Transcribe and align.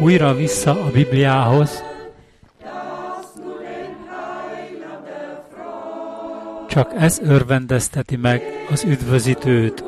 Újra 0.00 0.34
vissza 0.34 0.70
a 0.70 0.90
Bibliához. 0.90 1.82
Csak 6.68 6.92
ez 6.96 7.18
örvendezteti 7.18 8.16
meg 8.16 8.66
az 8.70 8.84
üdvözítőt. 8.84 9.84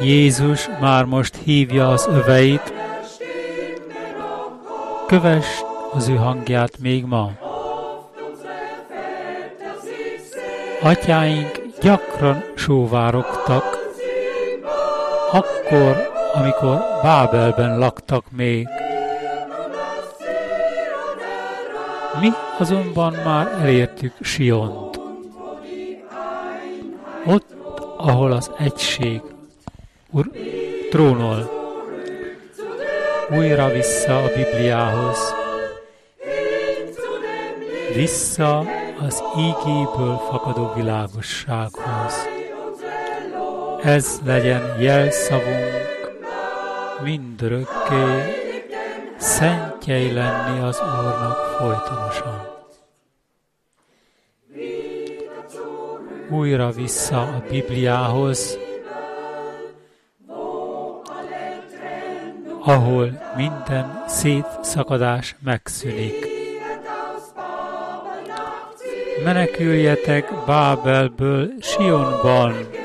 Jézus 0.00 0.68
már 0.80 1.04
most 1.04 1.36
hívja 1.44 1.88
az 1.88 2.06
öveit, 2.06 2.72
kövess 5.06 5.60
az 5.92 6.08
ő 6.08 6.14
hangját 6.14 6.78
még 6.78 7.04
ma. 7.04 7.30
Atyáink 10.82 11.60
gyakran 11.80 12.44
sóvárogtak, 12.54 13.77
akkor, 15.32 16.10
amikor 16.34 16.78
Bábelben 17.02 17.78
laktak 17.78 18.24
még. 18.30 18.68
Mi 22.20 22.28
azonban 22.58 23.12
már 23.24 23.46
elértük 23.60 24.12
Siont. 24.20 25.00
Ott, 27.26 27.46
ahol 27.96 28.32
az 28.32 28.50
egység 28.58 29.20
Ur 30.10 30.30
trónol. 30.90 31.50
Újra 33.30 33.68
vissza 33.68 34.22
a 34.22 34.32
Bibliához. 34.34 35.34
Vissza 37.94 38.58
az 39.06 39.22
ígéből 39.38 40.16
fakadó 40.30 40.72
világossághoz. 40.74 42.37
Ez 43.82 44.20
legyen 44.24 44.80
jelszavunk 44.80 45.88
mindörökké, 47.02 48.34
szentjei 49.16 50.12
lenni 50.12 50.60
az 50.60 50.80
Úrnak 50.80 51.36
folytonosan. 51.58 52.46
Újra 56.30 56.70
vissza 56.70 57.20
a 57.20 57.42
Bibliához, 57.50 58.58
ahol 62.64 63.32
minden 63.36 64.04
szétszakadás 64.06 65.36
megszűnik. 65.44 66.26
Meneküljetek 69.24 70.32
Bábelből 70.46 71.52
Sionban, 71.60 72.77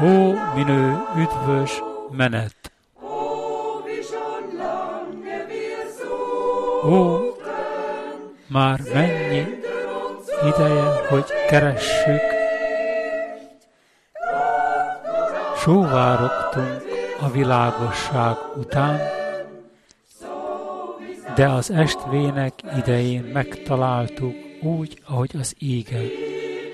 ó 0.00 0.34
minő 0.54 0.98
üdvös 1.16 1.82
menet! 2.10 2.54
Ó, 6.84 7.18
már 8.46 8.80
mennyi 8.92 9.60
ideje, 10.48 11.06
hogy 11.08 11.24
keressük, 11.48 12.20
sóvárogtunk 15.56 16.82
a 17.20 17.30
világosság 17.30 18.36
után, 18.56 19.00
de 21.34 21.48
az 21.48 21.70
estvének 21.70 22.52
idején 22.76 23.22
megtaláltuk 23.22 24.34
úgy, 24.62 24.98
ahogy 25.06 25.30
az 25.38 25.54
íge, 25.58 26.00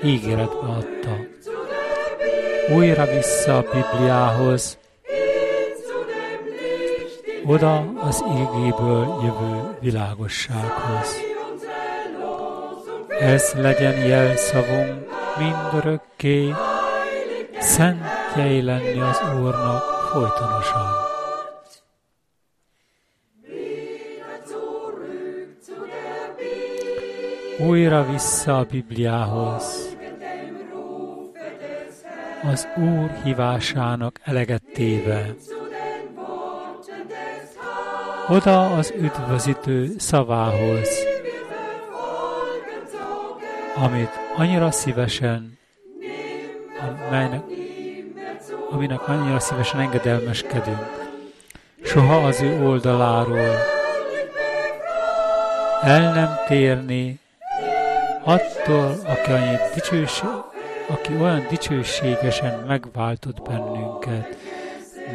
ígéretbe 0.05 0.67
adta. 0.67 1.17
Újra 2.71 3.05
vissza 3.05 3.57
a 3.57 3.63
Bibliához, 3.63 4.79
oda 7.47 7.93
az 8.01 8.25
égéből 8.29 9.19
jövő 9.23 9.77
világossághoz. 9.81 11.17
Ez 13.21 13.53
legyen 13.57 14.07
jelszavunk 14.07 15.09
mindörökké, 15.39 16.55
szentjei 17.59 18.63
lenni 18.63 19.01
az 19.01 19.21
Úrnak 19.35 19.83
folytonosan. 20.13 21.07
Újra 27.59 28.05
vissza 28.11 28.59
a 28.59 28.65
Bibliához. 28.65 29.88
Az 32.43 32.69
Úr 32.77 33.11
hívásának 33.25 34.21
eleget 34.23 34.63
téve 34.75 35.35
oda 38.29 38.77
az 38.77 38.93
üdvözítő 38.97 39.95
szavához, 39.99 40.89
amit 43.75 44.11
annyira 44.37 44.71
szívesen, 44.71 45.59
amelynek, 47.07 47.43
aminek 48.71 49.09
annyira 49.09 49.41
szívesen 49.41 49.81
engedelmeskedünk, 49.81 51.13
soha 51.83 52.17
az 52.17 52.41
ő 52.41 52.67
oldaláról 52.67 53.57
el 55.83 56.13
nem 56.13 56.29
térni 56.47 57.19
attól, 58.25 58.95
aki, 59.05 59.33
annyi 59.33 59.57
dicsőség, 59.75 60.29
aki 60.89 61.17
olyan 61.21 61.47
dicsőségesen 61.49 62.65
megváltott 62.67 63.43
bennünket, 63.43 64.37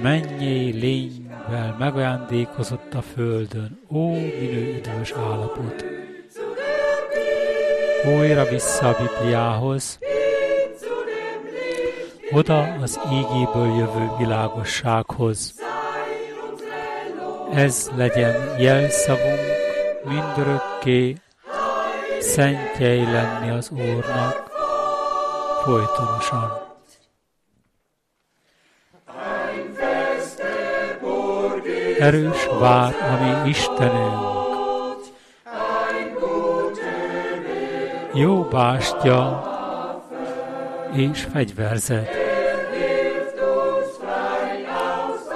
mennyei 0.01 0.71
lényvel 0.71 1.75
megajándékozott 1.79 2.93
a 2.93 3.01
földön, 3.01 3.79
ó, 3.91 4.11
minő 4.11 4.73
üdvös 4.77 5.11
állapot! 5.11 5.85
Újra 8.05 8.45
vissza 8.45 8.87
a 8.87 8.97
Bibliához, 9.01 9.99
oda 12.31 12.61
az 12.81 12.99
ígéből 13.11 13.77
jövő 13.77 14.09
világossághoz. 14.17 15.53
Ez 17.53 17.91
legyen 17.95 18.59
jelszavunk 18.59 19.39
mindörökké, 20.03 21.15
szentjei 22.19 23.03
lenni 23.03 23.49
az 23.49 23.69
Úrnak 23.69 24.52
folytonosan. 25.63 26.63
erős 31.99 32.47
vár, 32.59 32.93
ami 33.11 33.49
Istenünk. 33.49 34.41
Jó 38.13 38.41
bástya 38.41 39.43
és 40.93 41.27
fegyverzet. 41.33 42.09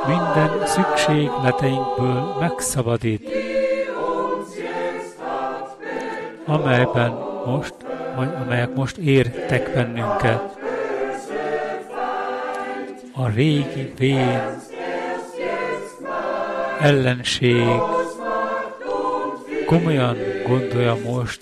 Minden 0.07 0.67
szükségleteinkből 0.67 2.35
megszabadít, 2.39 3.29
amelyben 6.45 7.11
most, 7.45 7.73
amelyek 8.17 8.75
most 8.75 8.97
értek 8.97 9.73
bennünket. 9.73 10.57
A 13.13 13.27
régi 13.29 13.93
vén 13.97 14.41
ellenség 16.79 17.67
komolyan 19.65 20.17
gondolja 20.47 20.97
most, 21.05 21.41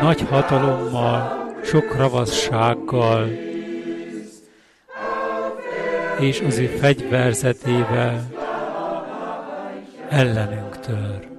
nagy 0.00 0.20
hatalommal, 0.28 1.46
sok 1.64 1.96
ravassággal, 1.96 3.28
és 6.18 6.40
az 6.40 6.58
ő 6.58 6.66
fegyverzetével 6.66 8.26
ellenünk 10.08 10.80
tör. 10.80 11.35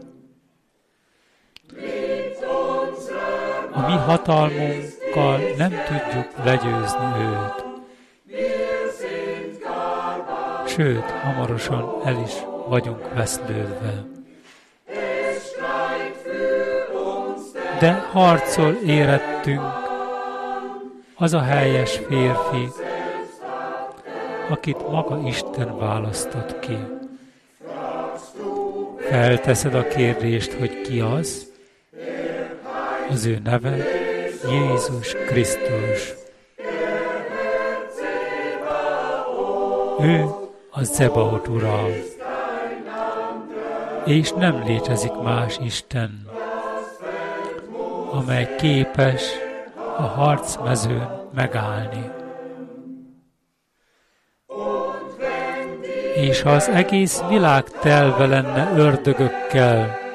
A 3.78 3.88
mi 3.88 3.98
hatalmunkkal 3.98 5.40
nem 5.58 5.70
tudjuk 5.70 6.46
legyőzni 6.46 7.22
őt. 7.22 7.66
Sőt, 10.68 11.12
hamarosan 11.12 12.02
el 12.06 12.22
is 12.26 12.34
vagyunk 12.68 13.14
veszlődve. 13.14 14.06
De 17.80 17.92
harcol 18.12 18.74
érettünk 18.86 19.62
az 21.16 21.34
a 21.34 21.42
helyes 21.42 21.92
férfi, 22.08 22.70
akit 24.50 24.90
maga 24.90 25.22
Isten 25.26 25.78
választott 25.78 26.60
ki. 26.60 26.78
Felteszed 28.98 29.74
a 29.76 29.88
kérdést, 29.88 30.54
hogy 30.54 30.82
ki 30.82 31.00
az? 31.00 31.47
Az 33.10 33.26
ő 33.26 33.40
neve 33.44 33.78
Jézus 34.50 35.12
Krisztus. 35.12 36.14
Ő 40.00 40.26
a 40.72 40.84
Zebaot 40.84 41.48
ura. 41.48 41.86
És 44.06 44.32
nem 44.32 44.64
létezik 44.64 45.22
más 45.24 45.58
Isten, 45.64 46.28
amely 48.12 48.56
képes 48.56 49.24
a 49.98 50.02
harcmezőn 50.02 51.30
megállni. 51.34 52.12
És 56.16 56.42
ha 56.42 56.50
az 56.50 56.68
egész 56.68 57.22
világ 57.30 57.64
telve 57.64 58.26
lenne 58.26 58.72
ördögökkel, 58.76 60.07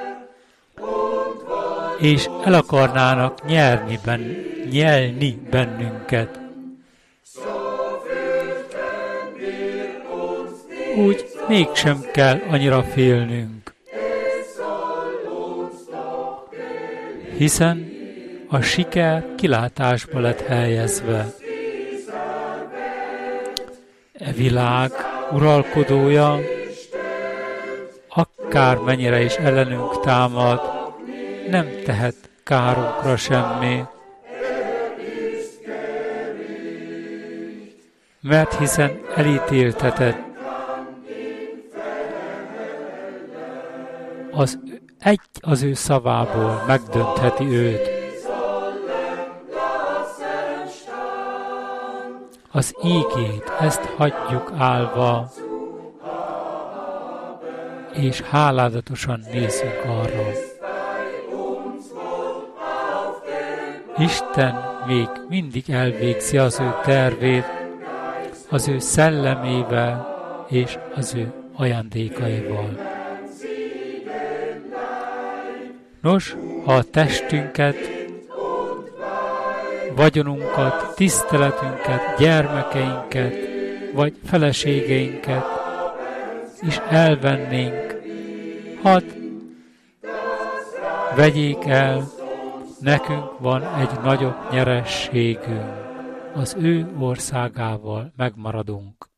és 2.02 2.28
el 2.44 2.54
akarnának 2.54 3.46
nyerni, 3.46 3.98
ben, 4.04 4.36
nyelni 4.70 5.42
bennünket, 5.50 6.40
úgy 10.96 11.24
mégsem 11.48 12.04
kell 12.12 12.40
annyira 12.50 12.82
félnünk. 12.82 13.74
Hiszen 17.36 17.90
a 18.48 18.60
siker 18.60 19.24
kilátásba 19.36 20.20
lett 20.20 20.40
helyezve. 20.40 21.26
E 24.12 24.32
világ 24.32 24.90
uralkodója 25.32 26.38
akármennyire 28.08 29.22
is 29.22 29.34
ellenünk 29.34 30.00
támad, 30.00 30.71
nem 31.52 31.68
tehet 31.84 32.14
kárunkra 32.42 33.16
semmi. 33.16 33.84
Mert 38.20 38.54
hiszen 38.54 39.00
elítéltetett 39.16 40.18
az 44.30 44.58
egy 44.98 45.20
az 45.40 45.62
ő 45.62 45.74
szavából 45.74 46.64
megdöntheti 46.66 47.44
őt. 47.44 47.90
Az 52.50 52.74
ígét, 52.84 53.52
ezt 53.60 53.84
hagyjuk 53.84 54.52
állva, 54.58 55.30
és 57.92 58.20
háládatosan 58.20 59.24
nézzünk 59.32 59.82
arra. 59.86 60.31
Isten 63.98 64.54
még 64.86 65.08
mindig 65.28 65.70
elvégzi 65.70 66.38
az 66.38 66.60
ő 66.60 66.74
tervét, 66.84 67.44
az 68.50 68.68
ő 68.68 68.78
szellemével 68.78 70.06
és 70.48 70.78
az 70.94 71.14
ő 71.14 71.32
ajándékaival. 71.56 72.78
Nos, 76.00 76.36
ha 76.64 76.74
a 76.74 76.82
testünket, 76.82 77.76
vagyonunkat, 79.96 80.94
tiszteletünket, 80.94 82.18
gyermekeinket, 82.18 83.36
vagy 83.92 84.14
feleségeinket 84.24 85.44
is 86.60 86.80
elvennénk, 86.88 88.00
hadd 88.82 89.04
vegyék 91.16 91.64
el, 91.66 92.10
nekünk 92.82 93.38
van 93.38 93.80
egy 93.80 94.00
nagyobb 94.00 94.36
nyerességünk, 94.50 95.90
az 96.34 96.56
ő 96.58 96.92
országával 96.98 98.12
megmaradunk. 98.16 99.10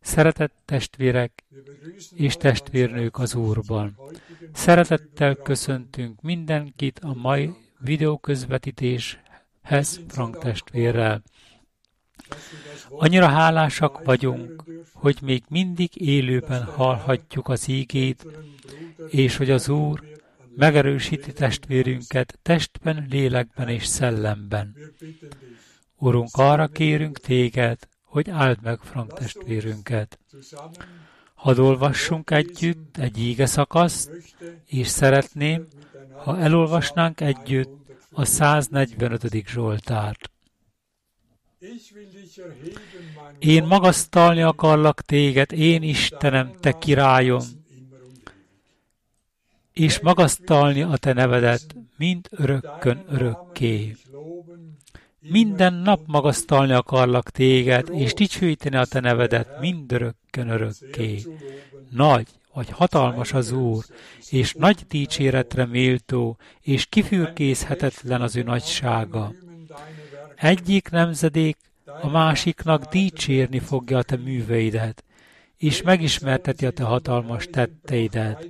Szeretett 0.00 0.54
testvérek 0.64 1.44
és 2.14 2.36
testvérnők 2.36 3.18
az 3.18 3.34
Úrban. 3.34 3.96
Szeretettel 4.52 5.34
köszöntünk 5.34 6.20
mindenkit 6.20 6.98
a 6.98 7.14
mai 7.14 7.54
videóközvetítéshez 7.78 10.00
Frank 10.08 10.38
testvérrel. 10.38 11.22
Annyira 12.88 13.26
hálásak 13.26 14.04
vagyunk, 14.04 14.64
hogy 14.92 15.18
még 15.22 15.42
mindig 15.48 15.90
élőben 16.00 16.64
hallhatjuk 16.64 17.48
az 17.48 17.68
ígét, 17.68 18.26
és 19.08 19.36
hogy 19.36 19.50
az 19.50 19.68
Úr 19.68 20.02
megerősíti 20.56 21.32
testvérünket 21.32 22.38
testben, 22.42 23.06
lélekben 23.10 23.68
és 23.68 23.86
szellemben. 23.86 24.76
Urunk, 25.96 26.28
arra 26.32 26.66
kérünk 26.66 27.18
téged, 27.18 27.78
hogy 28.02 28.30
áld 28.30 28.58
meg 28.62 28.78
Frank 28.80 29.12
testvérünket. 29.12 30.18
Hadd 31.34 31.58
olvassunk 31.58 32.30
együtt 32.30 32.96
egy 32.96 33.18
íge 33.18 33.46
szakaszt, 33.46 34.10
és 34.66 34.88
szeretném, 34.88 35.66
ha 36.16 36.38
elolvasnánk 36.38 37.20
együtt 37.20 37.76
a 38.10 38.24
145. 38.24 39.46
Zsoltárt. 39.46 40.30
Én 43.38 43.64
magasztalni 43.64 44.42
akarlak 44.42 45.00
téged, 45.00 45.52
én 45.52 45.82
Istenem, 45.82 46.52
te 46.60 46.78
királyom, 46.78 47.42
és 49.72 50.00
magasztalni 50.00 50.82
a 50.82 50.96
te 50.96 51.12
nevedet, 51.12 51.76
mind 51.96 52.28
örökkön 52.30 53.04
örökké. 53.08 53.96
Minden 55.20 55.74
nap 55.74 56.00
magasztalni 56.06 56.72
akarlak 56.72 57.30
téged, 57.30 57.88
és 57.92 58.14
dicsőíteni 58.14 58.76
a 58.76 58.84
te 58.84 59.00
nevedet 59.00 59.60
mindörökkön 59.60 60.48
örökké. 60.48 61.22
Nagy 61.90 62.26
vagy 62.52 62.70
hatalmas 62.70 63.32
az 63.32 63.52
Úr, 63.52 63.84
és 64.30 64.52
nagy 64.52 64.84
dicséretre 64.88 65.66
méltó, 65.66 66.38
és 66.60 66.86
kifürkészhetetlen 66.86 68.22
az 68.22 68.36
ő 68.36 68.42
nagysága. 68.42 69.32
Egyik 70.40 70.90
nemzedék 70.90 71.56
a 72.00 72.08
másiknak 72.08 72.84
dicsérni 72.84 73.58
fogja 73.58 73.98
a 73.98 74.02
te 74.02 74.16
műveidet, 74.16 75.04
és 75.56 75.82
megismerteti 75.82 76.66
a 76.66 76.70
te 76.70 76.84
hatalmas 76.84 77.46
tetteidet. 77.50 78.48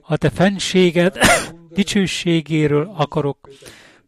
A 0.00 0.16
te 0.16 0.30
fenséged 0.30 1.18
dicsőségéről 1.78 2.92
akarok 2.96 3.48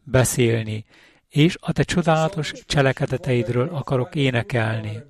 beszélni, 0.03 0.85
és 1.29 1.57
a 1.61 1.73
te 1.73 1.83
csodálatos 1.83 2.53
cselekedeteidről 2.67 3.69
akarok 3.69 4.15
énekelni. 4.15 5.03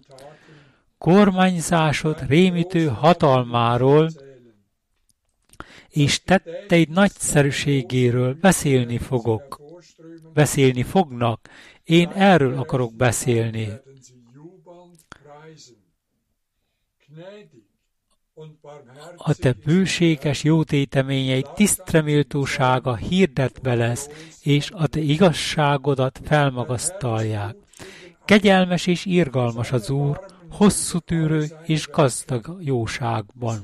Kormányzásod 0.99 2.27
rémítő 2.29 2.87
hatalmáról 2.87 4.11
és 5.89 6.23
tetteid 6.23 6.89
nagyszerűségéről 6.89 8.35
beszélni 8.41 8.99
fogok. 8.99 9.61
Beszélni 10.33 10.83
fognak, 10.83 11.49
én 11.85 12.09
erről 12.09 12.59
akarok 12.59 12.95
beszélni. 12.95 13.69
A 19.17 19.35
te 19.35 19.55
bőséges 19.65 20.43
jótéteményei 20.45 21.45
tisztreméltósága 21.55 22.97
hirdetve 22.97 23.75
lesz, 23.75 24.09
és 24.43 24.71
a 24.71 24.87
te 24.87 25.01
igazságodat 25.01 26.21
felmagasztalják. 26.25 27.57
Kegyelmes 28.25 28.87
és 28.87 29.05
irgalmas 29.05 29.73
az 29.73 29.91
Úr, 29.91 30.21
hosszú 30.53 30.99
tűrő 30.99 31.47
és 31.65 31.89
gazdag 31.89 32.57
jóságban. 32.61 33.61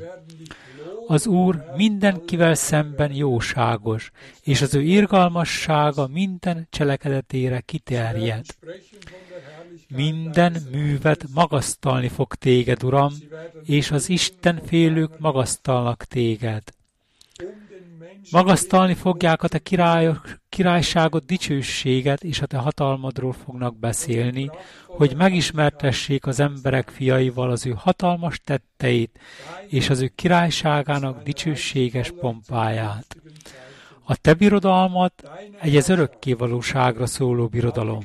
Az 1.07 1.27
Úr 1.27 1.65
mindenkivel 1.77 2.55
szemben 2.55 3.13
jóságos, 3.13 4.11
és 4.43 4.63
az 4.63 4.75
ő 4.75 4.81
irgalmassága 4.81 6.07
minden 6.07 6.67
cselekedetére 6.71 7.61
kiterjed. 7.61 8.45
Minden 9.89 10.57
művet 10.71 11.25
magasztalni 11.35 12.09
fog 12.09 12.35
téged, 12.35 12.83
Uram, 12.83 13.13
és 13.63 13.91
az 13.91 14.09
Isten 14.09 14.61
félők 14.67 15.19
magasztalnak 15.19 16.05
téged. 16.05 16.63
Magasztalni 18.31 18.95
fogják 18.95 19.43
a 19.43 19.49
te 19.49 19.59
királyok, 19.59 20.41
királyságot, 20.49 21.27
dicsőséget, 21.27 22.25
és 22.25 22.41
a 22.41 22.47
te 22.47 22.57
hatalmadról 22.57 23.33
fognak 23.33 23.79
beszélni, 23.79 24.51
hogy 24.87 25.17
megismertessék 25.17 26.27
az 26.27 26.41
emberek 26.41 26.89
fiaival 26.89 27.51
az 27.51 27.67
ő 27.67 27.75
hatalmas 27.77 28.41
tetteit, 28.45 29.19
és 29.69 29.91
az 29.91 30.01
ő 30.01 30.11
királyságának 30.15 31.23
dicsőséges 31.23 32.11
pompáját. 32.21 33.17
A 34.05 34.17
te 34.17 34.35
birodalmad 34.35 35.13
egy 35.61 35.77
az 35.77 35.89
örökkévalóságra 35.89 37.07
szóló 37.07 37.47
birodalom 37.47 38.05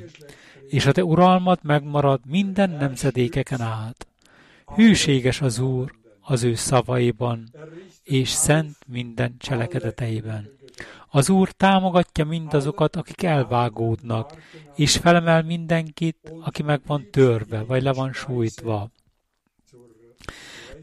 és 0.73 0.85
a 0.85 0.91
te 0.91 1.03
uralmad 1.03 1.59
megmarad 1.61 2.19
minden 2.25 2.69
nemzedékeken 2.69 3.61
át. 3.61 4.07
Hűséges 4.75 5.41
az 5.41 5.59
Úr 5.59 5.91
az 6.21 6.43
ő 6.43 6.55
szavaiban, 6.55 7.49
és 8.03 8.29
szent 8.29 8.77
minden 8.87 9.35
cselekedeteiben. 9.37 10.49
Az 11.09 11.29
Úr 11.29 11.51
támogatja 11.51 12.25
mindazokat, 12.25 12.95
akik 12.95 13.23
elvágódnak, 13.23 14.35
és 14.75 14.97
felemel 14.97 15.43
mindenkit, 15.43 16.33
aki 16.41 16.63
meg 16.63 16.81
van 16.85 17.07
törve, 17.11 17.63
vagy 17.63 17.83
le 17.83 17.93
van 17.93 18.13
sújtva. 18.13 18.91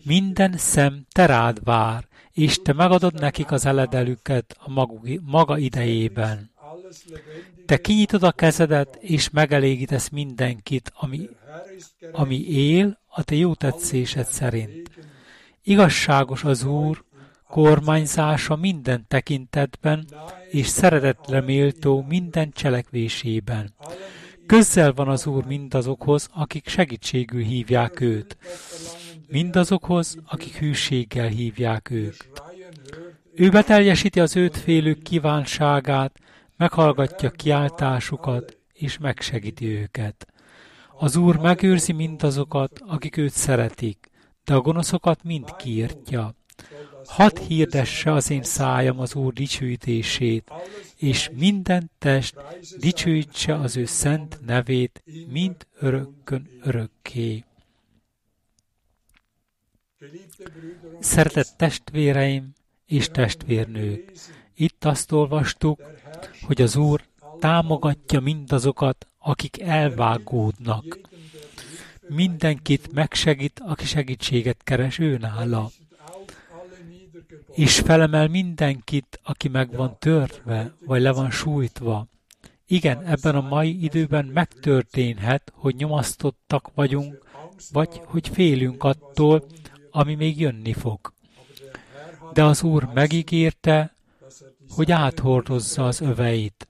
Minden 0.04 0.56
szem 0.56 1.06
te 1.12 1.26
rád 1.26 1.64
vár, 1.64 2.08
és 2.32 2.62
te 2.62 2.72
megadod 2.72 3.20
nekik 3.20 3.52
az 3.52 3.66
eledelüket 3.66 4.56
a 4.58 4.86
maga 5.20 5.58
idejében. 5.58 6.50
Te 7.66 7.80
kinyitod 7.80 8.22
a 8.22 8.32
kezedet, 8.32 8.96
és 9.00 9.30
megelégítesz 9.30 10.08
mindenkit, 10.08 10.92
ami, 10.94 11.28
ami 12.12 12.48
él 12.48 12.98
a 13.08 13.22
te 13.22 13.34
jó 13.34 13.54
tetszésed 13.54 14.26
szerint. 14.26 14.90
Igazságos 15.62 16.44
az 16.44 16.64
Úr, 16.64 17.04
kormányzása 17.50 18.56
minden 18.56 19.04
tekintetben, 19.08 20.06
és 20.50 20.66
szeretetre 20.66 21.40
méltó 21.40 22.04
minden 22.08 22.50
cselekvésében. 22.52 23.74
Közzel 24.46 24.92
van 24.92 25.08
az 25.08 25.26
Úr 25.26 25.44
mindazokhoz, 25.44 26.28
akik 26.32 26.68
segítségül 26.68 27.42
hívják 27.42 28.00
őt, 28.00 28.36
mindazokhoz, 29.28 30.16
akik 30.26 30.56
hűséggel 30.56 31.28
hívják 31.28 31.90
őt. 31.90 32.28
Ő 33.34 33.48
beteljesíti 33.48 34.20
az 34.20 34.36
őt 34.36 34.56
félők 34.56 35.02
kívánságát, 35.02 36.18
meghallgatja 36.56 37.30
kiáltásukat, 37.30 38.58
és 38.72 38.98
megsegíti 38.98 39.66
őket. 39.66 40.26
Az 40.98 41.16
Úr 41.16 41.36
megőrzi 41.36 41.92
mindazokat, 41.92 42.80
akik 42.86 43.16
őt 43.16 43.32
szeretik, 43.32 44.10
de 44.44 44.54
a 44.54 44.60
gonoszokat 44.60 45.22
mind 45.22 45.56
kiírtja. 45.56 46.34
Hadd 47.04 47.38
hirdesse 47.38 48.12
az 48.12 48.30
én 48.30 48.42
szájam 48.42 49.00
az 49.00 49.14
Úr 49.14 49.32
dicsőítését, 49.32 50.50
és 50.96 51.30
minden 51.34 51.90
test 51.98 52.36
dicsőítse 52.78 53.54
az 53.54 53.76
ő 53.76 53.84
szent 53.84 54.40
nevét, 54.46 55.02
mind 55.28 55.66
örökkön 55.78 56.48
örökké. 56.62 57.44
Szeretett 61.00 61.54
testvéreim 61.56 62.52
és 62.86 63.08
testvérnők, 63.08 64.12
itt 64.54 64.84
azt 64.84 65.12
olvastuk, 65.12 65.80
hogy 66.42 66.62
az 66.62 66.76
Úr 66.76 67.04
támogatja 67.38 68.20
mindazokat, 68.20 69.06
akik 69.18 69.60
elvágódnak. 69.60 70.98
Mindenkit 72.08 72.92
megsegít, 72.92 73.60
aki 73.64 73.84
segítséget 73.84 74.62
keres 74.62 74.98
ő 74.98 75.16
nála. 75.16 75.70
És 77.52 77.78
felemel 77.78 78.28
mindenkit, 78.28 79.20
aki 79.22 79.48
meg 79.48 79.72
van 79.72 79.96
törve, 79.98 80.74
vagy 80.86 81.02
le 81.02 81.12
van 81.12 81.30
sújtva. 81.30 82.06
Igen, 82.66 83.04
ebben 83.04 83.34
a 83.34 83.40
mai 83.40 83.84
időben 83.84 84.24
megtörténhet, 84.24 85.52
hogy 85.54 85.74
nyomasztottak 85.74 86.70
vagyunk, 86.74 87.24
vagy 87.72 88.00
hogy 88.04 88.28
félünk 88.28 88.82
attól, 88.82 89.46
ami 89.90 90.14
még 90.14 90.40
jönni 90.40 90.72
fog. 90.72 91.12
De 92.32 92.44
az 92.44 92.62
Úr 92.62 92.88
megígérte, 92.94 93.94
hogy 94.68 94.92
áthordozza 94.92 95.86
az 95.86 96.00
öveit, 96.00 96.68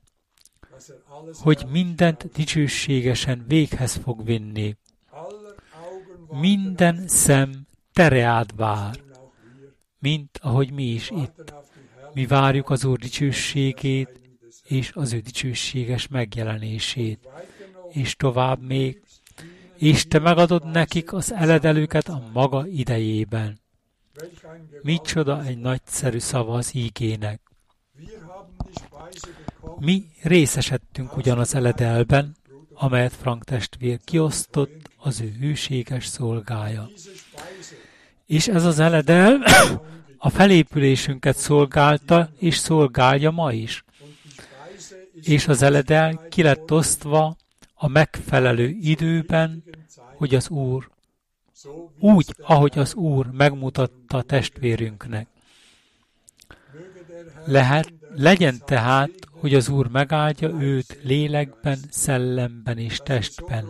hogy 1.43 1.67
mindent 1.71 2.33
dicsőségesen 2.33 3.45
véghez 3.49 3.95
fog 3.95 4.25
vinni. 4.25 4.77
Minden 6.31 7.09
szem 7.09 7.67
tereád 7.93 8.57
vár, 8.57 9.01
mint 10.01 10.39
ahogy 10.43 10.73
mi 10.73 10.85
is 10.85 11.11
itt. 11.11 11.55
Mi 12.13 12.27
várjuk 12.27 12.71
az 12.71 12.85
Úr 12.85 12.99
dicsőségét 12.99 14.21
és 14.65 14.91
az 14.95 15.13
ő 15.13 15.19
dicsőséges 15.19 16.09
megjelenését. 16.09 17.29
És 17.89 18.17
tovább 18.17 18.63
még, 18.63 19.03
és 19.77 20.07
te 20.07 20.19
megadod 20.19 20.71
nekik 20.71 21.13
az 21.13 21.33
eledelőket 21.33 22.09
a 22.09 22.23
maga 22.33 22.67
idejében. 22.67 23.61
Micsoda 24.83 25.45
egy 25.45 25.59
nagyszerű 25.59 26.19
szava 26.19 26.55
az 26.55 26.75
ígének. 26.75 27.41
Mi 29.79 30.05
részesedtünk 30.23 31.17
ugyan 31.17 31.39
az 31.39 31.55
eledelben, 31.55 32.37
amelyet 32.75 33.13
Frank 33.13 33.45
testvér 33.45 34.01
kiosztott 34.05 34.91
az 34.97 35.21
ő 35.21 35.37
hűséges 35.41 36.07
szolgája. 36.07 36.89
És 38.31 38.49
ez 38.49 38.65
az 38.65 38.79
eledel 38.79 39.43
a 40.19 40.31
felépülésünket 40.31 41.37
szolgálta, 41.37 42.31
és 42.39 42.57
szolgálja 42.57 43.31
ma 43.31 43.53
is. 43.53 43.85
És 45.23 45.49
az 45.49 45.63
eledel 45.63 46.27
ki 46.29 46.43
lett 46.43 46.73
osztva 46.73 47.37
a 47.75 47.89
megfelelő 47.89 48.69
időben, 48.81 49.63
hogy 50.17 50.35
az 50.35 50.49
Úr, 50.49 50.91
úgy, 51.99 52.35
ahogy 52.43 52.79
az 52.79 52.95
Úr 52.95 53.27
megmutatta 53.27 54.17
a 54.17 54.23
testvérünknek. 54.23 55.27
Lehet, 57.45 57.93
legyen 58.15 58.63
tehát, 58.65 59.11
hogy 59.31 59.55
az 59.55 59.69
Úr 59.69 59.87
megáldja 59.87 60.49
őt 60.49 60.99
lélekben, 61.03 61.79
szellemben 61.89 62.79
és 62.79 63.01
testben. 63.05 63.65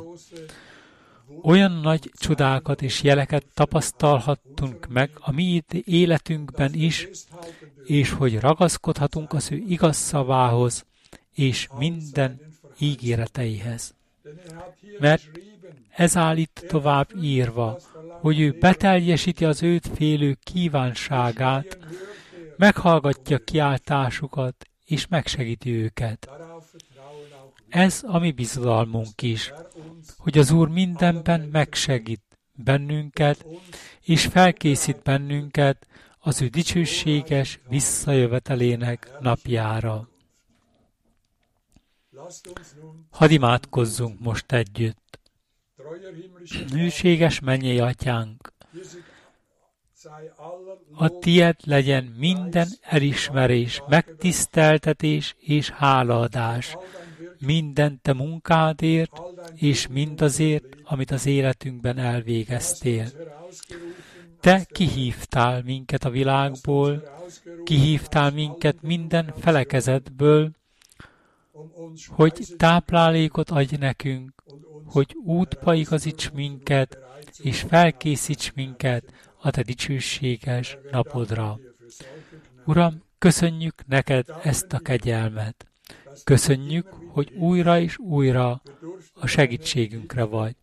Olyan 1.42 1.72
nagy 1.72 2.10
csodákat 2.14 2.82
és 2.82 3.02
jeleket 3.02 3.44
tapasztalhattunk 3.54 4.86
meg 4.88 5.10
a 5.14 5.32
mi 5.32 5.62
életünkben 5.84 6.74
is, 6.74 7.08
és 7.84 8.10
hogy 8.10 8.40
ragaszkodhatunk 8.40 9.32
az 9.32 9.52
ő 9.52 9.56
igaz 9.56 9.96
szavához 9.96 10.84
és 11.34 11.68
minden 11.78 12.40
ígéreteihez. 12.78 13.94
Mert 14.98 15.30
ez 15.88 16.16
áll 16.16 16.36
itt 16.36 16.64
tovább 16.68 17.08
írva, 17.22 17.78
hogy 18.20 18.40
ő 18.40 18.56
beteljesíti 18.60 19.44
az 19.44 19.62
őt 19.62 19.90
félő 19.94 20.36
kívánságát, 20.42 21.78
meghallgatja 22.56 23.38
kiáltásukat, 23.38 24.54
és 24.84 25.06
megsegíti 25.06 25.70
őket. 25.70 26.30
Ez 27.70 28.02
a 28.06 28.18
mi 28.18 28.32
bizodalmunk 28.32 29.22
is, 29.22 29.52
hogy 30.18 30.38
az 30.38 30.50
Úr 30.50 30.68
mindenben 30.68 31.40
megsegít 31.40 32.22
bennünket, 32.52 33.46
és 34.04 34.26
felkészít 34.26 35.02
bennünket 35.02 35.86
az 36.18 36.42
ő 36.42 36.48
dicsőséges 36.48 37.60
visszajövetelének 37.68 39.10
napjára. 39.20 40.08
Hadd 43.10 43.30
imádkozzunk 43.30 44.20
most 44.20 44.52
együtt. 44.52 45.18
Hűséges 46.70 47.40
mennyei 47.40 47.80
atyánk, 47.80 48.52
a 50.92 51.18
tied 51.18 51.56
legyen 51.64 52.04
minden 52.04 52.68
elismerés, 52.80 53.82
megtiszteltetés 53.88 55.34
és 55.38 55.70
hálaadás, 55.70 56.76
minden 57.40 57.98
te 58.02 58.12
munkádért, 58.12 59.20
és 59.54 59.86
mindazért, 59.86 60.76
amit 60.82 61.10
az 61.10 61.26
életünkben 61.26 61.98
elvégeztél. 61.98 63.06
Te 64.40 64.64
kihívtál 64.64 65.62
minket 65.62 66.04
a 66.04 66.10
világból, 66.10 67.02
kihívtál 67.64 68.30
minket 68.30 68.82
minden 68.82 69.34
felekezetből, 69.38 70.50
hogy 72.08 72.46
táplálékot 72.56 73.50
adj 73.50 73.76
nekünk, 73.76 74.42
hogy 74.84 75.16
útba 75.24 75.74
igazíts 75.74 76.30
minket, 76.30 76.98
és 77.42 77.60
felkészíts 77.60 78.52
minket 78.52 79.12
a 79.42 79.50
te 79.50 79.62
dicsőséges 79.62 80.78
napodra. 80.90 81.58
Uram, 82.64 83.02
köszönjük 83.18 83.86
neked 83.86 84.26
ezt 84.42 84.72
a 84.72 84.78
kegyelmet. 84.78 85.66
Köszönjük, 86.24 86.88
hogy 87.12 87.32
újra 87.32 87.80
és 87.80 87.98
újra 87.98 88.62
a 89.14 89.26
segítségünkre 89.26 90.24
vagy. 90.24 90.54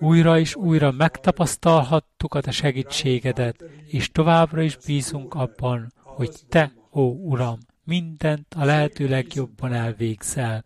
Újra 0.00 0.38
és 0.38 0.54
újra 0.54 0.90
megtapasztalhattuk 0.90 2.34
a 2.34 2.40
te 2.40 2.50
segítségedet, 2.50 3.64
és 3.86 4.10
továbbra 4.10 4.62
is 4.62 4.76
bízunk 4.86 5.34
abban, 5.34 5.92
hogy 6.02 6.30
te, 6.48 6.72
ó 6.92 7.02
Uram, 7.02 7.58
mindent 7.84 8.54
a 8.56 8.64
lehető 8.64 9.08
legjobban 9.08 9.72
elvégzel. 9.72 10.64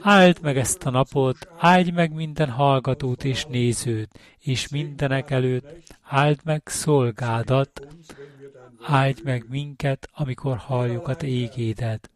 Áld 0.00 0.38
meg 0.42 0.58
ezt 0.58 0.84
a 0.84 0.90
napot, 0.90 1.48
áldj 1.56 1.90
meg 1.90 2.12
minden 2.12 2.50
hallgatót 2.50 3.24
és 3.24 3.44
nézőt, 3.44 4.18
és 4.38 4.68
mindenek 4.68 5.30
előtt 5.30 5.96
áld 6.02 6.40
meg 6.44 6.62
szolgádat, 6.64 7.86
áldj 8.82 9.20
meg 9.24 9.44
minket, 9.48 10.08
amikor 10.12 10.56
halljuk 10.56 11.08
a 11.08 11.16
te 11.16 11.26
égédet. 11.26 12.10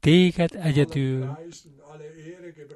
Téged 0.00 0.50
egyedül 0.62 1.38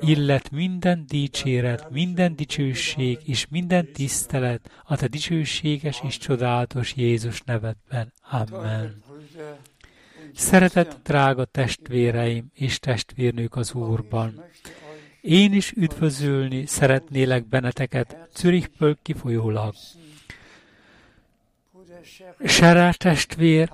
illet 0.00 0.50
minden 0.50 1.04
dicséret, 1.06 1.90
minden 1.90 2.36
dicsőség 2.36 3.18
és 3.24 3.46
minden 3.50 3.92
tisztelet 3.92 4.70
a 4.84 4.96
te 4.96 5.08
dicsőséges 5.08 6.00
és 6.06 6.18
csodálatos 6.18 6.94
Jézus 6.96 7.40
nevedben. 7.40 8.12
Amen. 8.30 9.02
Szeretett 10.34 10.96
drága 11.04 11.44
testvéreim 11.44 12.50
és 12.54 12.78
testvérnők 12.78 13.56
az 13.56 13.72
Úrban! 13.74 14.44
Én 15.20 15.52
is 15.52 15.72
üdvözölni 15.72 16.66
szeretnélek 16.66 17.48
benneteket 17.48 18.28
Zürichből 18.36 18.98
kifolyólag. 19.02 19.74
Será 22.44 22.90
testvér 22.90 23.72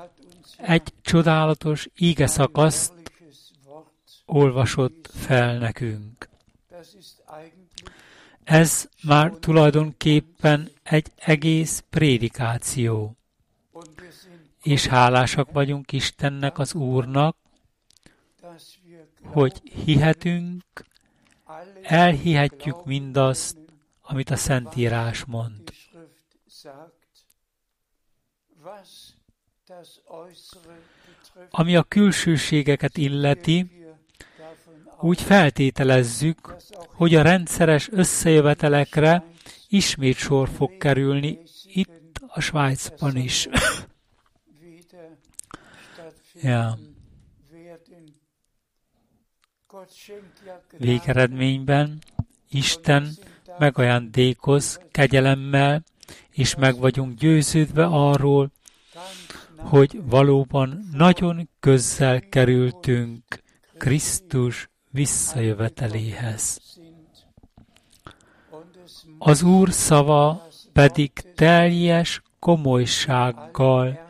egy 0.57 0.93
csodálatos 1.03 1.89
íge 1.99 2.27
olvasott 4.27 5.11
fel 5.13 5.59
nekünk. 5.59 6.29
Ez 8.45 8.89
már 9.03 9.31
tulajdonképpen 9.31 10.71
egy 10.83 11.13
egész 11.17 11.85
prédikáció. 11.91 13.17
És 14.63 14.87
hálásak 14.87 15.53
vagyunk 15.53 15.93
Istennek, 15.93 16.59
az 16.59 16.75
Úrnak, 16.75 17.37
hogy 19.23 19.61
hihetünk, 19.85 20.65
elhihetjük 21.83 22.85
mindazt, 22.85 23.57
amit 24.03 24.31
a 24.31 24.37
Szentírás 24.37 25.25
mond. 25.25 25.73
Ami 31.51 31.77
a 31.77 31.83
külsőségeket 31.83 32.97
illeti, 32.97 33.76
úgy 35.01 35.23
feltételezzük, 35.23 36.57
hogy 36.95 37.15
a 37.15 37.23
rendszeres 37.23 37.89
összejövetelekre 37.93 39.25
ismét 39.69 40.17
sor 40.17 40.49
fog 40.49 40.77
kerülni 40.77 41.39
itt 41.65 42.21
a 42.27 42.41
Svájcban 42.41 43.17
is. 43.17 43.49
ja. 46.43 46.79
Végeredményben 50.79 51.99
Isten 52.51 53.09
megajándékoz 53.59 54.81
kegyelemmel, 54.91 55.83
és 56.31 56.55
meg 56.55 56.79
vagyunk 56.79 57.19
győződve 57.19 57.85
arról, 57.85 58.51
hogy 59.57 60.01
valóban 60.03 60.89
nagyon 60.93 61.49
közel 61.61 62.21
kerültünk 62.21 63.25
Krisztus 63.79 64.69
visszajöveteléhez. 64.97 66.61
Az 69.19 69.43
Úr 69.43 69.73
szava 69.73 70.49
pedig 70.73 71.11
teljes 71.35 72.23
komolysággal 72.39 74.09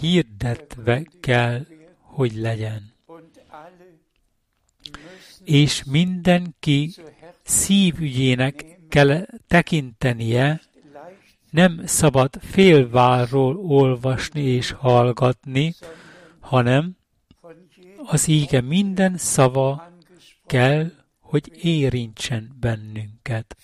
hirdetve 0.00 1.02
kell, 1.20 1.66
hogy 2.00 2.34
legyen. 2.34 2.92
És 5.44 5.84
mindenki 5.84 6.94
szívügyének 7.42 8.78
kell 8.88 9.26
tekintenie, 9.46 10.60
nem 11.50 11.82
szabad 11.84 12.30
félvárról 12.40 13.56
olvasni 13.56 14.40
és 14.40 14.70
hallgatni, 14.70 15.74
hanem 16.40 16.96
az 18.06 18.28
íge 18.28 18.60
minden 18.60 19.16
szava 19.16 19.91
kell, 20.46 20.90
hogy 21.20 21.64
érintsen 21.64 22.56
bennünket. 22.60 23.56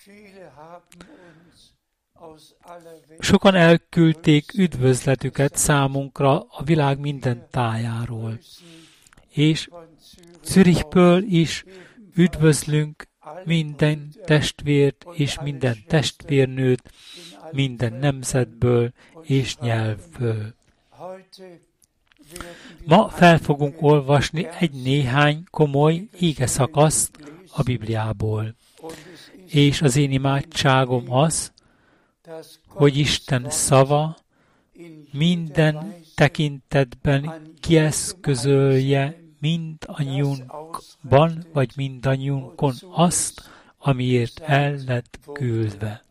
Sokan 3.19 3.55
elküldték 3.55 4.53
üdvözletüket 4.53 5.55
számunkra 5.55 6.39
a 6.39 6.63
világ 6.63 6.99
minden 6.99 7.47
tájáról, 7.49 8.39
és 9.29 9.69
Zürichből 10.43 11.23
is 11.23 11.63
üdvözlünk 12.15 13.07
minden 13.43 14.13
testvért 14.25 15.05
és 15.13 15.39
minden 15.39 15.77
testvérnőt, 15.87 16.91
minden 17.51 17.93
nemzetből 17.93 18.91
és 19.21 19.57
nyelvből. 19.57 20.55
Ma 22.85 23.09
fel 23.09 23.37
fogunk 23.37 23.81
olvasni 23.81 24.47
egy 24.59 24.71
néhány 24.71 25.43
komoly 25.49 26.07
íge 26.19 26.47
szakaszt 26.47 27.17
a 27.51 27.63
Bibliából. 27.63 28.55
És 29.45 29.81
az 29.81 29.95
én 29.95 30.11
imádságom 30.11 31.13
az, 31.13 31.51
hogy 32.67 32.97
Isten 32.97 33.49
szava 33.49 34.17
minden 35.11 35.95
tekintetben 36.15 37.53
kieszközölje 37.59 39.19
mindannyiunkban, 39.39 41.45
vagy 41.53 41.71
mindannyiunkon 41.75 42.73
azt, 42.91 43.41
amiért 43.77 44.39
el 44.39 44.79
lett 44.85 45.19
küldve. 45.33 46.03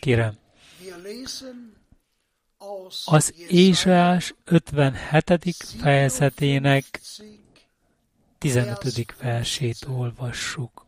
Kérem, 0.00 0.34
az 3.04 3.34
Ézsás 3.48 4.34
57. 4.44 5.54
fejezetének 5.80 7.00
15. 8.38 9.14
versét 9.20 9.86
olvassuk. 9.88 10.86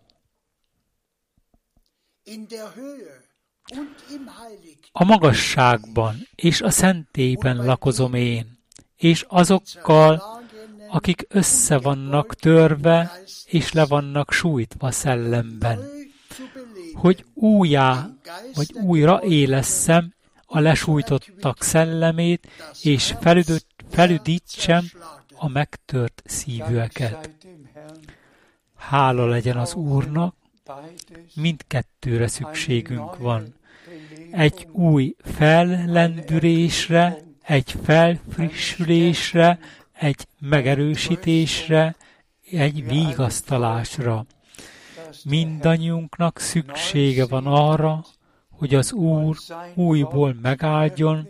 A 4.92 5.04
magasságban 5.04 6.28
és 6.34 6.60
a 6.60 6.70
szentélyben 6.70 7.64
lakozom 7.64 8.14
én, 8.14 8.58
és 8.96 9.24
azokkal, 9.28 10.42
akik 10.88 11.26
össze 11.28 11.78
vannak 11.78 12.34
törve, 12.34 13.12
és 13.46 13.72
le 13.72 13.86
vannak 13.86 14.32
sújtva 14.32 14.90
szellemben, 14.90 15.78
hogy 16.94 17.24
újjá 17.34 18.10
vagy 18.54 18.72
újra 18.72 19.22
élesszem 19.22 20.14
a 20.52 20.60
lesújtottak 20.60 21.62
szellemét, 21.62 22.48
és 22.82 23.14
felüdítsem 23.90 24.84
a 25.36 25.48
megtört 25.48 26.22
szívűeket. 26.24 27.30
Hála 28.76 29.26
legyen 29.26 29.56
az 29.56 29.74
Úrnak, 29.74 30.34
mindkettőre 31.34 32.26
szükségünk 32.26 33.16
van. 33.16 33.54
Egy 34.30 34.68
új 34.72 35.14
fellendülésre, 35.18 37.18
egy 37.42 37.74
felfrissülésre, 37.82 39.58
egy 39.92 40.26
megerősítésre, 40.38 41.96
egy 42.50 42.88
vigasztalásra. 42.88 44.26
Mindannyiunknak 45.24 46.38
szüksége 46.38 47.26
van 47.26 47.46
arra, 47.46 48.04
hogy 48.60 48.74
az 48.74 48.92
Úr 48.92 49.36
újból 49.74 50.36
megáldjon, 50.42 51.28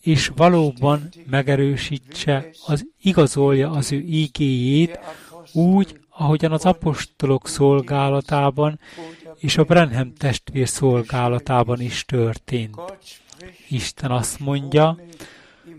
és 0.00 0.30
valóban 0.36 1.08
megerősítse, 1.30 2.48
az 2.66 2.86
igazolja 3.02 3.70
az 3.70 3.92
ő 3.92 3.98
ígéjét, 4.00 4.98
úgy, 5.52 6.00
ahogyan 6.08 6.52
az 6.52 6.64
apostolok 6.64 7.48
szolgálatában 7.48 8.80
és 9.36 9.56
a 9.56 9.64
Brenhem 9.64 10.12
testvér 10.14 10.68
szolgálatában 10.68 11.80
is 11.80 12.04
történt. 12.04 12.76
Isten 13.68 14.10
azt 14.10 14.38
mondja, 14.40 14.98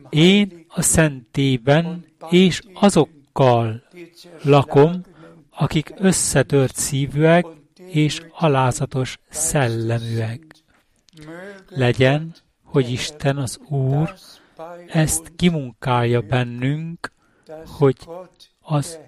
én 0.09 0.65
a 0.67 0.81
szentében 0.81 2.05
és 2.29 2.61
azokkal 2.73 3.83
lakom, 4.43 5.01
akik 5.49 5.93
összetört 5.97 6.75
szívűek 6.75 7.45
és 7.91 8.21
alázatos 8.31 9.17
szelleműek. 9.29 10.62
Legyen, 11.69 12.33
hogy 12.63 12.91
Isten 12.91 13.37
az 13.37 13.59
Úr 13.69 14.13
ezt 14.87 15.31
kimunkálja 15.35 16.21
bennünk, 16.21 17.11
hogy, 17.65 17.97
az, 18.61 18.99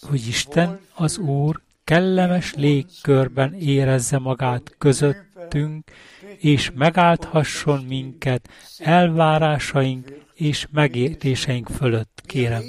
hogy 0.00 0.26
Isten 0.26 0.80
az 0.94 1.18
Úr 1.18 1.60
kellemes 1.84 2.54
légkörben 2.54 3.54
érezze 3.54 4.18
magát 4.18 4.74
közöttünk, 4.78 5.90
és 6.38 6.70
megállthasson 6.74 7.84
minket 7.84 8.48
elvárásaink 8.78 10.24
és 10.34 10.66
megértéseink 10.70 11.68
fölött, 11.68 12.22
kérem. 12.24 12.62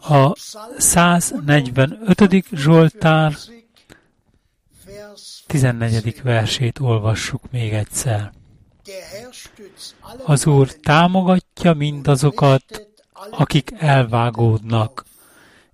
A 0.00 0.32
145. 0.78 2.44
Zsoltár 2.52 3.34
14. 5.52 6.22
versét 6.22 6.78
olvassuk 6.78 7.50
még 7.50 7.72
egyszer. 7.72 8.32
Az 10.24 10.46
Úr 10.46 10.68
támogatja 10.68 11.72
mindazokat, 11.72 12.88
akik 13.30 13.70
elvágódnak, 13.78 15.04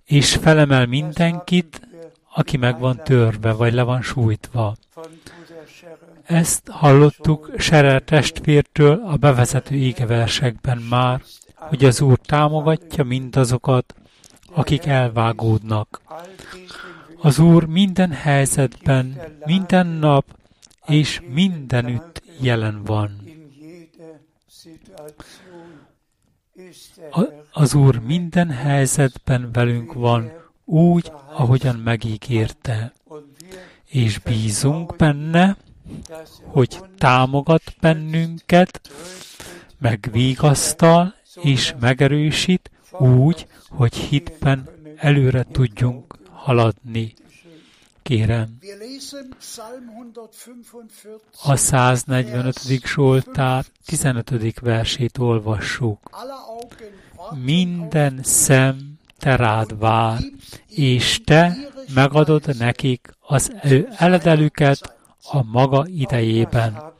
és 0.05 0.35
felemel 0.35 0.85
mindenkit, 0.85 1.81
aki 2.33 2.57
meg 2.57 2.79
van 2.79 3.03
törve, 3.03 3.51
vagy 3.51 3.73
le 3.73 3.83
van 3.83 4.01
sújtva. 4.01 4.75
Ezt 6.23 6.67
hallottuk 6.67 7.51
Serer 7.57 8.01
testvértől 8.01 9.01
a 9.05 9.15
bevezető 9.15 9.75
égeversekben 9.75 10.77
már, 10.77 11.21
hogy 11.55 11.85
az 11.85 12.01
Úr 12.01 12.17
támogatja 12.17 13.03
mindazokat, 13.03 13.95
akik 14.53 14.85
elvágódnak. 14.85 16.01
Az 17.21 17.39
Úr 17.39 17.65
minden 17.65 18.11
helyzetben, 18.11 19.17
minden 19.45 19.87
nap 19.87 20.25
és 20.85 21.21
mindenütt 21.29 22.21
jelen 22.41 22.83
van. 22.83 23.21
Az 27.51 27.73
Úr 27.73 27.99
minden 27.99 28.49
helyzetben 28.49 29.51
velünk 29.51 29.93
van, 29.93 30.31
úgy, 30.65 31.11
ahogyan 31.33 31.75
megígérte. 31.75 32.93
És 33.85 34.19
bízunk 34.19 34.95
benne, 34.95 35.57
hogy 36.45 36.79
támogat 36.97 37.75
bennünket, 37.81 38.91
megvigasztal 39.79 41.15
és 41.41 41.73
megerősít 41.79 42.71
úgy, 42.91 43.47
hogy 43.69 43.95
hitben 43.95 44.69
előre 44.95 45.43
tudjunk 45.43 46.18
haladni. 46.43 47.13
Kérem, 48.01 48.57
a 51.43 51.55
145. 51.55 52.59
Zsoltár 52.85 53.65
15. 53.85 54.59
versét 54.59 55.17
olvassuk. 55.17 55.99
Minden 57.43 58.19
szem 58.23 58.99
te 59.17 59.35
rád 59.35 59.79
vár, 59.79 60.19
és 60.67 61.21
te 61.23 61.57
megadod 61.93 62.57
nekik 62.57 63.13
az 63.19 63.51
ő 63.63 63.87
eledelüket 63.97 64.95
a 65.23 65.43
maga 65.43 65.85
idejében. 65.87 66.93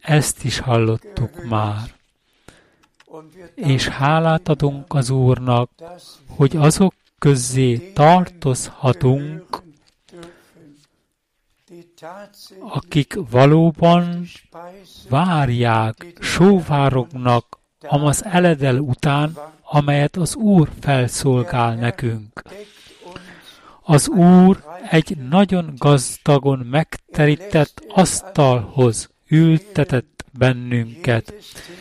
Ezt 0.00 0.44
is 0.44 0.58
hallottuk 0.58 1.44
már. 1.44 1.94
És 3.54 3.88
hálát 3.88 4.48
adunk 4.48 4.94
az 4.94 5.10
Úrnak, 5.10 5.70
hogy 6.26 6.56
azok 6.56 6.94
közé 7.22 7.76
tartozhatunk, 7.76 9.62
akik 12.60 13.18
valóban 13.30 14.24
várják, 15.08 16.06
sóvárognak 16.20 17.58
amaz 17.80 18.24
eledel 18.24 18.78
után, 18.78 19.36
amelyet 19.62 20.16
az 20.16 20.34
Úr 20.34 20.68
felszolgál 20.80 21.74
nekünk. 21.74 22.42
Az 23.82 24.08
Úr 24.08 24.64
egy 24.90 25.16
nagyon 25.16 25.72
gazdagon 25.76 26.58
megterített 26.58 27.84
asztalhoz 27.88 29.10
ültetett 29.28 30.11
bennünket. 30.38 31.34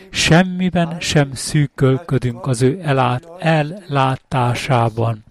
Semmiben 0.10 1.00
sem 1.00 1.34
szűkölködünk 1.34 2.48
az 2.48 2.62
ő 2.62 2.80
elát, 2.84 3.28
ellátásában. 3.40 5.24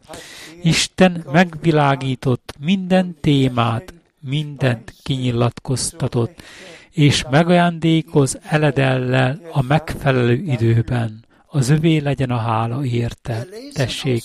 Isten 0.63 1.25
megvilágított 1.33 2.55
minden 2.59 3.17
témát, 3.21 3.95
mindent 4.21 4.95
kinyilatkoztatott, 5.03 6.43
és 6.91 7.25
megajándékoz 7.31 8.39
eledellel 8.43 9.41
a 9.53 9.63
megfelelő 9.63 10.35
időben. 10.35 11.25
Az 11.47 11.69
övé 11.69 11.97
legyen 11.97 12.31
a 12.31 12.39
hála 12.39 12.85
érte. 12.85 13.47
Tessék! 13.73 14.25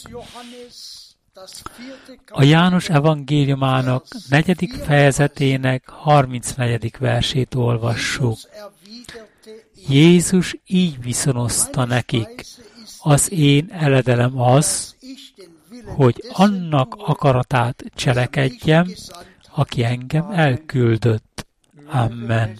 A 2.27 2.43
János 2.43 2.89
evangéliumának 2.89 4.05
negyedik 4.29 4.73
fejezetének 4.73 5.89
34. 5.89 6.93
versét 6.99 7.55
olvassuk. 7.55 8.37
Jézus 9.87 10.55
így 10.67 11.01
viszonozta 11.01 11.85
nekik, 11.85 12.45
az 13.01 13.31
én 13.31 13.67
eledelem 13.71 14.39
az, 14.41 14.95
hogy 15.85 16.23
annak 16.33 16.95
akaratát 16.97 17.83
cselekedjem, 17.95 18.87
aki 19.55 19.83
engem 19.83 20.31
elküldött. 20.31 21.45
Amen. 21.91 22.59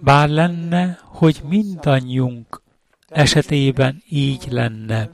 Bár 0.00 0.28
lenne, 0.28 0.98
hogy 1.02 1.40
mindannyiunk 1.48 2.62
esetében 3.08 4.02
így 4.08 4.46
lenne, 4.50 5.10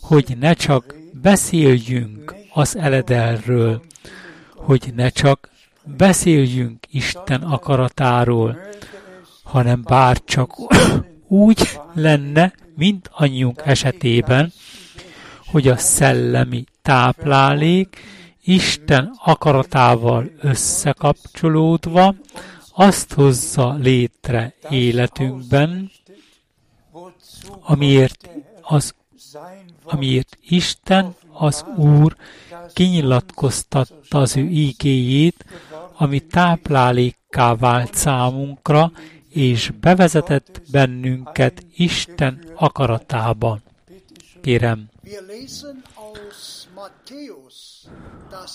hogy 0.00 0.36
ne 0.38 0.54
csak 0.54 0.94
beszéljünk 1.12 2.34
az 2.52 2.76
eledelről, 2.76 3.82
hogy 4.54 4.92
ne 4.94 5.08
csak 5.08 5.50
beszéljünk 5.96 6.86
Isten 6.90 7.42
akaratáról, 7.42 8.58
hanem 9.52 9.82
bár 9.82 10.24
csak 10.24 10.50
úgy 11.28 11.80
lenne, 11.94 12.52
mint 12.76 13.10
anyjunk 13.12 13.62
esetében, 13.64 14.52
hogy 15.46 15.68
a 15.68 15.76
szellemi 15.76 16.64
táplálék 16.82 18.00
Isten 18.44 19.12
akaratával 19.24 20.30
összekapcsolódva 20.40 22.14
azt 22.74 23.12
hozza 23.12 23.74
létre 23.74 24.54
életünkben, 24.70 25.90
amiért, 27.60 28.28
az, 28.62 28.94
amiért 29.84 30.38
Isten, 30.48 31.14
az 31.32 31.64
Úr 31.76 32.16
kinyilatkoztatta 32.72 34.18
az 34.18 34.36
ő 34.36 34.48
ígéjét, 34.48 35.44
ami 35.96 36.20
táplálékká 36.20 37.54
vált 37.54 37.94
számunkra, 37.94 38.92
és 39.32 39.72
bevezetett 39.80 40.62
bennünket 40.70 41.66
Isten 41.76 42.44
akaratában. 42.54 43.62
Kérem, 44.40 44.88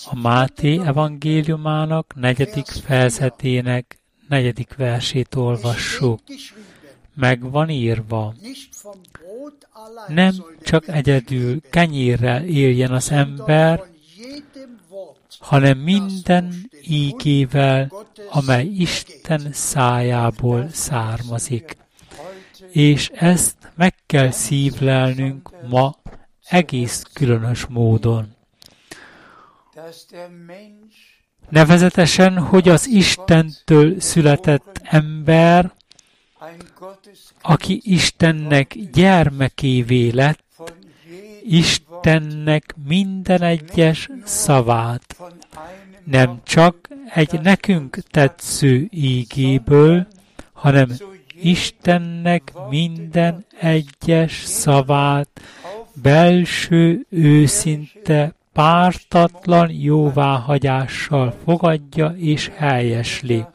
a 0.06 0.16
Máté 0.16 0.80
evangéliumának 0.86 2.16
negyedik 2.16 2.66
fejezetének 2.66 3.98
negyedik 4.28 4.76
versét 4.76 5.36
olvassuk. 5.36 6.20
Meg 7.13 7.52
van 7.52 7.70
írva. 7.70 8.34
Nem 10.08 10.34
csak 10.62 10.88
egyedül 10.88 11.62
kenyérrel 11.70 12.44
éljen 12.44 12.92
az 12.92 13.12
ember, 13.12 13.84
hanem 15.39 15.78
minden 15.78 16.69
ígével, 16.82 17.91
amely 18.30 18.65
Isten 18.65 19.50
szájából 19.52 20.67
származik. 20.71 21.78
És 22.71 23.10
ezt 23.13 23.56
meg 23.76 23.95
kell 24.06 24.32
szívlelnünk 24.32 25.67
ma 25.69 25.95
egész 26.50 27.04
különös 27.13 27.65
módon. 27.65 28.36
Nevezetesen, 31.50 32.39
hogy 32.39 32.69
az 32.69 32.88
Istentől 32.88 34.00
született 34.00 34.80
ember, 34.84 35.73
aki 37.41 37.82
Istennek 37.84 38.76
gyermekévé 38.91 40.10
lett, 40.10 40.45
Istennek 42.02 42.76
minden 42.88 43.42
egyes 43.42 44.10
szavát, 44.24 45.18
nem 46.04 46.42
csak 46.44 46.90
egy 47.14 47.40
nekünk 47.42 47.98
tetsző 48.12 48.88
ígéből, 48.92 50.08
hanem 50.54 50.90
Istennek 51.42 52.54
minden 52.70 53.46
egyes 53.60 54.44
szavát 54.46 55.42
belső, 56.02 57.06
őszinte, 57.10 58.34
pártatlan 58.54 59.72
jóváhagyással 59.72 61.36
fogadja 61.44 62.14
és 62.18 62.52
helyesli. 62.56 63.46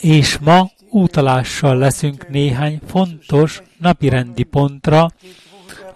És 0.00 0.38
ma 0.38 0.70
útalással 0.90 1.76
leszünk 1.76 2.28
néhány 2.28 2.80
fontos 2.86 3.62
napirendi 3.78 4.42
pontra, 4.42 5.10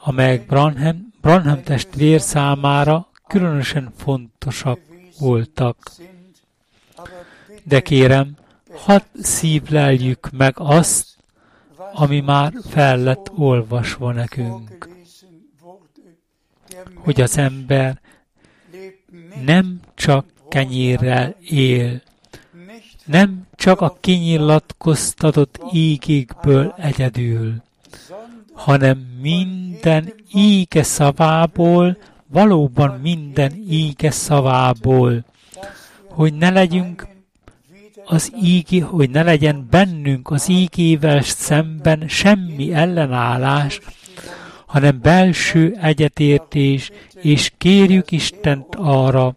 amelyek 0.09 0.47
Branham, 0.47 1.13
Branham 1.21 1.63
testvér 1.63 2.21
számára 2.21 3.09
különösen 3.27 3.93
fontosak 3.97 4.81
voltak. 5.19 5.77
De 7.65 7.81
kérem, 7.81 8.37
hadd 8.77 9.03
szívleljük 9.21 10.31
meg 10.31 10.55
azt, 10.57 11.17
ami 11.93 12.21
már 12.21 12.53
fel 12.69 12.99
lett 12.99 13.31
olvasva 13.37 14.13
nekünk 14.13 14.89
hogy 16.95 17.21
az 17.21 17.39
ember 17.39 18.01
nem 19.45 19.81
csak 19.95 20.27
kenyérrel 20.49 21.37
él, 21.41 22.03
nem 23.05 23.47
csak 23.55 23.81
a 23.81 23.97
kinyilatkoztatott 24.01 25.61
ígékből 25.73 26.75
egyedül, 26.77 27.63
hanem 28.59 28.99
minden 29.21 30.15
íge 30.35 30.83
szavából, 30.83 31.97
valóban 32.27 32.99
minden 33.03 33.53
íge 33.69 34.11
szavából, 34.11 35.25
hogy 36.09 36.35
ne 36.35 36.51
legyünk 36.51 37.07
az 38.05 38.33
ígé, 38.43 38.79
hogy 38.79 39.11
ne 39.11 39.23
legyen 39.23 39.67
bennünk 39.71 40.31
az 40.31 40.49
ígével 40.49 41.23
szemben 41.23 42.05
semmi 42.09 42.73
ellenállás, 42.73 43.81
hanem 44.67 45.01
belső 45.03 45.77
egyetértés, 45.81 46.91
és 47.23 47.53
kérjük 47.59 48.11
Istent 48.11 48.75
arra, 48.77 49.35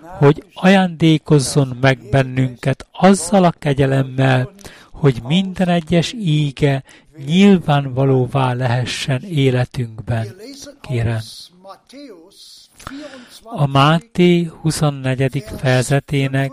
hogy 0.00 0.44
ajándékozzon 0.54 1.76
meg 1.80 1.98
bennünket 2.10 2.86
azzal 2.92 3.44
a 3.44 3.54
kegyelemmel, 3.58 4.52
hogy 4.94 5.22
minden 5.26 5.68
egyes 5.68 6.12
íge 6.12 6.82
nyilvánvalóvá 7.26 8.52
lehessen 8.52 9.22
életünkben. 9.22 10.36
Kérem. 10.80 11.20
A 13.42 13.66
Máté 13.66 14.50
24. 14.60 15.44
fejezetének 15.58 16.52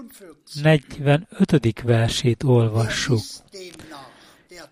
45. 0.61 1.81
versét 1.83 2.43
olvassuk. 2.43 3.21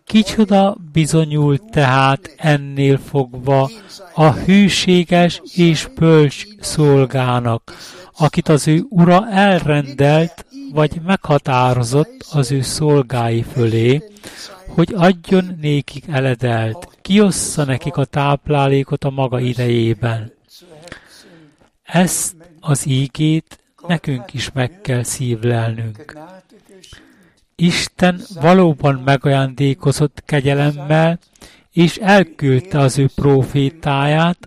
Kicsoda 0.06 0.78
bizonyult 0.92 1.62
tehát 1.72 2.34
ennél 2.38 2.98
fogva 2.98 3.70
a 4.14 4.32
hűséges 4.32 5.42
és 5.54 5.88
bölcs 5.96 6.46
szolgának, 6.60 7.74
akit 8.18 8.48
az 8.48 8.68
ő 8.68 8.86
ura 8.90 9.30
elrendelt, 9.30 10.46
vagy 10.74 11.02
meghatározott 11.06 12.26
az 12.32 12.52
ő 12.52 12.62
szolgái 12.62 13.42
fölé, 13.42 14.04
hogy 14.68 14.94
adjon 14.96 15.58
nékik 15.62 16.04
eledelt, 16.08 16.88
kiossza 17.02 17.64
nekik 17.64 17.98
a 17.98 18.06
táplálékot 18.06 19.04
a 19.04 19.10
maga 19.10 19.40
idejében. 19.40 20.34
Ezt 21.84 22.36
az 22.60 22.88
ígét 22.88 23.60
nekünk 23.88 24.34
is 24.34 24.52
meg 24.52 24.82
kell 24.82 25.04
szívlelnünk. 25.04 26.18
Isten 27.56 28.22
valóban 28.42 29.02
megajándékozott 29.06 30.22
kegyelemmel, 30.26 31.20
és 31.72 31.98
elküldte 31.98 32.80
az 32.80 32.98
ő 32.98 33.10
profétáját, 33.16 34.38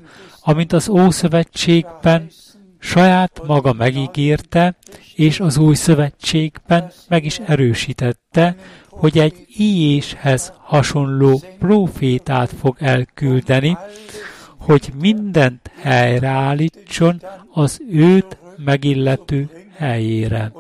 amint 0.41 0.73
az 0.73 0.89
Ószövetségben 0.89 2.31
saját 2.83 3.41
maga 3.47 3.73
megígérte, 3.73 4.77
és 5.15 5.41
az 5.41 5.57
új 5.57 5.75
szövetségben 5.75 6.93
meg 7.09 7.25
is 7.25 7.39
erősítette, 7.39 8.57
hogy 8.89 9.19
egy 9.19 9.47
íjéshez 9.57 10.53
hasonló 10.59 11.43
profétát 11.59 12.53
fog 12.61 12.77
elküldeni, 12.81 13.77
hogy 14.59 14.93
mindent 15.01 15.71
helyreállítson 15.81 17.23
az 17.53 17.81
őt 17.91 18.37
megillető 18.57 19.49
helyére. 19.77 20.53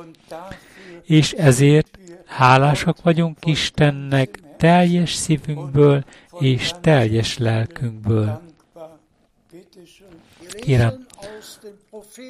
És 1.02 1.32
ezért 1.32 1.98
hálásak 2.26 3.02
vagyunk 3.02 3.38
Istennek 3.44 4.38
teljes 4.56 5.12
szívünkből 5.12 6.04
és 6.38 6.70
teljes 6.80 7.38
lelkünkből. 7.38 8.40
Kérem, 10.60 11.06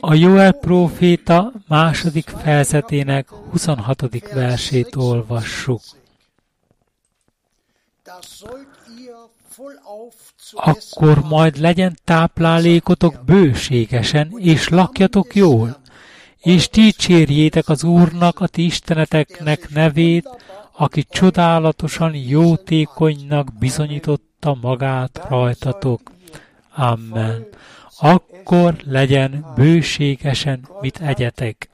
a 0.00 0.14
Joel 0.14 0.52
próféta 0.52 1.52
második 1.68 2.28
fejezetének 2.28 3.28
26. 3.30 4.32
versét 4.32 4.96
olvassuk. 4.96 5.80
Akkor 10.52 11.22
majd 11.28 11.58
legyen 11.58 11.98
táplálékotok 12.04 13.24
bőségesen, 13.24 14.32
és 14.36 14.68
lakjatok 14.68 15.34
jól, 15.34 15.76
és 16.38 16.68
dicsérjétek 16.68 17.68
az 17.68 17.84
Úrnak, 17.84 18.40
a 18.40 18.46
ti 18.46 18.64
isteneteknek 18.64 19.68
nevét, 19.68 20.28
aki 20.72 21.04
csodálatosan 21.04 22.14
jótékonynak 22.14 23.58
bizonyította 23.58 24.58
magát 24.60 25.26
rajtatok. 25.28 26.00
Amen 26.74 27.46
akkor 28.02 28.31
legyen 28.84 29.46
bőségesen, 29.56 30.68
mit 30.80 31.00
egyetek. 31.00 31.70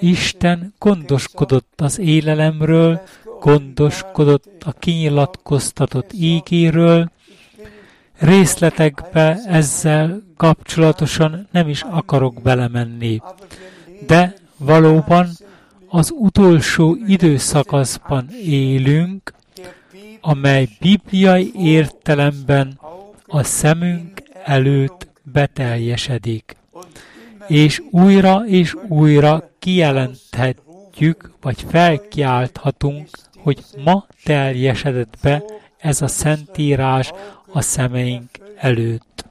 Isten 0.00 0.74
gondoskodott 0.78 1.80
az 1.80 1.98
élelemről, 1.98 3.00
gondoskodott 3.40 4.62
a 4.64 4.72
kinyilatkoztatott 4.72 6.12
ígéről, 6.12 7.10
részletekbe 8.18 9.38
ezzel 9.46 10.22
kapcsolatosan 10.36 11.48
nem 11.50 11.68
is 11.68 11.82
akarok 11.82 12.42
belemenni. 12.42 13.20
De 14.06 14.34
valóban 14.56 15.28
az 15.88 16.10
utolsó 16.18 16.96
időszakaszban 17.06 18.28
élünk, 18.44 19.32
amely 20.20 20.68
bibliai 20.80 21.52
értelemben 21.56 22.78
a 23.26 23.42
szemünk 23.42 24.22
előtt 24.44 25.06
beteljesedik, 25.32 26.56
és 27.46 27.82
újra 27.90 28.42
és 28.46 28.74
újra 28.88 29.50
kijelenthetjük, 29.58 31.32
vagy 31.40 31.64
felkiálthatunk, 31.68 33.08
hogy 33.36 33.64
ma 33.84 34.06
teljesedett 34.24 35.16
be 35.22 35.42
ez 35.78 36.02
a 36.02 36.06
szentírás 36.06 37.12
a 37.52 37.60
szemeink 37.60 38.30
előtt. 38.56 39.24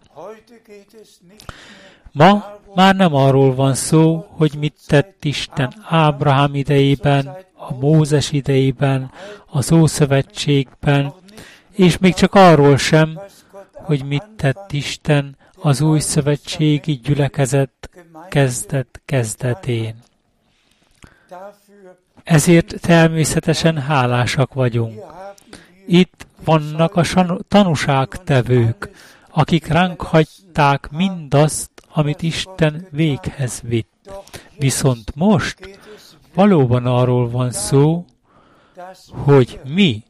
Ma 2.11 2.59
már 2.75 2.95
nem 2.95 3.15
arról 3.15 3.55
van 3.55 3.73
szó, 3.73 4.25
hogy 4.29 4.53
mit 4.59 4.75
tett 4.87 5.25
Isten 5.25 5.73
Ábrahám 5.89 6.55
idejében, 6.55 7.37
a 7.55 7.73
Mózes 7.73 8.31
idejében, 8.31 9.11
az 9.45 9.71
Ószövetségben, 9.71 11.13
és 11.71 11.97
még 11.97 12.13
csak 12.13 12.35
arról 12.35 12.77
sem, 12.77 13.19
hogy 13.71 14.05
mit 14.05 14.23
tett 14.35 14.71
Isten 14.71 15.37
az 15.65 15.81
új 15.81 15.99
szövetségi 15.99 16.93
gyülekezet 16.93 17.89
kezdet 18.29 19.01
kezdetén. 19.05 19.95
Ezért 22.23 22.81
természetesen 22.81 23.77
hálásak 23.77 24.53
vagyunk. 24.53 25.01
Itt 25.87 26.27
vannak 26.43 26.95
a 26.95 27.03
tanúságtevők, 27.47 28.89
akik 29.29 29.67
ránk 29.67 30.01
hagyták 30.01 30.89
mindazt, 30.91 31.71
amit 31.93 32.21
Isten 32.21 32.87
véghez 32.91 33.61
vitt. 33.61 34.11
Viszont 34.57 35.15
most 35.15 35.79
valóban 36.33 36.85
arról 36.85 37.29
van 37.29 37.51
szó, 37.51 38.05
hogy 39.07 39.59
mi, 39.67 40.03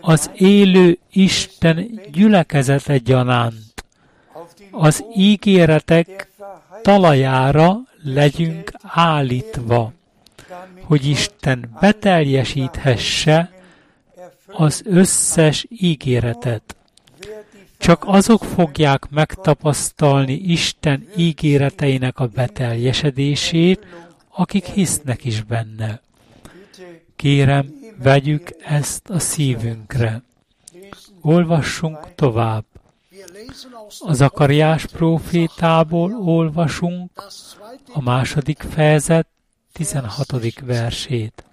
az 0.00 0.30
élő 0.34 0.98
Isten 1.10 2.00
gyülekezete 2.12 2.98
gyanánt, 2.98 3.65
az 4.78 5.04
ígéretek 5.16 6.28
talajára 6.82 7.76
legyünk 8.02 8.72
állítva, 8.82 9.92
hogy 10.82 11.06
Isten 11.06 11.70
beteljesíthesse 11.80 13.52
az 14.46 14.82
összes 14.84 15.66
ígéretet. 15.70 16.76
Csak 17.78 18.04
azok 18.06 18.44
fogják 18.44 19.08
megtapasztalni 19.10 20.32
Isten 20.32 21.08
ígéreteinek 21.16 22.18
a 22.18 22.26
beteljesedését, 22.26 23.86
akik 24.30 24.64
hisznek 24.64 25.24
is 25.24 25.42
benne. 25.42 26.00
Kérem, 27.16 27.74
vegyük 28.02 28.50
ezt 28.64 29.10
a 29.10 29.18
szívünkre. 29.18 30.22
Olvassunk 31.20 32.14
tovább. 32.14 32.64
A 33.98 34.12
Zakariás 34.12 34.86
profétából 34.86 36.14
olvasunk 36.14 37.10
a 37.92 38.00
második 38.00 38.62
fejezet 38.70 39.26
16. 39.72 40.60
versét. 40.60 41.44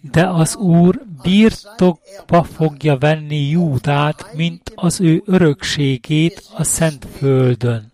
De 0.00 0.28
az 0.28 0.56
Úr 0.56 1.02
birtokba 1.22 2.42
fogja 2.42 2.98
venni 2.98 3.48
Júdát, 3.48 4.34
mint 4.34 4.72
az 4.74 5.00
ő 5.00 5.22
örökségét 5.26 6.48
a 6.54 6.64
Szent 6.64 7.06
Földön, 7.16 7.92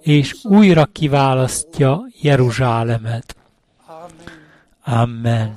és 0.00 0.44
újra 0.44 0.84
kiválasztja 0.84 2.06
Jeruzsálemet. 2.20 3.36
Amen. 4.84 5.56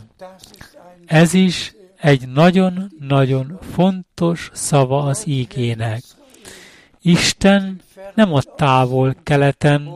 Ez 1.05 1.33
is 1.33 1.73
egy 2.01 2.27
nagyon-nagyon 2.27 3.59
fontos 3.73 4.49
szava 4.53 5.03
az 5.03 5.23
ígének. 5.27 6.01
Isten 7.01 7.81
nem 8.15 8.33
a 8.33 8.41
távol 8.41 9.15
keleten 9.23 9.89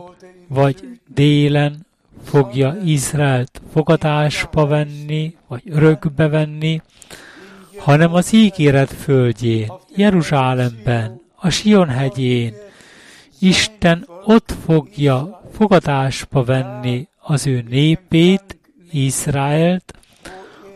vagy 0.48 0.98
délen 1.14 1.86
fogja 2.24 2.76
Izraelt 2.84 3.60
fogadásba 3.72 4.66
venni, 4.66 5.36
vagy 5.48 5.62
örökbe 5.66 6.28
venni, 6.28 6.82
hanem 7.78 8.14
az 8.14 8.32
ígéret 8.32 8.92
földjén, 8.92 9.72
Jeruzsálemben, 9.96 11.20
a 11.36 11.50
Sion 11.50 11.88
hegyén. 11.88 12.54
Isten 13.38 14.08
ott 14.24 14.54
fogja 14.64 15.42
fogadásba 15.52 16.44
venni 16.44 17.08
az 17.18 17.46
ő 17.46 17.64
népét, 17.68 18.58
Izraelt, 18.90 19.94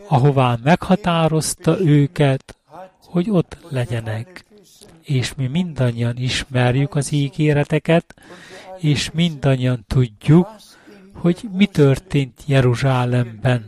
ahová 0.09 0.57
meghatározta 0.63 1.79
őket, 1.79 2.55
hogy 3.05 3.29
ott 3.29 3.57
legyenek. 3.69 4.45
És 5.03 5.33
mi 5.35 5.47
mindannyian 5.47 6.17
ismerjük 6.17 6.95
az 6.95 7.11
ígéreteket, 7.11 8.13
és 8.77 9.11
mindannyian 9.13 9.85
tudjuk, 9.87 10.47
hogy 11.13 11.49
mi 11.51 11.65
történt 11.65 12.41
Jeruzsálemben, 12.45 13.65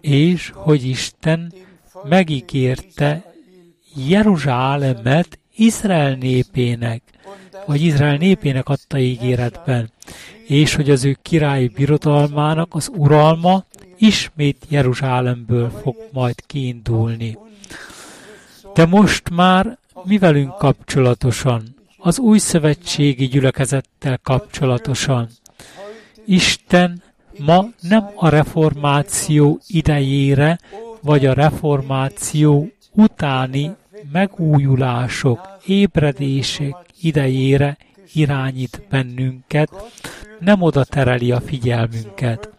és 0.00 0.52
hogy 0.54 0.84
Isten 0.84 1.52
megígérte 2.04 3.32
Jeruzsálemet 3.94 5.38
Izrael 5.56 6.14
népének, 6.14 7.02
vagy 7.66 7.82
Izrael 7.82 8.16
népének 8.16 8.68
adta 8.68 8.98
ígéretben, 8.98 9.90
és 10.46 10.74
hogy 10.74 10.90
az 10.90 11.04
ő 11.04 11.18
királyi 11.22 11.68
birodalmának 11.68 12.74
az 12.74 12.90
uralma 12.96 13.64
ismét 13.98 14.66
Jeruzsálemből 14.68 15.70
fog 15.70 15.96
majd 16.12 16.46
kiindulni. 16.46 17.38
De 18.74 18.86
most 18.86 19.30
már 19.30 19.78
mi 20.04 20.18
velünk 20.18 20.56
kapcsolatosan, 20.56 21.62
az 21.98 22.18
új 22.18 22.38
szövetségi 22.38 23.26
gyülekezettel 23.26 24.18
kapcsolatosan. 24.22 25.28
Isten 26.26 27.02
ma 27.38 27.66
nem 27.80 28.10
a 28.14 28.28
reformáció 28.28 29.60
idejére, 29.66 30.58
vagy 31.00 31.26
a 31.26 31.32
reformáció 31.32 32.70
utáni 32.92 33.70
megújulások, 34.12 35.40
ébredések 35.66 36.74
idejére 37.00 37.76
irányít 38.12 38.82
bennünket, 38.90 39.70
nem 40.38 40.62
oda 40.62 40.84
tereli 40.84 41.32
a 41.32 41.40
figyelmünket. 41.40 42.57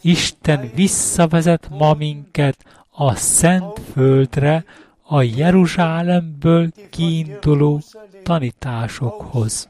Isten 0.00 0.70
visszavezet 0.74 1.68
ma 1.70 1.94
minket 1.94 2.64
a 2.90 3.14
Szent 3.14 3.80
Földre, 3.92 4.64
a 5.02 5.22
Jeruzsálemből 5.22 6.70
kiinduló 6.90 7.80
tanításokhoz. 8.22 9.68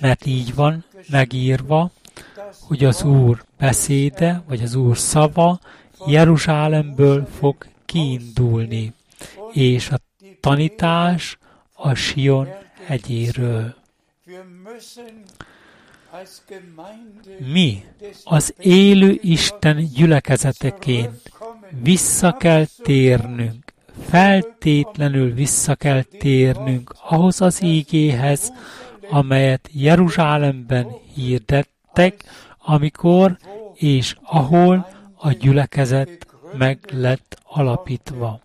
Mert 0.00 0.26
így 0.26 0.54
van 0.54 0.84
megírva, 1.10 1.90
hogy 2.60 2.84
az 2.84 3.02
Úr 3.02 3.44
beszéde, 3.58 4.42
vagy 4.48 4.62
az 4.62 4.74
Úr 4.74 4.98
szava 4.98 5.58
Jeruzsálemből 6.06 7.26
fog 7.38 7.66
kiindulni, 7.84 8.92
és 9.52 9.90
a 9.90 9.98
tanítás 10.40 11.38
a 11.74 11.94
Sion 11.94 12.48
hegyéről. 12.86 13.74
Mi, 17.52 17.84
az 18.24 18.54
élő 18.58 19.18
Isten 19.22 19.88
gyülekezeteként 19.94 21.32
vissza 21.82 22.32
kell 22.32 22.64
térnünk, 22.82 23.72
feltétlenül 24.08 25.34
vissza 25.34 25.74
kell 25.74 26.02
térnünk 26.02 26.94
ahhoz 27.08 27.40
az 27.40 27.62
ígéhez, 27.62 28.52
amelyet 29.10 29.68
Jeruzsálemben 29.72 30.86
hirdettek, 31.14 32.24
amikor 32.58 33.36
és 33.74 34.16
ahol 34.22 34.88
a 35.14 35.32
gyülekezet 35.32 36.26
meg 36.56 36.78
lett 36.92 37.38
alapítva. 37.44 38.40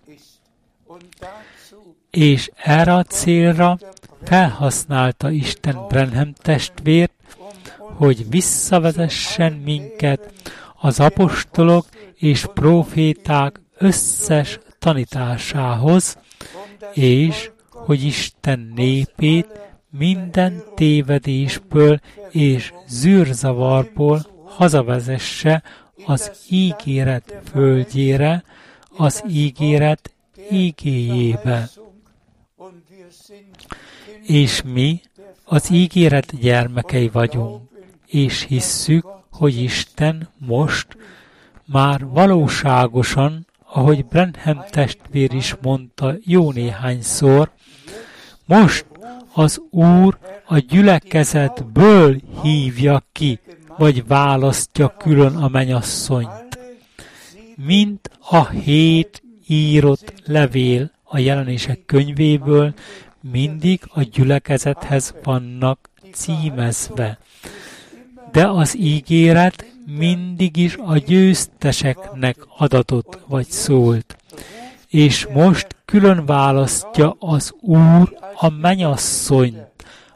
És 2.09 2.51
erre 2.55 2.93
a 2.93 3.03
célra 3.03 3.77
felhasználta 4.23 5.31
Isten 5.31 5.87
Brenhem 5.87 6.33
testvért, 6.33 7.13
hogy 7.95 8.29
visszavezessen 8.29 9.53
minket 9.53 10.33
az 10.81 10.99
apostolok 10.99 11.85
és 12.15 12.45
proféták 12.53 13.61
összes 13.77 14.59
tanításához, 14.79 16.17
és 16.93 17.51
hogy 17.69 18.03
Isten 18.03 18.71
népét 18.75 19.47
minden 19.97 20.63
tévedésből 20.75 21.99
és 22.29 22.73
zűrzavarból 22.87 24.25
hazavezesse 24.45 25.63
az 26.05 26.31
ígéret 26.49 27.41
földjére, 27.51 28.43
az 28.97 29.23
ígéret 29.27 30.13
ígéjébe. 30.51 31.69
És 34.23 34.61
mi 34.61 35.01
az 35.43 35.71
ígéret 35.71 36.39
gyermekei 36.39 37.07
vagyunk, 37.07 37.72
és 38.13 38.45
hisszük, 38.47 39.05
hogy 39.31 39.61
Isten 39.61 40.29
most 40.37 40.87
már 41.65 42.05
valóságosan, 42.05 43.47
ahogy 43.65 44.05
Brenham 44.05 44.63
testvér 44.69 45.33
is 45.33 45.55
mondta 45.61 46.15
jó 46.23 46.51
néhányszor, 46.51 47.51
most 48.45 48.85
az 49.33 49.61
Úr 49.69 50.17
a 50.45 50.57
gyülekezetből 50.57 52.19
hívja 52.41 53.03
ki, 53.11 53.39
vagy 53.77 54.07
választja 54.07 54.93
külön 54.97 55.35
a 55.35 55.47
menyasszonyt. 55.47 56.59
Mint 57.55 58.09
a 58.29 58.49
hét 58.49 59.23
írott 59.47 60.13
levél 60.25 60.91
a 61.03 61.17
jelenések 61.17 61.85
könyvéből 61.85 62.73
mindig 63.21 63.81
a 63.87 64.01
gyülekezethez 64.01 65.13
vannak 65.23 65.89
címezve. 66.11 67.17
De 68.33 68.47
az 68.47 68.77
ígéret 68.77 69.65
mindig 69.97 70.57
is 70.57 70.77
a 70.85 70.97
győzteseknek 70.97 72.37
adatot 72.57 73.19
vagy 73.27 73.47
szólt. 73.47 74.17
És 74.87 75.27
most 75.33 75.67
külön 75.85 76.25
választja 76.25 77.15
az 77.19 77.53
Úr 77.61 78.17
a 78.35 78.49
menyasszonyt, 78.49 79.71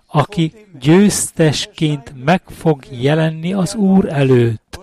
aki 0.07 0.53
győztesként 0.79 2.13
meg 2.25 2.41
fog 2.47 2.83
jelenni 2.89 3.53
az 3.53 3.75
Úr 3.75 4.05
előtt. 4.09 4.79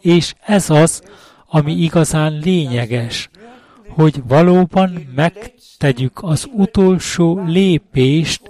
És 0.00 0.34
ez 0.46 0.70
az, 0.70 1.02
ami 1.46 1.72
igazán 1.72 2.32
lényeges, 2.32 3.30
hogy 3.88 4.22
valóban 4.28 5.08
megtegyük 5.14 6.22
az 6.22 6.48
utolsó 6.52 7.42
lépést 7.46 8.40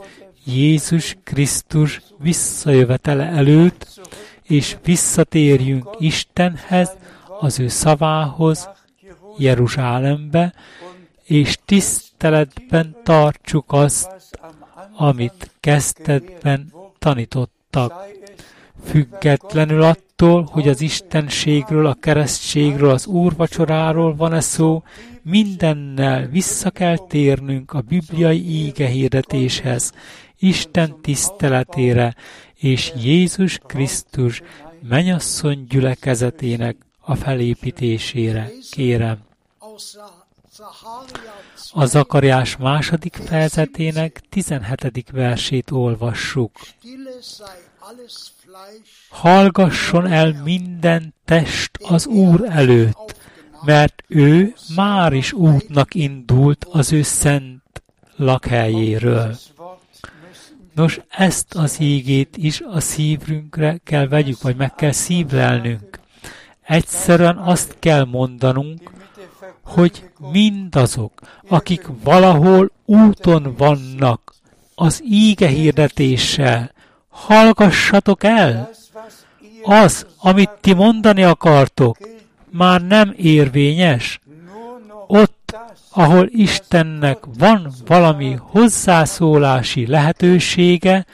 Jézus 0.46 1.16
Krisztus 1.24 2.02
visszajövetele 2.18 3.24
előtt, 3.24 4.00
és 4.42 4.76
visszatérjünk 4.84 5.88
Istenhez, 5.98 6.96
az 7.40 7.60
ő 7.60 7.68
szavához, 7.68 8.68
Jeruzsálembe, 9.38 10.54
és 11.24 11.58
tiszteletben 11.64 12.96
tartsuk 13.02 13.72
azt, 13.72 14.10
amit 14.96 15.50
kezdetben 15.60 16.72
tanítottak. 16.98 17.92
Függetlenül 18.84 19.82
attól, 19.82 20.48
hogy 20.50 20.68
az 20.68 20.80
istenségről, 20.80 21.86
a 21.86 21.96
keresztségről, 22.00 22.90
az 22.90 23.06
úrvacsoráról 23.06 24.16
van-e 24.16 24.40
szó, 24.40 24.82
mindennel 25.22 26.26
vissza 26.26 26.70
kell 26.70 26.96
térnünk 26.96 27.72
a 27.72 27.80
bibliai 27.80 28.48
íge 28.48 28.86
hirdetéshez, 28.86 29.92
Isten 30.38 31.00
tiszteletére 31.00 32.14
és 32.54 32.92
Jézus 32.96 33.58
Krisztus 33.66 34.42
menyasszony 34.88 35.66
gyülekezetének 35.68 36.76
a 37.00 37.14
felépítésére. 37.14 38.50
Kérem. 38.70 39.18
A 41.72 41.84
Zakariás 41.84 42.56
második 42.56 43.14
fejezetének 43.14 44.20
17. 44.28 45.10
versét 45.10 45.70
olvassuk. 45.70 46.50
Hallgasson 49.08 50.06
el 50.06 50.42
minden 50.44 51.14
test 51.24 51.70
az 51.82 52.06
Úr 52.06 52.44
előtt, 52.48 53.16
mert 53.64 54.04
ő 54.08 54.54
már 54.74 55.12
is 55.12 55.32
útnak 55.32 55.94
indult 55.94 56.64
az 56.64 56.92
ő 56.92 57.02
szent 57.02 57.82
lakhelyéről. 58.16 59.36
Nos, 60.76 61.00
ezt 61.08 61.54
az 61.54 61.80
ígét 61.80 62.36
is 62.36 62.60
a 62.60 62.80
szívünkre 62.80 63.80
kell 63.84 64.08
vegyük, 64.08 64.42
vagy 64.42 64.56
meg 64.56 64.74
kell 64.74 64.92
szívlelnünk. 64.92 65.98
Egyszerűen 66.62 67.36
azt 67.36 67.76
kell 67.78 68.04
mondanunk, 68.04 68.90
hogy 69.64 70.10
mindazok, 70.32 71.12
akik 71.48 71.86
valahol 72.02 72.70
úton 72.84 73.54
vannak 73.56 74.34
az 74.74 75.02
íge 75.04 75.46
hirdetéssel, 75.46 76.70
hallgassatok 77.08 78.24
el! 78.24 78.70
Az, 79.62 80.06
amit 80.18 80.50
ti 80.60 80.72
mondani 80.72 81.22
akartok, 81.22 81.98
már 82.50 82.86
nem 82.86 83.14
érvényes. 83.16 84.20
Ott, 85.06 85.35
ahol 85.96 86.28
Istennek 86.30 87.18
van 87.38 87.72
valami 87.86 88.36
hozzászólási 88.38 89.86
lehetősége, 89.86 91.06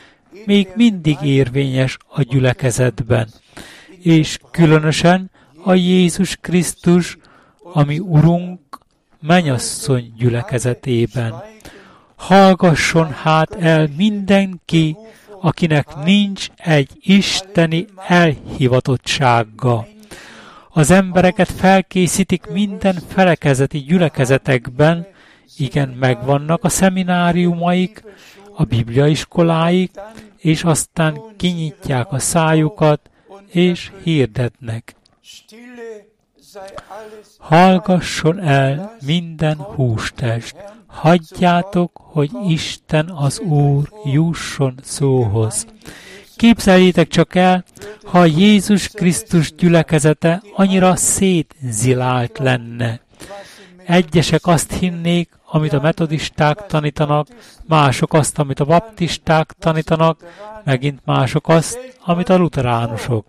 még 0.45 0.69
mindig 0.75 1.17
érvényes 1.23 1.97
a 2.09 2.23
gyülekezetben, 2.23 3.29
és 4.03 4.39
különösen 4.51 5.31
a 5.65 5.75
Jézus 5.75 6.37
Krisztus, 6.41 7.17
ami 7.73 7.99
Urunk, 7.99 8.61
menyasszony 9.21 10.13
gyülekezetében. 10.17 11.35
Hallgasson 12.17 13.13
hát 13.13 13.55
el 13.55 13.89
mindenki, 13.97 14.97
akinek 15.41 16.05
nincs 16.05 16.47
egy 16.57 16.91
isteni 17.01 17.87
elhivatottsága. 18.07 19.87
Az 20.75 20.91
embereket 20.91 21.49
felkészítik 21.49 22.47
minden 22.47 22.95
felekezeti 23.09 23.79
gyülekezetekben, 23.79 25.07
igen, 25.57 25.89
megvannak 25.89 26.65
a 26.65 26.69
szemináriumaik, 26.69 28.03
a 28.55 28.65
bibliaiskoláik, 28.65 29.91
és 30.37 30.65
aztán 30.65 31.21
kinyitják 31.37 32.13
a 32.13 32.19
szájukat, 32.19 33.11
és 33.47 33.93
hirdetnek. 34.03 34.95
Hallgasson 37.39 38.41
el 38.41 38.97
minden 39.07 39.57
hústest, 39.57 40.57
hagyjátok, 40.87 42.01
hogy 42.03 42.31
Isten 42.49 43.11
az 43.11 43.41
Úr 43.41 43.89
jusson 44.05 44.75
szóhoz. 44.83 45.67
Képzeljétek 46.43 47.09
csak 47.09 47.35
el, 47.35 47.65
ha 48.05 48.25
Jézus 48.25 48.89
Krisztus 48.89 49.55
gyülekezete 49.55 50.43
annyira 50.55 50.97
szétzilált 50.97 52.39
lenne. 52.39 53.01
Egyesek 53.87 54.47
azt 54.47 54.73
hinnék, 54.73 55.29
amit 55.47 55.73
a 55.73 55.81
metodisták 55.81 56.67
tanítanak, 56.67 57.27
mások 57.67 58.13
azt, 58.13 58.39
amit 58.39 58.61
a 58.61 58.65
baptisták 58.65 59.53
tanítanak, 59.59 60.25
megint 60.65 61.01
mások 61.05 61.49
azt, 61.49 61.97
amit 62.05 62.29
a 62.29 62.37
luteránusok. 62.37 63.27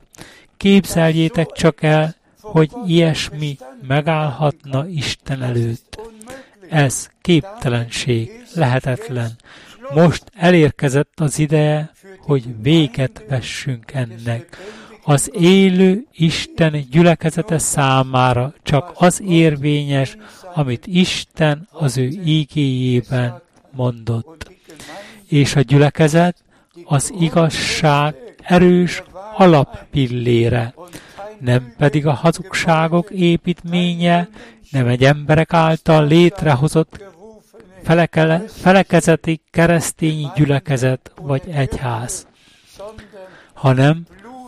Képzeljétek 0.58 1.52
csak 1.52 1.84
el, 1.84 2.16
hogy 2.42 2.72
ilyesmi 2.86 3.58
megállhatna 3.88 4.88
Isten 4.88 5.42
előtt. 5.42 6.00
Ez 6.70 7.10
képtelenség, 7.22 8.44
lehetetlen. 8.54 9.32
Most 9.94 10.24
elérkezett 10.36 11.20
az 11.20 11.40
ideje, 11.40 11.92
hogy 12.20 12.44
véget 12.62 13.24
vessünk 13.30 13.92
ennek. 13.92 14.58
Az 15.04 15.32
élő 15.34 16.06
Isten 16.14 16.86
gyülekezete 16.92 17.58
számára 17.58 18.54
csak 18.64 18.92
az 18.96 19.22
érvényes, 19.28 20.18
amit 20.54 20.88
Isten 20.88 21.68
az 21.72 21.98
ő 21.98 22.08
ígéjében 22.26 23.42
mondott. 23.72 24.52
És 25.28 25.56
a 25.56 25.62
gyülekezet 25.62 26.36
az 26.86 27.14
igazság 27.20 28.16
erős 28.42 29.04
alappillére, 29.38 30.74
nem 31.40 31.74
pedig 31.78 32.08
a 32.08 32.14
hazugságok 32.14 33.10
építménye, 33.10 34.30
nem 34.72 34.88
egy 34.88 35.04
emberek 35.04 35.54
által 35.54 36.08
létrehozott 36.08 37.13
felekele, 37.84 38.40
felekezeti 38.48 39.42
keresztény 39.52 40.32
gyülekezet 40.36 41.12
vagy 41.22 41.42
egyház, 41.52 42.28
hanem 43.54 44.06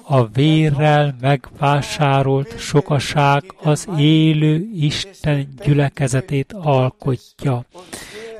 a 0.08 0.28
vérrel 0.28 1.16
megvásárolt 1.22 2.60
sokaság 2.60 3.44
az 3.64 3.88
élő 3.98 4.70
Isten 4.74 5.48
gyülekezetét 5.64 6.54
alkotja, 6.54 7.66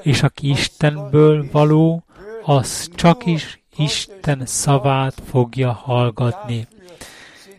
és 0.02 0.24
aki 0.24 0.50
Istenből 0.50 1.46
való, 1.52 2.04
az 2.44 2.90
csak 2.96 3.26
is 3.26 3.60
Isten 3.78 4.42
szavát 4.46 5.22
fogja 5.30 5.72
hallgatni. 5.72 6.68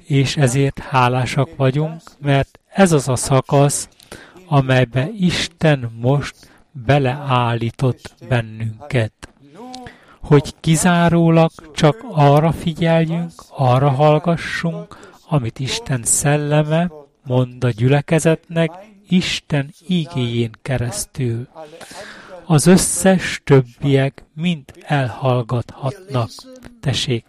És 0.05 0.37
ezért 0.37 0.79
hálásak 0.79 1.57
vagyunk, 1.57 2.01
mert 2.19 2.59
ez 2.69 2.93
az 2.93 3.09
a 3.09 3.17
szakasz, 3.17 3.89
amelybe 4.47 5.09
Isten 5.19 5.93
most 6.01 6.35
beleállított 6.85 8.15
bennünket 8.29 9.13
hogy 10.27 10.55
kizárólag 10.61 11.51
csak 11.75 12.05
arra 12.11 12.53
figyeljünk, 12.53 13.33
arra 13.49 13.91
hallgassunk, 13.91 15.11
amit 15.29 15.59
Isten 15.59 16.03
szelleme 16.03 16.91
mond 17.25 17.65
a 17.65 17.71
gyülekezetnek 17.71 18.71
Isten 19.09 19.75
ígéjén 19.89 20.51
keresztül. 20.63 21.49
Az 22.45 22.67
összes 22.67 23.41
többiek 23.45 24.25
mind 24.35 24.65
elhallgathatnak. 24.81 26.31
Tessék! 26.81 27.25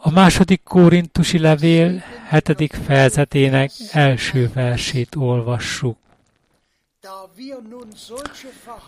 A 0.00 0.10
második 0.10 0.62
korintusi 0.62 1.38
levél 1.38 2.02
hetedik 2.28 2.72
fejezetének 2.72 3.70
első 3.92 4.50
versét 4.54 5.14
olvassuk. 5.16 5.96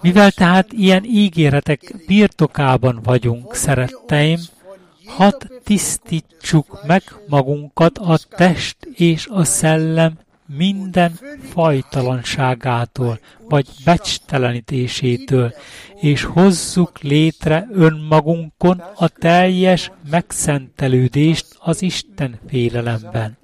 Mivel 0.01 0.33
tehát 0.33 0.73
ilyen 0.73 1.05
ígéretek 1.05 1.95
birtokában 2.07 3.01
vagyunk, 3.03 3.55
szeretteim, 3.55 4.39
hadd 5.07 5.47
tisztítsuk 5.65 6.87
meg 6.87 7.03
magunkat 7.29 7.99
a 7.99 8.19
test 8.29 8.77
és 8.95 9.27
a 9.27 9.45
szellem 9.45 10.19
minden 10.47 11.19
fajtalanságától, 11.53 13.19
vagy 13.49 13.69
becstelenítésétől, 13.85 15.55
és 15.95 16.23
hozzuk 16.23 16.99
létre 16.99 17.69
önmagunkon 17.71 18.83
a 18.95 19.09
teljes 19.09 19.91
megszentelődést 20.11 21.47
az 21.59 21.83
Isten 21.83 22.41
félelemben. 22.49 23.39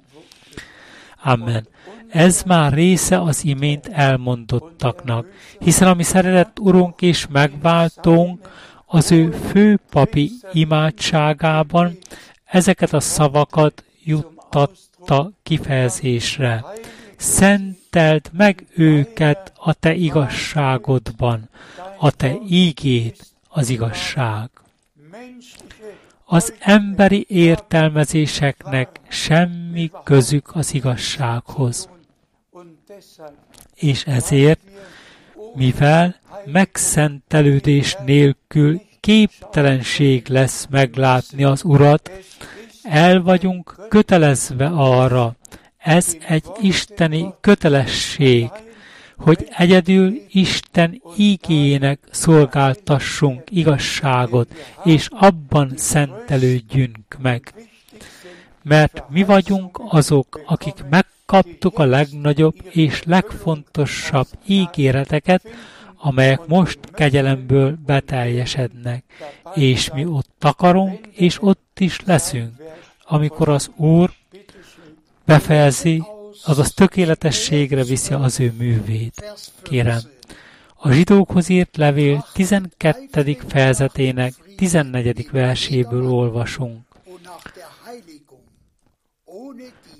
Amen. 1.23 1.70
Ez 2.11 2.43
már 2.43 2.73
része 2.73 3.21
az 3.21 3.45
imént 3.45 3.87
elmondottaknak, 3.87 5.27
hiszen 5.59 5.87
ami 5.87 6.03
szeretett 6.03 6.59
Urunk 6.59 7.01
és 7.01 7.27
megváltónk 7.27 8.49
az 8.85 9.11
ő 9.11 9.31
főpapi 9.31 10.31
imádságában 10.53 11.97
ezeket 12.45 12.93
a 12.93 12.99
szavakat 12.99 13.83
juttatta 14.03 15.31
kifejezésre. 15.43 16.65
Szenteld 17.17 18.29
meg 18.31 18.65
őket 18.75 19.53
a 19.55 19.73
te 19.73 19.93
igazságodban, 19.93 21.49
a 21.97 22.11
te 22.11 22.37
ígét 22.47 23.25
az 23.49 23.69
igazság. 23.69 24.49
Az 26.25 26.53
emberi 26.59 27.25
értelmezéseknek 27.29 28.99
semmi 29.07 29.91
közük 30.03 30.55
az 30.55 30.73
igazsághoz 30.73 31.90
és 33.75 34.03
ezért, 34.03 34.59
mivel 35.55 36.15
megszentelődés 36.45 37.97
nélkül 38.05 38.81
képtelenség 38.99 40.27
lesz 40.27 40.67
meglátni 40.69 41.43
az 41.43 41.63
Urat, 41.63 42.11
el 42.83 43.21
vagyunk 43.21 43.75
kötelezve 43.89 44.65
arra, 44.65 45.35
ez 45.77 46.15
egy 46.27 46.45
isteni 46.61 47.33
kötelesség, 47.41 48.49
hogy 49.17 49.47
egyedül 49.57 50.21
Isten 50.29 51.01
ígéjének 51.17 51.99
szolgáltassunk 52.11 53.41
igazságot, 53.49 54.53
és 54.83 55.07
abban 55.09 55.71
szentelődjünk 55.75 57.17
meg. 57.21 57.53
Mert 58.63 59.03
mi 59.09 59.23
vagyunk 59.23 59.79
azok, 59.89 60.41
akik 60.45 60.83
meg 60.89 61.05
kaptuk 61.31 61.79
a 61.79 61.85
legnagyobb 61.85 62.55
és 62.69 63.03
legfontosabb 63.03 64.27
ígéreteket, 64.45 65.43
amelyek 65.97 66.47
most 66.47 66.79
kegyelemből 66.93 67.77
beteljesednek, 67.85 69.03
és 69.53 69.91
mi 69.93 70.05
ott 70.05 70.43
akarunk, 70.43 71.07
és 71.11 71.41
ott 71.41 71.79
is 71.79 71.99
leszünk, 72.05 72.53
amikor 73.03 73.49
az 73.49 73.71
Úr 73.75 74.11
befejezi, 75.25 76.03
azaz 76.45 76.73
tökéletességre 76.73 77.83
viszi 77.83 78.13
az 78.13 78.39
ő 78.39 78.53
művét. 78.57 79.33
Kérem, 79.61 79.99
a 80.75 80.91
zsidókhoz 80.91 81.49
írt 81.49 81.77
levél 81.77 82.25
12. 82.33 83.37
fejezetének 83.47 84.33
14. 84.57 85.27
verséből 85.31 86.11
olvasunk. 86.11 86.79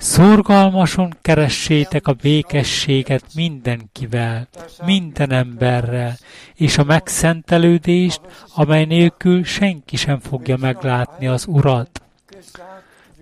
Szorgalmason 0.01 1.13
keressétek 1.21 2.07
a 2.07 2.13
békességet 2.13 3.23
mindenkivel, 3.35 4.47
minden 4.85 5.31
emberrel, 5.31 6.17
és 6.55 6.77
a 6.77 6.83
megszentelődést, 6.83 8.21
amely 8.55 8.85
nélkül 8.85 9.43
senki 9.43 9.95
sem 9.95 10.19
fogja 10.19 10.57
meglátni 10.57 11.27
az 11.27 11.45
Urat. 11.47 12.01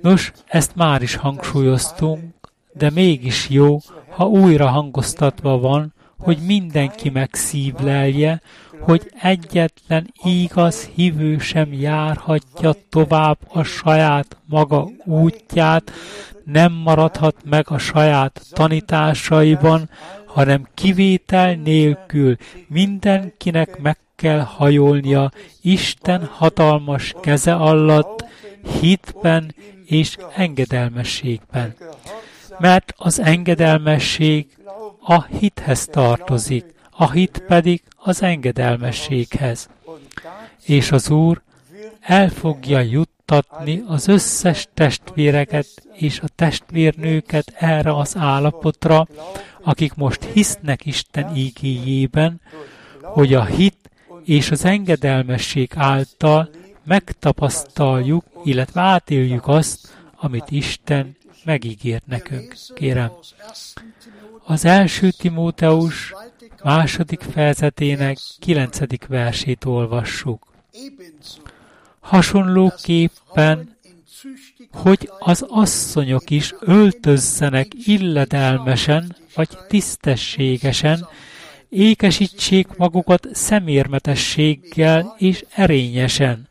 Nos, 0.01 0.31
ezt 0.45 0.75
már 0.75 1.01
is 1.01 1.15
hangsúlyoztunk, 1.15 2.33
de 2.73 2.89
mégis 2.89 3.49
jó, 3.49 3.79
ha 4.09 4.25
újra 4.25 4.67
hangoztatva 4.67 5.59
van, 5.59 5.93
hogy 6.17 6.37
mindenki 6.45 7.09
megszívlelje, 7.09 8.41
hogy 8.79 9.11
egyetlen 9.21 10.13
igaz 10.23 10.83
hívő 10.85 11.37
sem 11.37 11.73
járhatja 11.73 12.73
tovább 12.89 13.37
a 13.47 13.63
saját 13.63 14.37
maga 14.45 14.89
útját, 15.05 15.91
nem 16.51 16.71
maradhat 16.73 17.35
meg 17.43 17.65
a 17.69 17.77
saját 17.77 18.41
tanításaiban, 18.51 19.89
hanem 20.25 20.67
kivétel 20.73 21.53
nélkül 21.53 22.35
mindenkinek 22.67 23.79
meg 23.79 23.97
kell 24.15 24.39
hajolnia 24.39 25.31
Isten 25.61 26.25
hatalmas 26.25 27.13
keze 27.21 27.53
alatt, 27.53 28.25
hitben 28.79 29.55
és 29.85 30.17
engedelmességben. 30.35 31.75
Mert 32.57 32.93
az 32.97 33.19
engedelmesség 33.19 34.47
a 35.01 35.23
hithez 35.23 35.85
tartozik, 35.85 36.65
a 36.89 37.11
hit 37.11 37.43
pedig 37.47 37.81
az 37.95 38.21
engedelmességhez. 38.21 39.69
És 40.65 40.91
az 40.91 41.09
Úr 41.09 41.41
el 42.01 42.29
fogja 42.29 42.79
juttatni 43.29 43.83
az 43.87 44.07
összes 44.07 44.67
testvéreket 44.73 45.67
és 45.93 46.19
a 46.19 46.27
testvérnőket 46.35 47.53
erre 47.55 47.95
az 47.95 48.15
állapotra, 48.17 49.07
akik 49.61 49.93
most 49.93 50.23
hisznek 50.23 50.85
Isten 50.85 51.35
ígéjében, 51.35 52.41
hogy 53.01 53.33
a 53.33 53.45
hit 53.45 53.89
és 54.23 54.51
az 54.51 54.65
engedelmesség 54.65 55.71
által 55.75 56.49
megtapasztaljuk, 56.85 58.25
illetve 58.43 58.81
átéljük 58.81 59.47
azt, 59.47 59.97
amit 60.15 60.51
Isten 60.51 61.17
megígért 61.45 62.05
nekünk. 62.05 62.55
Kérem, 62.73 63.11
az 64.45 64.65
első 64.65 65.09
Timóteus 65.09 66.13
második 66.63 67.21
fejezetének 67.21 68.17
kilencedik 68.39 69.05
versét 69.07 69.65
olvassuk. 69.65 70.47
Hasonlóképpen, 72.09 73.77
hogy 74.71 75.11
az 75.19 75.45
asszonyok 75.47 76.29
is 76.29 76.53
öltözzenek 76.59 77.67
illedelmesen 77.85 79.15
vagy 79.35 79.49
tisztességesen, 79.67 81.07
ékesítsék 81.69 82.67
magukat 82.77 83.27
szemérmetességgel 83.31 85.15
és 85.17 85.45
erényesen, 85.55 86.47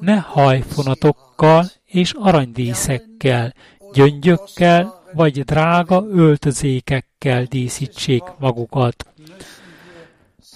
ne 0.00 0.16
hajfonatokkal 0.16 1.70
és 1.84 2.12
aranydíszekkel, 2.18 3.54
gyöngyökkel 3.92 5.02
vagy 5.12 5.44
drága 5.44 6.04
öltözékekkel 6.10 7.44
díszítsék 7.44 8.22
magukat. 8.38 9.06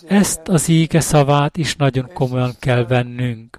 Ezt 0.08 0.48
az 0.48 0.68
íge 0.68 1.00
szavát 1.00 1.56
is 1.56 1.76
nagyon 1.76 2.10
komolyan 2.12 2.54
kell 2.58 2.86
vennünk. 2.86 3.58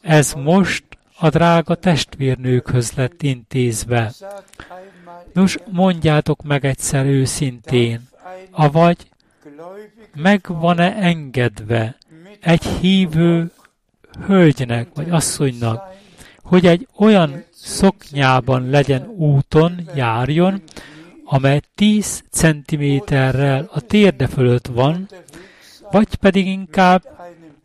Ez 0.00 0.32
most 0.32 0.84
a 1.18 1.28
drága 1.28 1.74
testvérnőkhöz 1.74 2.92
lett 2.92 3.22
intézve. 3.22 4.12
Nos, 5.32 5.56
mondjátok 5.70 6.42
meg 6.42 6.64
egyszer 6.64 7.06
őszintén, 7.06 8.08
avagy 8.50 8.96
meg 10.14 10.44
van-e 10.48 10.96
engedve 10.96 11.96
egy 12.40 12.64
hívő 12.64 13.50
hölgynek 14.26 14.88
vagy 14.94 15.10
asszonynak, 15.10 15.82
hogy 16.42 16.66
egy 16.66 16.88
olyan 16.96 17.44
szoknyában 17.50 18.70
legyen 18.70 19.06
úton, 19.06 19.88
járjon, 19.94 20.62
amely 21.24 21.60
10 21.74 22.22
centiméterrel 22.30 23.68
a 23.72 23.80
térde 23.80 24.26
fölött 24.26 24.66
van, 24.66 25.08
vagy 25.90 26.14
pedig 26.14 26.46
inkább 26.46 27.17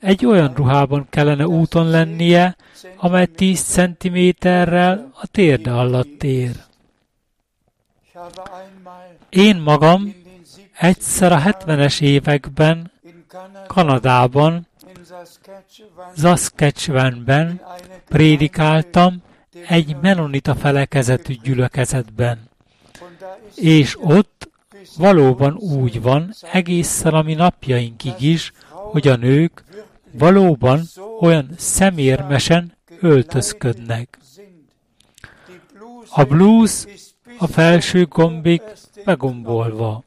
egy 0.04 0.26
olyan 0.26 0.54
ruhában 0.54 1.08
kellene 1.10 1.48
úton 1.48 1.90
lennie, 1.90 2.56
amely 2.98 3.26
10 3.26 3.62
centiméterrel 3.62 5.12
a 5.22 5.28
térde 5.28 5.72
alatt 5.72 6.24
ér. 6.24 6.56
Én 9.30 9.56
magam 9.56 10.16
egyszer 10.80 11.32
a 11.32 11.40
70-es 11.40 12.02
években 12.02 12.92
Kanadában, 13.68 14.68
Saskatchewanben 16.18 17.62
prédikáltam 18.08 19.22
egy 19.68 19.96
menonita 20.02 20.56
felekezetű 20.56 21.34
gyülekezetben. 21.44 22.50
És 23.56 23.98
ott 24.02 24.50
valóban 24.98 25.54
úgy 25.54 26.02
van, 26.02 26.34
egészen 26.52 27.14
a 27.14 27.22
mi 27.22 27.34
napjainkig 27.34 28.22
is, 28.22 28.52
hogy 28.70 29.08
a 29.08 29.16
nők 29.16 29.64
valóban 30.14 30.82
olyan 31.20 31.50
szemérmesen 31.58 32.74
öltözködnek. 33.00 34.18
A 36.10 36.24
blues 36.24 36.86
a 37.38 37.48
felső 37.48 38.06
gombig 38.06 38.62
begombolva, 39.06 40.04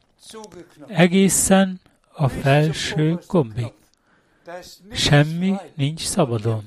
egészen 0.87 1.79
a 2.13 2.27
felső 2.27 3.19
gombig. 3.27 3.71
Semmi 4.91 5.55
nincs 5.75 6.05
szabadon. 6.05 6.63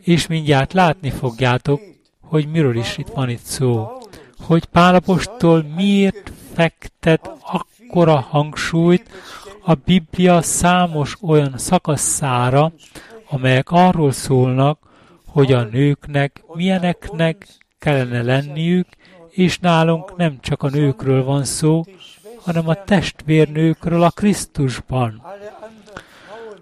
És 0.00 0.26
mindjárt 0.26 0.72
látni 0.72 1.10
fogjátok, 1.10 1.80
hogy 2.20 2.48
miről 2.48 2.76
is 2.76 2.98
itt 2.98 3.08
van 3.08 3.28
itt 3.28 3.44
szó. 3.44 3.88
Hogy 4.38 4.64
Pálapostól 4.64 5.62
miért 5.62 6.32
fektet 6.54 7.30
akkora 7.42 8.20
hangsúlyt 8.20 9.10
a 9.68 9.74
Biblia 9.74 10.42
számos 10.42 11.16
olyan 11.22 11.58
szakaszára, 11.58 12.72
amelyek 13.30 13.70
arról 13.70 14.12
szólnak, 14.12 14.78
hogy 15.26 15.52
a 15.52 15.62
nőknek 15.62 16.44
milyeneknek 16.54 17.46
kellene 17.78 18.22
lenniük, 18.22 18.86
és 19.30 19.58
nálunk 19.58 20.16
nem 20.16 20.38
csak 20.40 20.62
a 20.62 20.68
nőkről 20.68 21.24
van 21.24 21.44
szó, 21.44 21.84
hanem 22.44 22.68
a 22.68 22.84
testvérnőkről 22.84 24.02
a 24.02 24.10
Krisztusban. 24.10 25.22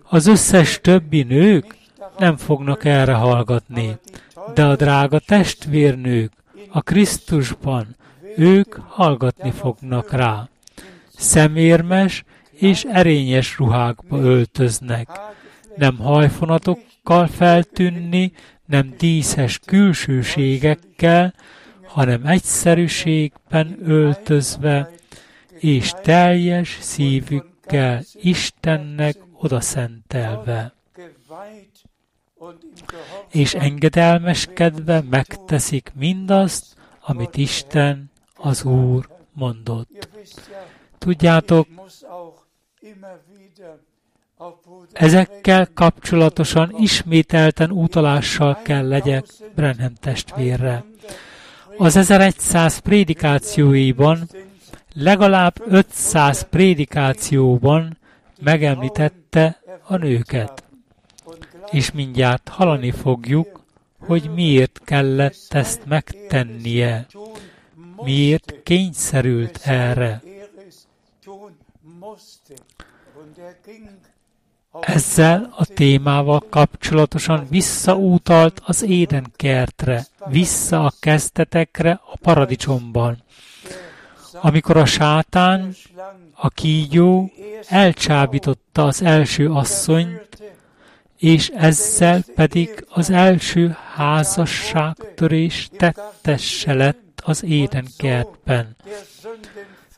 Az 0.08 0.26
összes 0.26 0.80
többi 0.80 1.22
nők 1.22 1.76
nem 2.18 2.36
fognak 2.36 2.84
erre 2.84 3.14
hallgatni, 3.14 3.98
de 4.54 4.64
a 4.64 4.76
drága 4.76 5.18
testvérnők 5.18 6.32
a 6.68 6.80
Krisztusban, 6.82 7.96
ők 8.36 8.74
hallgatni 8.74 9.50
fognak 9.50 10.12
rá. 10.12 10.48
Szemérmes 11.16 12.24
és 12.54 12.84
erényes 12.84 13.58
ruhákba 13.58 14.18
öltöznek, 14.18 15.08
nem 15.76 15.96
hajfonatokkal 15.96 17.26
feltűnni, 17.26 18.32
nem 18.66 18.94
díszes 18.98 19.58
külsőségekkel, 19.66 21.34
hanem 21.82 22.26
egyszerűségben 22.26 23.78
öltözve, 23.82 24.90
és 25.58 25.92
teljes 26.02 26.78
szívükkel 26.80 28.02
Istennek 28.20 29.16
odaszentelve 29.32 30.74
és 33.30 33.54
engedelmeskedve 33.54 35.02
megteszik 35.10 35.92
mindazt, 35.94 36.76
amit 37.00 37.36
Isten, 37.36 38.10
az 38.34 38.64
Úr 38.64 39.08
mondott. 39.32 40.08
Tudjátok, 40.98 41.68
ezekkel 44.92 45.68
kapcsolatosan 45.74 46.74
ismételten 46.78 47.70
utalással 47.70 48.58
kell 48.62 48.88
legyek 48.88 49.24
Brenham 49.54 49.94
testvérre. 50.00 50.84
Az 51.76 51.96
1100 51.96 52.78
prédikációiban, 52.78 54.28
legalább 54.94 55.54
500 55.66 56.46
prédikációban 56.50 57.98
megemlítette 58.40 59.60
a 59.82 59.96
nőket 59.96 60.64
és 61.70 61.92
mindjárt 61.92 62.48
hallani 62.48 62.90
fogjuk, 62.90 63.62
hogy 63.98 64.30
miért 64.34 64.80
kellett 64.84 65.46
ezt 65.48 65.86
megtennie, 65.86 67.06
miért 68.02 68.62
kényszerült 68.62 69.60
erre. 69.64 70.22
Ezzel 74.80 75.54
a 75.56 75.64
témával 75.64 76.42
kapcsolatosan 76.50 77.46
visszaútalt 77.50 78.60
az 78.64 78.82
Éden 78.82 79.32
kertre, 79.36 80.06
vissza 80.26 80.84
a 80.84 80.92
kezdetekre 81.00 82.00
a 82.12 82.16
paradicsomban, 82.16 83.22
amikor 84.32 84.76
a 84.76 84.84
sátán, 84.84 85.74
a 86.34 86.48
kígyó 86.48 87.30
elcsábította 87.68 88.84
az 88.84 89.02
első 89.02 89.50
asszonyt, 89.50 90.28
és 91.18 91.48
ezzel 91.48 92.22
pedig 92.34 92.86
az 92.88 93.10
első 93.10 93.76
házasságtörés 93.94 95.68
tettesse 95.76 96.74
lett 96.74 97.22
az 97.24 97.44
édenkertben. 97.44 98.76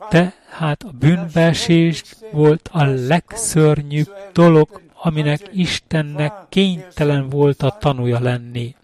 Tehát 0.09 0.83
a 0.83 0.91
bűnbeesés 0.99 2.03
volt 2.31 2.69
a 2.71 2.83
legszörnyűbb 2.83 4.11
dolog 4.33 4.81
aminek 5.01 5.49
Istennek 5.53 6.33
kénytelen 6.49 7.29
volt 7.29 7.61
a 7.61 7.77
tanúja 7.79 8.19
lenni. 8.19 8.75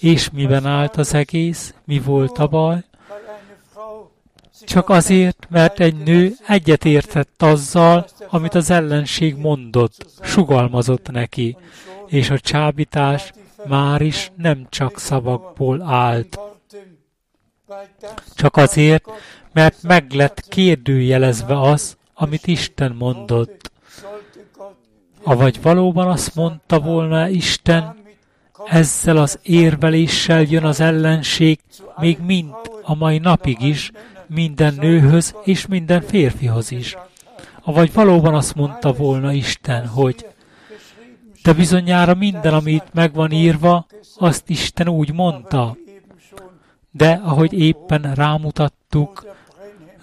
És 0.00 0.30
miben 0.30 0.66
állt 0.66 0.96
az 0.96 1.14
egész? 1.14 1.74
Mi 1.84 1.98
volt 1.98 2.38
a 2.38 2.46
baj? 2.46 2.84
Csak 4.64 4.88
azért, 4.88 5.46
mert 5.50 5.80
egy 5.80 5.96
nő 5.96 6.32
egyetértett 6.46 7.42
azzal, 7.42 8.06
amit 8.28 8.54
az 8.54 8.70
ellenség 8.70 9.36
mondott, 9.36 10.06
sugalmazott 10.22 11.10
neki, 11.10 11.56
és 12.06 12.30
a 12.30 12.38
csábítás 12.38 13.32
már 13.66 14.00
is 14.00 14.32
nem 14.36 14.66
csak 14.68 14.98
szavakból 14.98 15.82
állt. 15.82 16.38
Csak 18.34 18.56
azért, 18.56 19.04
mert 19.56 19.82
meg 19.82 20.12
lett 20.12 20.48
kérdőjelezve 20.48 21.60
az, 21.60 21.96
amit 22.14 22.46
Isten 22.46 22.94
mondott. 22.98 23.70
Avagy 25.22 25.62
valóban 25.62 26.08
azt 26.08 26.34
mondta 26.34 26.80
volna 26.80 27.28
Isten, 27.28 27.96
ezzel 28.66 29.16
az 29.16 29.38
érveléssel 29.42 30.42
jön 30.42 30.64
az 30.64 30.80
ellenség, 30.80 31.60
még 31.96 32.18
mind 32.26 32.50
a 32.82 32.94
mai 32.94 33.18
napig 33.18 33.60
is, 33.60 33.90
minden 34.26 34.74
nőhöz 34.74 35.34
és 35.44 35.66
minden 35.66 36.00
férfihoz 36.00 36.70
is. 36.70 36.96
Avagy 37.62 37.92
valóban 37.92 38.34
azt 38.34 38.54
mondta 38.54 38.92
volna 38.92 39.32
Isten, 39.32 39.86
hogy 39.86 40.26
de 41.42 41.52
bizonyára 41.52 42.14
minden, 42.14 42.54
amit 42.54 42.94
meg 42.94 43.14
van 43.14 43.30
írva, 43.30 43.86
azt 44.16 44.48
Isten 44.48 44.88
úgy 44.88 45.12
mondta. 45.12 45.76
De 46.90 47.20
ahogy 47.24 47.52
éppen 47.52 48.12
rámutattuk, 48.14 49.34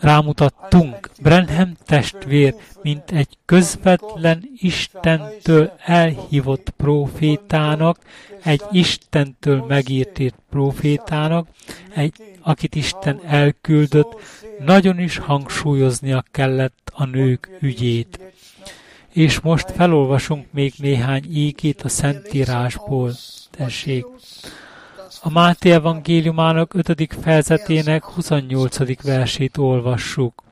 rámutattunk, 0.03 1.09
Brenhem 1.21 1.75
testvér, 1.85 2.55
mint 2.81 3.11
egy 3.11 3.37
közvetlen 3.45 4.49
Istentől 4.57 5.73
elhívott 5.85 6.69
profétának, 6.69 7.97
egy 8.43 8.61
Istentől 8.71 9.65
megírt 9.67 10.33
profétának, 10.49 11.47
egy, 11.95 12.13
akit 12.41 12.75
Isten 12.75 13.19
elküldött, 13.25 14.15
nagyon 14.65 14.99
is 14.99 15.17
hangsúlyoznia 15.17 16.23
kellett 16.31 16.91
a 16.93 17.05
nők 17.05 17.49
ügyét. 17.61 18.19
És 19.09 19.39
most 19.39 19.71
felolvasunk 19.71 20.45
még 20.51 20.73
néhány 20.77 21.23
ígét 21.29 21.81
a 21.81 21.89
Szentírásból. 21.89 23.11
Tessék! 23.51 24.05
A 25.25 25.29
Máté 25.29 25.71
evangéliumának 25.71 26.73
5. 26.73 27.13
fejezetének 27.21 28.03
28. 28.03 29.03
versét 29.03 29.57
olvassuk. 29.57 30.43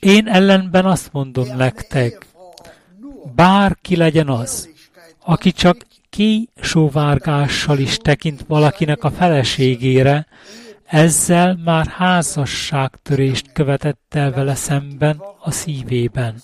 Én 0.00 0.26
ellenben 0.28 0.86
azt 0.86 1.12
mondom 1.12 1.56
nektek, 1.56 2.26
bárki 3.34 3.96
legyen 3.96 4.28
az, 4.28 4.68
aki 5.18 5.52
csak 5.52 5.76
sóvárgással 6.60 7.78
is 7.78 7.96
tekint 7.96 8.44
valakinek 8.46 9.04
a 9.04 9.10
feleségére, 9.10 10.26
ezzel 10.84 11.56
már 11.64 11.86
házasságtörést 11.86 13.52
követett 13.52 14.14
el 14.14 14.32
vele 14.32 14.54
szemben 14.54 15.22
a 15.40 15.50
szívében. 15.50 16.42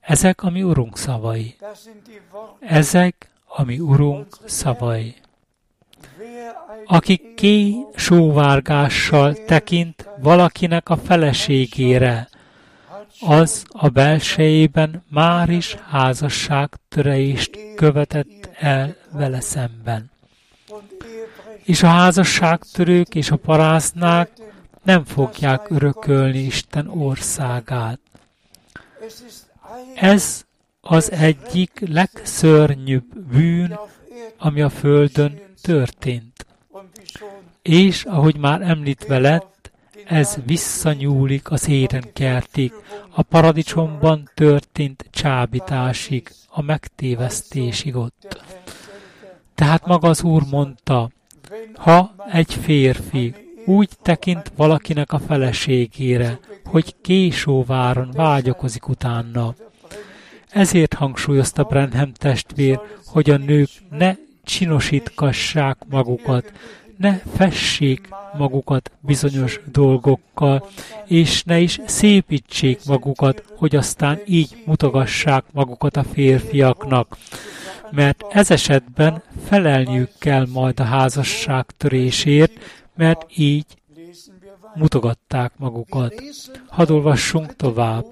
Ezek 0.00 0.42
a 0.42 0.50
mi 0.50 0.62
Urunk 0.62 0.98
szavai. 0.98 1.56
Ezek 2.60 3.31
a 3.54 3.64
mi 3.64 3.78
Urunk 3.78 4.26
szavai. 4.44 5.14
Aki 6.86 7.34
ké 7.36 7.74
sóvárgással 7.94 9.34
tekint 9.46 10.08
valakinek 10.20 10.88
a 10.88 10.96
feleségére, 10.96 12.28
az 13.20 13.64
a 13.68 13.88
belsejében 13.88 15.04
már 15.08 15.48
is 15.48 15.74
házasságtörést 15.74 17.58
követett 17.76 18.50
el 18.58 18.96
vele 19.10 19.40
szemben. 19.40 20.10
És 21.64 21.82
a 21.82 21.86
házasságtörők 21.86 23.14
és 23.14 23.30
a 23.30 23.36
parásznák 23.36 24.30
nem 24.82 25.04
fogják 25.04 25.70
örökölni 25.70 26.38
Isten 26.38 26.88
országát. 26.88 28.00
Ez 29.94 30.44
az 30.84 31.12
egyik 31.12 31.84
legszörnyűbb 31.88 33.18
bűn, 33.32 33.78
ami 34.38 34.60
a 34.60 34.68
Földön 34.68 35.40
történt. 35.62 36.46
És, 37.62 38.04
ahogy 38.04 38.36
már 38.36 38.60
említve 38.62 39.18
lett, 39.18 39.70
ez 40.06 40.36
visszanyúlik 40.46 41.50
az 41.50 41.68
édenkertig, 41.68 42.72
a 43.10 43.22
paradicsomban 43.22 44.30
történt 44.34 45.04
csábításig, 45.10 46.32
a 46.48 46.62
megtévesztésig 46.62 47.96
ott. 47.96 48.42
Tehát 49.54 49.86
maga 49.86 50.08
az 50.08 50.22
Úr 50.22 50.42
mondta, 50.50 51.10
ha 51.74 52.14
egy 52.32 52.54
férfi 52.54 53.34
úgy 53.66 53.90
tekint 54.02 54.52
valakinek 54.56 55.12
a 55.12 55.18
feleségére, 55.18 56.38
hogy 56.64 56.94
késóváron 57.00 58.10
vágyakozik 58.10 58.88
utána, 58.88 59.54
ezért 60.52 60.94
hangsúlyozta 60.94 61.62
Brenham 61.62 62.12
testvér, 62.12 62.80
hogy 63.06 63.30
a 63.30 63.36
nők 63.36 63.68
ne 63.90 64.14
csinosítkassák 64.44 65.76
magukat, 65.88 66.52
ne 66.96 67.18
fessék 67.36 68.08
magukat 68.38 68.90
bizonyos 69.00 69.60
dolgokkal, 69.72 70.68
és 71.06 71.42
ne 71.42 71.58
is 71.58 71.80
szépítsék 71.86 72.84
magukat, 72.86 73.44
hogy 73.56 73.76
aztán 73.76 74.20
így 74.26 74.62
mutogassák 74.64 75.44
magukat 75.52 75.96
a 75.96 76.04
férfiaknak. 76.04 77.16
Mert 77.90 78.24
ez 78.30 78.50
esetben 78.50 79.22
felelniük 79.44 80.10
kell 80.18 80.46
majd 80.52 80.80
a 80.80 80.84
házasság 80.84 81.64
törésért, 81.76 82.52
mert 82.96 83.26
így 83.36 83.66
mutogatták 84.74 85.52
magukat. 85.56 86.14
Hadd 86.68 86.90
olvassunk 86.90 87.56
tovább. 87.56 88.04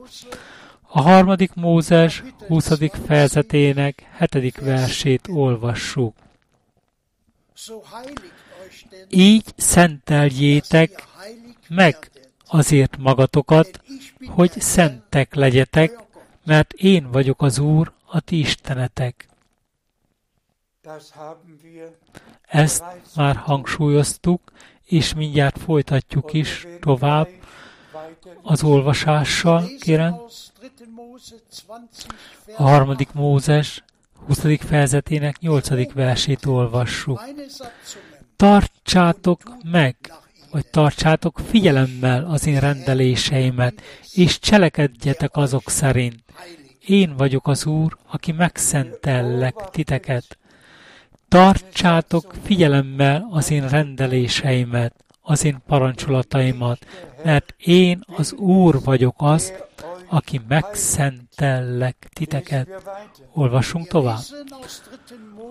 A 0.93 1.01
harmadik 1.01 1.55
Mózes 1.55 2.23
20. 2.49 2.71
fejezetének 3.07 4.07
hetedik 4.11 4.61
versét 4.61 5.29
olvassuk. 5.29 6.15
Így 9.09 9.45
szenteljétek 9.57 11.05
meg 11.69 12.11
azért 12.47 12.97
magatokat, 12.97 13.81
hogy 14.27 14.61
szentek 14.61 15.35
legyetek, 15.35 15.99
mert 16.45 16.73
én 16.73 17.11
vagyok 17.11 17.43
az 17.43 17.59
Úr, 17.59 17.93
a 18.05 18.21
ti 18.21 18.39
istenetek. 18.39 19.29
Ezt 22.43 22.85
már 23.17 23.37
hangsúlyoztuk, 23.37 24.53
és 24.85 25.15
mindjárt 25.15 25.59
folytatjuk 25.59 26.33
is 26.33 26.67
tovább 26.81 27.29
az 28.43 28.63
olvasással, 28.63 29.69
kérem. 29.81 30.21
A 32.57 32.63
harmadik 32.63 33.13
Mózes 33.13 33.85
20. 34.27 34.41
fejezetének 34.59 35.39
8. 35.39 35.93
versét 35.93 36.47
olvassuk. 36.47 37.23
Tartsátok 38.37 39.41
meg, 39.71 39.97
vagy 40.51 40.67
tartsátok 40.67 41.41
figyelemmel 41.49 42.25
az 42.25 42.47
én 42.47 42.61
rendeléseimet, 42.61 43.83
és 44.13 44.39
cselekedjetek 44.39 45.37
azok 45.37 45.71
szerint. 45.71 46.23
Én 46.87 47.17
vagyok 47.17 47.49
az 47.49 47.67
Úr, 47.67 47.97
aki 48.11 48.33
megszentellek 48.33 49.55
titeket. 49.71 50.39
Tartsátok 51.29 52.35
figyelemmel 52.43 53.29
az 53.31 53.51
én 53.51 53.69
rendeléseimet, 53.69 54.95
az 55.23 55.45
én 55.45 55.63
parancsolataimat, 55.67 56.87
mert 57.25 57.55
én 57.59 58.05
az 58.17 58.33
Úr 58.33 58.81
vagyok 58.85 59.15
az, 59.17 59.53
aki 60.11 60.41
megszentellek 60.49 62.09
titeket. 62.13 62.69
Olvassunk 63.33 63.89
tovább. 63.89 64.21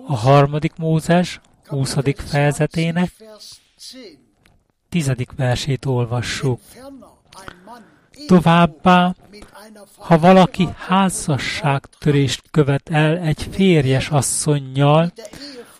A 0.06 0.16
harmadik 0.16 0.76
Mózes 0.76 1.40
20. 1.66 1.96
fejezetének 2.14 3.10
tizedik 4.88 5.30
versét 5.36 5.84
olvassuk. 5.84 6.60
Továbbá, 8.26 9.14
ha 9.96 10.18
valaki 10.18 10.68
házasságtörést 10.76 12.42
követ 12.50 12.88
el 12.90 13.18
egy 13.18 13.48
férjes 13.50 14.08
asszonynal, 14.08 15.12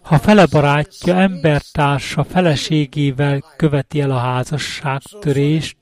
ha 0.02 0.18
fele 0.18 0.46
barátja, 0.46 1.14
embertársa 1.14 2.24
feleségével 2.24 3.44
követi 3.56 4.00
el 4.00 4.10
a 4.10 4.18
házasságtörést, 4.18 5.76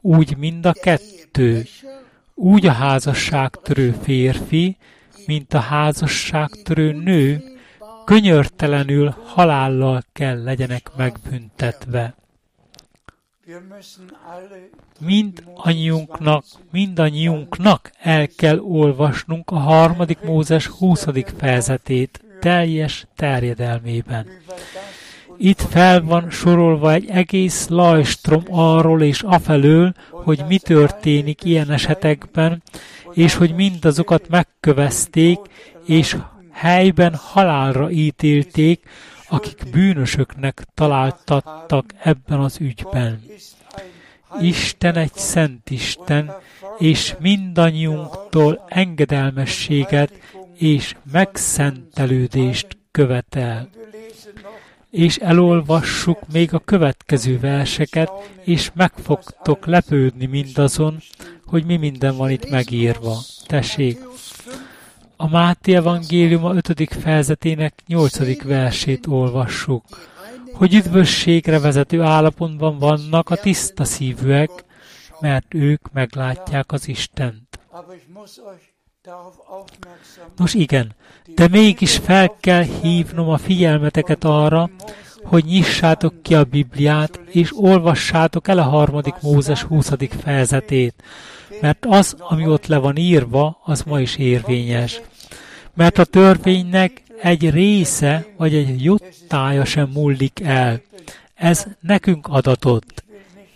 úgy 0.00 0.36
mind 0.36 0.66
a 0.66 0.72
kettő, 0.72 1.66
úgy 2.38 2.66
a 2.66 2.72
házasságtörő 2.72 3.96
férfi, 4.02 4.76
mint 5.26 5.54
a 5.54 5.58
házasságtörő 5.58 6.92
nő, 6.92 7.42
könyörtelenül 8.04 9.14
halállal 9.24 10.02
kell 10.12 10.42
legyenek 10.42 10.90
megbüntetve. 10.96 12.14
Mind 15.00 15.44
anyunknak, 15.54 16.44
mindannyiunknak 16.70 17.90
el 17.98 18.28
kell 18.36 18.58
olvasnunk 18.58 19.50
a 19.50 19.56
harmadik 19.58 20.20
Mózes 20.20 20.66
20. 20.66 21.06
fejezetét 21.36 22.24
teljes 22.40 23.06
terjedelmében. 23.14 24.26
Itt 25.38 25.60
fel 25.60 26.02
van 26.02 26.30
sorolva 26.30 26.92
egy 26.92 27.08
egész 27.08 27.68
lajstrom 27.68 28.42
arról 28.50 29.02
és 29.02 29.22
afelől, 29.22 29.94
hogy 30.10 30.44
mi 30.48 30.58
történik 30.58 31.44
ilyen 31.44 31.70
esetekben, 31.70 32.62
és 33.12 33.34
hogy 33.34 33.54
mindazokat 33.54 34.28
megkövezték, 34.28 35.38
és 35.86 36.16
helyben 36.52 37.14
halálra 37.14 37.90
ítélték, 37.90 38.88
akik 39.28 39.70
bűnösöknek 39.70 40.62
találtattak 40.74 41.84
ebben 42.02 42.40
az 42.40 42.56
ügyben. 42.60 43.22
Isten 44.40 44.96
egy 44.96 45.14
szent 45.14 45.70
Isten, 45.70 46.34
és 46.78 47.14
mindannyiunktól 47.18 48.64
engedelmességet 48.68 50.12
és 50.54 50.96
megszentelődést 51.12 52.66
követel. 52.90 53.68
És 54.90 55.16
elolvassuk 55.16 56.18
még 56.32 56.54
a 56.54 56.58
következő 56.58 57.38
verseket, 57.38 58.10
és 58.44 58.70
meg 58.74 58.92
fogtok 59.02 59.66
lepődni 59.66 60.26
mindazon, 60.26 60.98
hogy 61.46 61.64
mi 61.64 61.76
minden 61.76 62.16
van 62.16 62.30
itt 62.30 62.50
megírva. 62.50 63.16
Tessék, 63.46 63.98
a 65.16 65.28
Máté 65.28 65.74
Evangélium 65.74 66.44
a 66.44 66.54
5. 66.54 66.94
fejezetének 67.00 67.82
8. 67.86 68.42
versét 68.42 69.06
olvassuk, 69.06 69.84
hogy 70.52 70.74
üdvösségre 70.74 71.58
vezető 71.58 72.02
állapotban 72.02 72.78
vannak 72.78 73.30
a 73.30 73.36
tiszta 73.36 73.84
szívűek, 73.84 74.50
mert 75.20 75.54
ők 75.54 75.92
meglátják 75.92 76.72
az 76.72 76.88
Istent. 76.88 77.58
Nos 80.36 80.54
igen, 80.54 80.94
de 81.34 81.48
mégis 81.48 81.96
fel 81.96 82.36
kell 82.40 82.62
hívnom 82.62 83.28
a 83.28 83.36
figyelmeteket 83.38 84.24
arra, 84.24 84.70
hogy 85.24 85.44
nyissátok 85.44 86.22
ki 86.22 86.34
a 86.34 86.44
Bibliát, 86.44 87.20
és 87.30 87.50
olvassátok 87.56 88.48
el 88.48 88.58
a 88.58 88.62
harmadik 88.62 89.14
Mózes 89.22 89.62
20. 89.62 89.90
fejezetét, 90.22 90.94
mert 91.60 91.86
az, 91.88 92.16
ami 92.18 92.46
ott 92.46 92.66
le 92.66 92.78
van 92.78 92.96
írva, 92.96 93.60
az 93.64 93.82
ma 93.82 94.00
is 94.00 94.16
érvényes. 94.16 95.00
Mert 95.74 95.98
a 95.98 96.04
törvénynek 96.04 97.02
egy 97.22 97.50
része 97.50 98.26
vagy 98.36 98.54
egy 98.54 98.84
jottája 98.84 99.64
sem 99.64 99.88
múlik 99.88 100.40
el. 100.40 100.80
Ez 101.34 101.66
nekünk 101.80 102.26
adatott. 102.28 103.04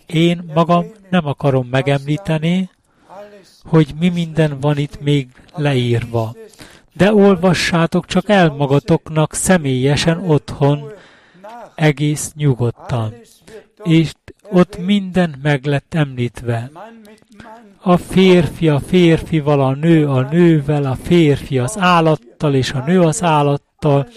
Én 0.07 0.51
magam 0.55 0.85
nem 1.11 1.27
akarom 1.27 1.67
megemlíteni, 1.71 2.71
hogy 3.65 3.95
mi 3.99 4.09
minden 4.09 4.61
van 4.61 4.79
itt 4.79 5.01
még 5.01 5.29
leírva. 5.55 6.35
De 6.93 7.15
olvassátok 7.15 8.07
csak 8.07 8.29
el 8.29 8.49
magatoknak 8.49 9.35
személyesen 9.35 10.31
otthon, 10.31 10.93
egész 11.75 12.33
nyugodtan. 12.35 13.15
És 13.83 14.13
ott 14.51 14.79
minden 14.79 15.39
meg 15.43 15.65
lett 15.65 15.95
említve. 15.95 16.71
A 17.83 17.97
férfi 17.97 18.69
a 18.69 18.79
férfival, 18.79 19.61
a 19.61 19.75
nő 19.75 20.09
a 20.09 20.21
nővel, 20.21 20.85
a 20.85 20.95
férfi 21.03 21.59
az 21.59 21.79
állattal, 21.79 22.55
és 22.55 22.73
a 22.73 22.85
nő 22.87 23.01
az 23.01 23.23
állattal, 23.23 24.09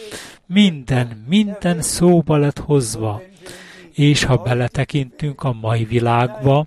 minden, 0.45 1.23
minden 1.27 1.81
szóba 1.81 2.37
lett 2.37 2.59
hozva. 2.59 3.21
És 3.91 4.23
ha 4.23 4.37
beletekintünk 4.37 5.43
a 5.43 5.55
mai 5.61 5.83
világba, 5.83 6.65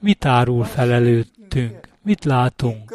mit 0.00 0.24
árul 0.24 0.64
fel 0.64 0.92
előttünk, 0.92 1.87
mit 2.08 2.24
látunk? 2.24 2.94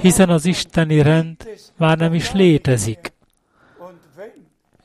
Hiszen 0.00 0.28
az 0.28 0.44
isteni 0.44 1.02
rend 1.02 1.36
már 1.76 1.98
nem 1.98 2.14
is 2.14 2.32
létezik. 2.32 3.12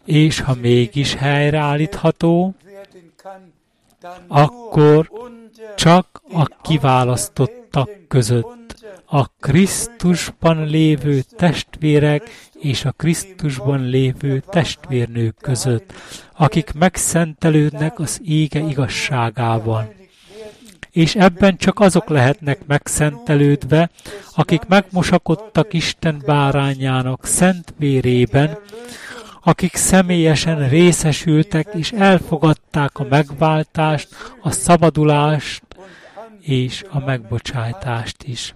És 0.06 0.40
ha 0.40 0.56
mégis 0.62 1.16
helyreállítható, 1.16 2.56
akkor 4.28 5.12
csak 5.76 6.22
a 6.32 6.46
kiválasztottak 6.62 7.90
között, 8.08 8.76
a 9.06 9.28
Krisztusban 9.40 10.66
lévő 10.66 11.22
testvérek 11.22 12.30
és 12.60 12.86
a 12.86 12.92
Krisztusban 12.92 13.82
lévő 13.82 14.44
testvérnők 14.50 15.36
között, 15.42 15.94
akik 16.34 16.74
megszentelődnek 16.74 18.00
az 18.00 18.22
ége 18.24 18.60
igazságában. 18.60 20.05
És 20.96 21.16
ebben 21.16 21.58
csak 21.58 21.80
azok 21.80 22.10
lehetnek 22.10 22.66
megszentelődve, 22.66 23.90
akik 24.36 24.66
megmosakodtak 24.68 25.74
Isten 25.74 26.22
bárányának 26.26 27.26
szent 27.26 27.74
vérében, 27.78 28.58
akik 29.42 29.76
személyesen 29.76 30.70
részesültek 30.70 31.68
és 31.74 31.92
elfogadták 31.92 33.00
a 33.00 33.06
megváltást, 33.10 34.08
a 34.42 34.52
szabadulást 34.52 35.64
és 36.40 36.86
a 36.90 37.00
megbocsájtást 37.00 38.24
is. 38.24 38.54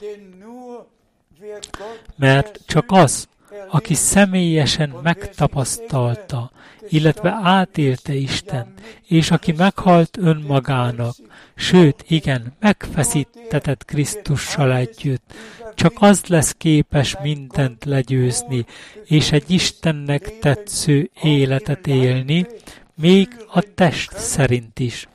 Mert 2.15 2.59
csak 2.65 2.85
az, 2.87 3.27
aki 3.68 3.93
személyesen 3.93 4.95
megtapasztalta, 5.03 6.51
illetve 6.89 7.39
átélte 7.43 8.14
Isten, 8.14 8.74
és 9.07 9.32
aki 9.32 9.51
meghalt 9.51 10.18
önmagának, 10.18 11.16
sőt, 11.55 12.03
igen, 12.07 12.55
megfeszítetett 12.60 13.86
Krisztussal 13.86 14.76
együtt, 14.76 15.34
csak 15.76 15.93
az 15.95 16.26
lesz 16.26 16.53
képes 16.57 17.16
mindent 17.22 17.86
legyőzni, 17.86 18.66
és 19.05 19.32
egy 19.32 19.51
Istennek 19.51 20.39
tetsző 20.39 21.10
életet 21.22 21.88
élni, 21.88 22.47
még 22.95 23.28
a 23.51 23.62
test 23.76 24.18
szerint 24.18 24.80
is. 24.80 25.07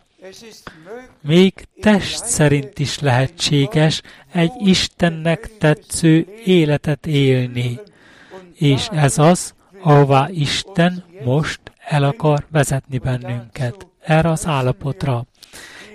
Még 1.20 1.52
test 1.80 2.24
szerint 2.24 2.78
is 2.78 2.98
lehetséges 2.98 4.02
egy 4.32 4.52
Istennek 4.58 5.50
tetsző 5.58 6.26
életet 6.44 7.06
élni. 7.06 7.80
És 8.54 8.88
ez 8.92 9.18
az, 9.18 9.54
ahová 9.82 10.28
Isten 10.30 11.04
most 11.24 11.60
el 11.88 12.02
akar 12.02 12.46
vezetni 12.50 12.98
bennünket, 12.98 13.86
erre 14.00 14.30
az 14.30 14.46
állapotra. 14.46 15.26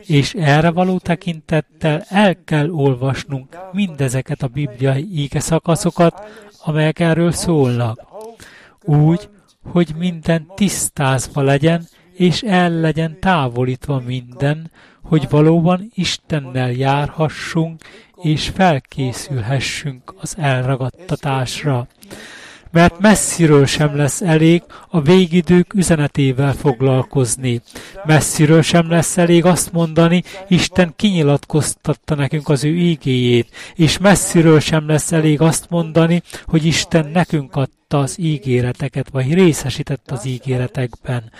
És 0.05 0.33
erre 0.33 0.71
való 0.71 0.97
tekintettel 0.97 2.03
el 2.07 2.43
kell 2.43 2.69
olvasnunk 2.69 3.57
mindezeket 3.71 4.41
a 4.41 4.47
bibliai 4.47 5.07
íge 5.11 5.39
szakaszokat, 5.39 6.27
amelyek 6.63 6.99
erről 6.99 7.31
szólnak. 7.31 8.07
Úgy, 8.83 9.29
hogy 9.71 9.93
minden 9.97 10.51
tisztázva 10.55 11.41
legyen, 11.41 11.87
és 12.13 12.41
el 12.41 12.71
legyen 12.71 13.19
távolítva 13.19 14.01
minden, 14.05 14.71
hogy 15.03 15.29
valóban 15.29 15.91
Istennel 15.93 16.71
járhassunk, 16.71 17.83
és 18.21 18.51
felkészülhessünk 18.55 20.13
az 20.17 20.35
elragadtatásra 20.37 21.87
mert 22.71 22.99
messziről 22.99 23.65
sem 23.65 23.95
lesz 23.95 24.21
elég 24.21 24.63
a 24.89 25.01
végidők 25.01 25.73
üzenetével 25.73 26.53
foglalkozni. 26.53 27.61
Messziről 28.05 28.61
sem 28.61 28.89
lesz 28.89 29.17
elég 29.17 29.45
azt 29.45 29.71
mondani, 29.71 30.23
Isten 30.47 30.93
kinyilatkoztatta 30.95 32.15
nekünk 32.15 32.49
az 32.49 32.63
ő 32.63 32.75
ígéjét, 32.75 33.55
és 33.75 33.97
messziről 33.97 34.59
sem 34.59 34.87
lesz 34.87 35.11
elég 35.11 35.41
azt 35.41 35.69
mondani, 35.69 36.21
hogy 36.45 36.65
Isten 36.65 37.09
nekünk 37.13 37.55
adta 37.55 37.99
az 37.99 38.19
ígéreteket, 38.19 39.09
vagy 39.09 39.33
részesített 39.33 40.11
az 40.11 40.25
ígéretekben. 40.25 41.31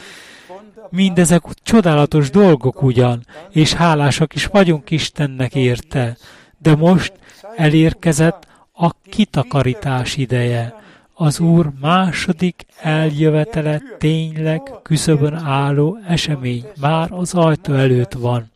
Mindezek 0.89 1.43
csodálatos 1.63 2.29
dolgok 2.29 2.81
ugyan, 2.81 3.25
és 3.49 3.73
hálásak 3.73 4.35
is 4.35 4.45
vagyunk 4.45 4.91
Istennek 4.91 5.55
érte, 5.55 6.17
de 6.57 6.75
most 6.75 7.13
elérkezett 7.55 8.47
a 8.73 8.91
kitakarítás 9.09 10.17
ideje 10.17 10.79
az 11.21 11.39
Úr 11.39 11.71
második 11.81 12.65
eljövetele 12.81 13.81
tényleg 13.97 14.61
küszöbön 14.83 15.33
álló 15.33 15.97
esemény 16.07 16.65
már 16.81 17.11
az 17.11 17.33
ajtó 17.33 17.73
előtt 17.73 18.13
van, 18.13 18.51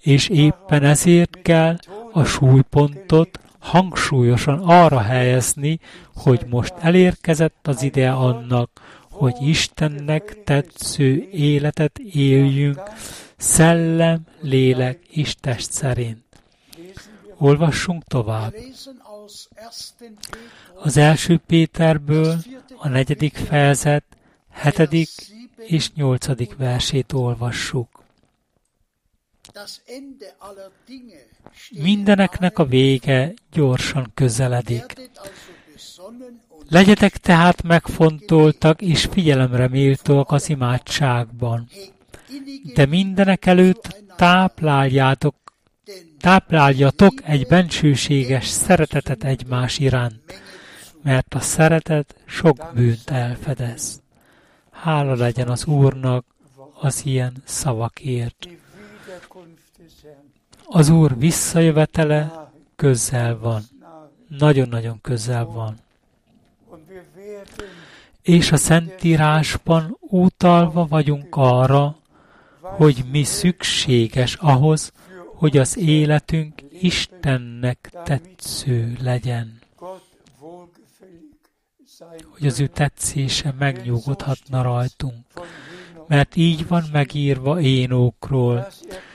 és 0.00 0.28
éppen 0.28 0.82
ezért 0.82 1.38
kell 1.42 1.76
a 2.12 2.24
súlypontot 2.24 3.40
hangsúlyosan 3.58 4.58
arra 4.58 5.00
helyezni, 5.00 5.78
hogy 6.14 6.40
most 6.48 6.74
elérkezett 6.80 7.68
az 7.68 7.82
ideje 7.82 8.12
annak, 8.12 8.70
hogy 9.10 9.34
Istennek 9.40 10.42
tetsző 10.44 11.28
életet 11.32 11.98
éljünk, 11.98 12.82
szellem, 13.36 14.20
lélek 14.40 14.98
és 15.10 15.34
test 15.34 15.72
szerint. 15.72 16.27
Olvassunk 17.38 18.04
tovább. 18.04 18.54
Az 20.74 20.96
első 20.96 21.40
Péterből 21.46 22.36
a 22.76 22.88
negyedik 22.88 23.36
fejezet, 23.36 24.04
hetedik 24.50 25.08
és 25.56 25.92
nyolcadik 25.92 26.56
versét 26.56 27.12
olvassuk. 27.12 28.02
Mindeneknek 31.70 32.58
a 32.58 32.64
vége 32.64 33.34
gyorsan 33.52 34.10
közeledik. 34.14 34.94
Legyetek 36.68 37.16
tehát 37.16 37.62
megfontoltak 37.62 38.82
és 38.82 39.04
figyelemre 39.04 39.68
méltóak 39.68 40.30
az 40.30 40.48
imádságban, 40.48 41.68
de 42.74 42.86
mindenek 42.86 43.46
előtt 43.46 44.02
tápláljátok, 44.16 45.34
tápláljatok 46.20 47.12
egy 47.24 47.46
bensőséges 47.46 48.46
szeretetet 48.46 49.24
egymás 49.24 49.78
iránt, 49.78 50.42
mert 51.02 51.34
a 51.34 51.40
szeretet 51.40 52.14
sok 52.26 52.70
bűnt 52.74 53.10
elfedez. 53.10 54.00
Hála 54.70 55.14
legyen 55.14 55.48
az 55.48 55.64
Úrnak 55.64 56.24
az 56.80 57.02
ilyen 57.04 57.32
szavakért. 57.44 58.48
Az 60.64 60.88
Úr 60.88 61.18
visszajövetele 61.18 62.50
közel 62.76 63.38
van. 63.38 63.62
Nagyon-nagyon 64.28 65.00
közel 65.00 65.44
van. 65.44 65.76
És 68.22 68.52
a 68.52 68.56
Szentírásban 68.56 69.96
utalva 70.00 70.86
vagyunk 70.86 71.36
arra, 71.36 71.96
hogy 72.60 73.04
mi 73.10 73.24
szükséges 73.24 74.34
ahhoz, 74.34 74.92
hogy 75.38 75.56
az 75.56 75.76
életünk 75.76 76.62
Istennek 76.80 77.90
tetsző 78.04 78.96
legyen. 79.02 79.58
Hogy 82.24 82.46
az 82.46 82.60
ő 82.60 82.66
tetszése 82.66 83.54
megnyugodhatna 83.58 84.62
rajtunk. 84.62 85.26
Mert 86.06 86.36
így 86.36 86.68
van 86.68 86.84
megírva 86.92 87.60
Énókról, 87.60 88.68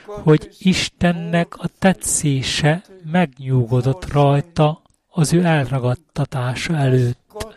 hogy 0.06 0.50
Istennek 0.58 1.54
a 1.58 1.68
tetszése 1.78 2.82
megnyugodott 3.10 4.12
rajta 4.12 4.82
az 5.08 5.32
ő 5.32 5.44
elragadtatása 5.44 6.76
előtt. 6.76 7.56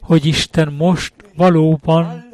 Hogy 0.00 0.26
Isten 0.26 0.72
most 0.72 1.14
valóban 1.36 2.27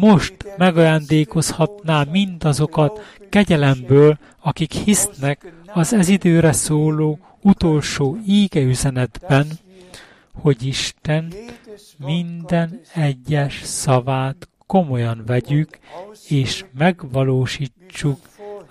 most 0.00 0.34
megajándékozhatná 0.56 2.04
mindazokat 2.10 3.00
kegyelemből, 3.28 4.18
akik 4.40 4.72
hisznek 4.72 5.52
az 5.66 5.92
ez 5.92 6.08
időre 6.08 6.52
szóló 6.52 7.18
utolsó 7.42 8.18
íge 8.26 8.60
üzenetben, 8.60 9.46
hogy 10.32 10.66
Isten 10.66 11.32
minden 11.96 12.80
egyes 12.94 13.60
szavát 13.64 14.48
komolyan 14.66 15.22
vegyük, 15.26 15.78
és 16.28 16.64
megvalósítsuk, 16.78 18.18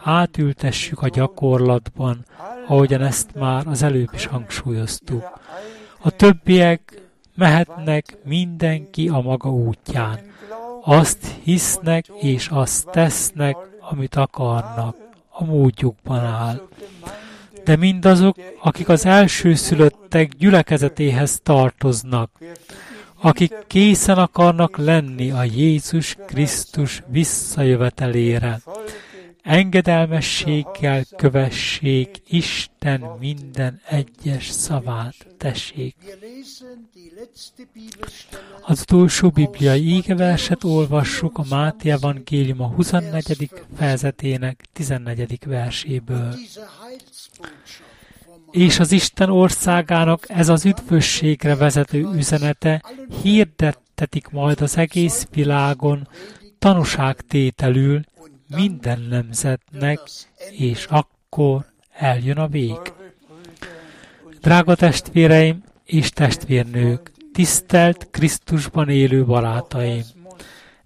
átültessük 0.04 1.02
a 1.02 1.08
gyakorlatban, 1.08 2.26
ahogyan 2.68 3.02
ezt 3.02 3.36
már 3.36 3.68
az 3.68 3.82
előbb 3.84 4.10
is 4.14 4.26
hangsúlyoztuk. 4.26 5.40
A 6.00 6.10
többiek 6.10 7.02
mehetnek 7.36 8.18
mindenki 8.24 9.08
a 9.08 9.22
maga 9.22 9.50
útján. 9.50 10.27
Azt 10.90 11.26
hisznek 11.44 12.06
és 12.22 12.48
azt 12.48 12.88
tesznek, 12.92 13.56
amit 13.90 14.16
akarnak, 14.16 14.96
a 15.30 15.44
módjukban 15.44 16.20
áll. 16.20 16.68
De 17.64 17.76
mindazok, 17.76 18.38
akik 18.62 18.90
az 18.90 19.06
első 19.06 19.56
szülöttek 19.56 20.32
gyülekezetéhez 20.38 21.40
tartoznak, 21.44 22.32
akik 23.22 23.54
készen 23.68 24.18
akarnak 24.18 24.78
lenni 24.78 25.32
a 25.32 25.44
Jézus 25.44 26.16
Krisztus 26.26 27.04
visszajövetelére, 27.08 28.60
engedelmességgel 29.48 31.04
kövessék 31.16 32.22
Isten 32.28 33.04
minden 33.20 33.82
egyes 33.89 34.50
szavát, 34.50 35.16
tessék. 35.38 35.95
Az 38.62 38.82
utolsó 38.82 39.30
bibliai 39.30 39.95
ígeverset 39.95 40.64
olvassuk 40.64 41.38
a 41.38 41.45
Máté 41.50 41.89
Evangélium 41.89 42.62
a 42.62 42.68
24. 42.68 43.50
fejezetének 43.78 44.66
14. 44.74 45.39
verséből. 45.45 46.36
És 48.52 48.80
az 48.80 48.91
Isten 48.91 49.30
országának 49.30 50.26
ez 50.30 50.50
az 50.50 50.66
üdvösségre 50.66 51.56
vezető 51.56 52.08
üzenete 52.14 52.84
hirdettetik 53.22 54.30
majd 54.30 54.62
az 54.62 54.78
egész 54.78 55.28
világon 55.32 56.08
tanúságtételül 56.60 58.02
minden 58.56 59.00
nemzetnek, 59.00 60.00
és 60.52 60.86
akkor 60.89 61.66
eljön 61.91 62.38
a 62.38 62.48
vég. 62.48 62.93
Drága 64.41 64.76
testvéreim 64.76 65.64
és 65.84 66.10
testvérnők, 66.10 67.12
tisztelt 67.34 68.08
Krisztusban 68.12 68.89
élő 68.89 69.26
barátaim, 69.26 70.04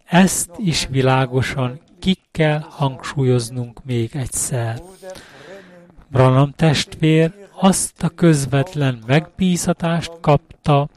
ezt 0.06 0.50
is 0.58 0.88
világosan 0.90 1.82
ki 2.00 2.18
kell 2.32 2.60
hangsúlyoznunk 2.70 3.84
még 3.84 4.16
egyszer. 4.16 4.82
Branham 6.08 6.52
testvér 6.56 7.34
azt 7.60 8.04
a 8.04 8.10
közvetlen 8.10 9.04
megbízatást 9.08 10.12
kapta, 10.22 10.90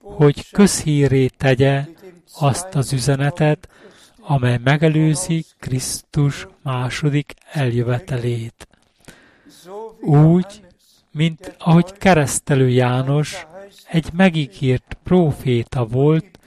hogy 0.00 0.50
közhíré 0.50 1.26
tegye 1.26 1.84
azt 2.38 2.74
az 2.74 2.92
üzenetet, 2.92 3.68
amely 4.26 4.58
megelőzi 4.64 5.44
Krisztus 5.58 6.46
második 6.62 7.34
eljövetelét. 7.52 8.68
Úgy, 10.00 10.62
mint 11.10 11.54
ahogy 11.58 11.92
keresztelő 11.92 12.68
János 12.68 13.46
egy 13.88 14.08
megígért 14.12 14.96
próféta 15.02 15.84
volt, 15.84 16.38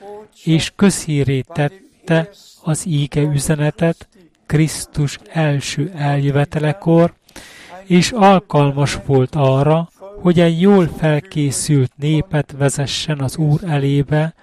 és 0.44 0.72
közhíré 0.76 1.42
tette 1.42 2.30
az 2.64 2.86
íge 2.86 3.22
üzenetet 3.22 4.08
Krisztus 4.46 5.20
első 5.30 5.92
eljövetelekor, 5.96 7.14
és 7.86 8.12
alkalmas 8.12 8.98
volt 9.06 9.36
arra, 9.36 9.90
hogy 10.22 10.40
egy 10.40 10.62
jól 10.62 10.88
felkészült 10.98 11.92
népet 11.96 12.56
vezessen 12.58 13.20
az 13.20 13.38
Úr 13.38 13.60
elébe, 13.64 14.34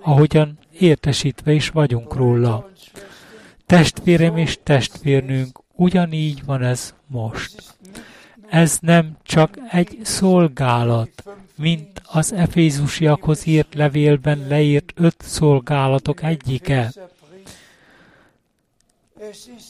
ahogyan 0.00 0.58
értesítve 0.80 1.52
is 1.52 1.68
vagyunk 1.68 2.14
róla. 2.14 2.70
Testvérem 3.66 4.36
és 4.36 4.58
testvérnünk, 4.62 5.60
ugyanígy 5.74 6.44
van 6.44 6.62
ez 6.62 6.94
most. 7.06 7.62
Ez 8.48 8.78
nem 8.80 9.16
csak 9.22 9.58
egy 9.70 9.98
szolgálat, 10.02 11.24
mint 11.56 12.02
az 12.04 12.32
Efézusiakhoz 12.32 13.46
írt 13.46 13.74
levélben 13.74 14.46
leírt 14.48 14.92
öt 14.96 15.16
szolgálatok 15.18 16.22
egyike. 16.22 16.92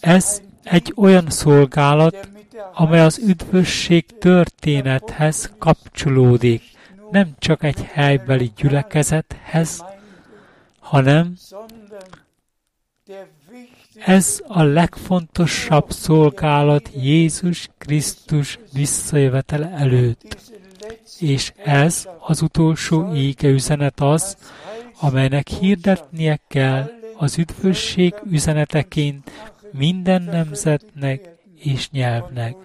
Ez 0.01 0.43
egy 0.63 0.93
olyan 0.97 1.31
szolgálat, 1.31 2.29
amely 2.75 3.01
az 3.01 3.19
üdvösség 3.19 4.07
történethez 4.19 5.53
kapcsolódik, 5.59 6.63
nem 7.11 7.35
csak 7.39 7.63
egy 7.63 7.83
helybeli 7.83 8.53
gyülekezethez, 8.57 9.85
hanem 10.91 11.35
ez 14.07 14.41
a 14.47 14.63
legfontosabb 14.63 15.91
szolgálat 15.91 16.91
Jézus 16.95 17.69
Krisztus 17.79 18.59
visszajövetele 18.73 19.71
előtt. 19.71 20.37
És 21.19 21.53
ez 21.65 22.09
az 22.21 22.43
utolsó 22.43 23.15
ége 23.15 23.49
üzenet 23.49 24.01
az, 24.01 24.37
amelynek 25.01 25.49
hirdetnie 25.49 26.41
kell 26.49 26.91
az 27.17 27.39
üdvösség 27.39 28.15
üzeneteként 28.31 29.31
minden 29.73 30.23
nemzetnek 30.23 31.29
és 31.55 31.91
nyelvnek. 31.91 32.57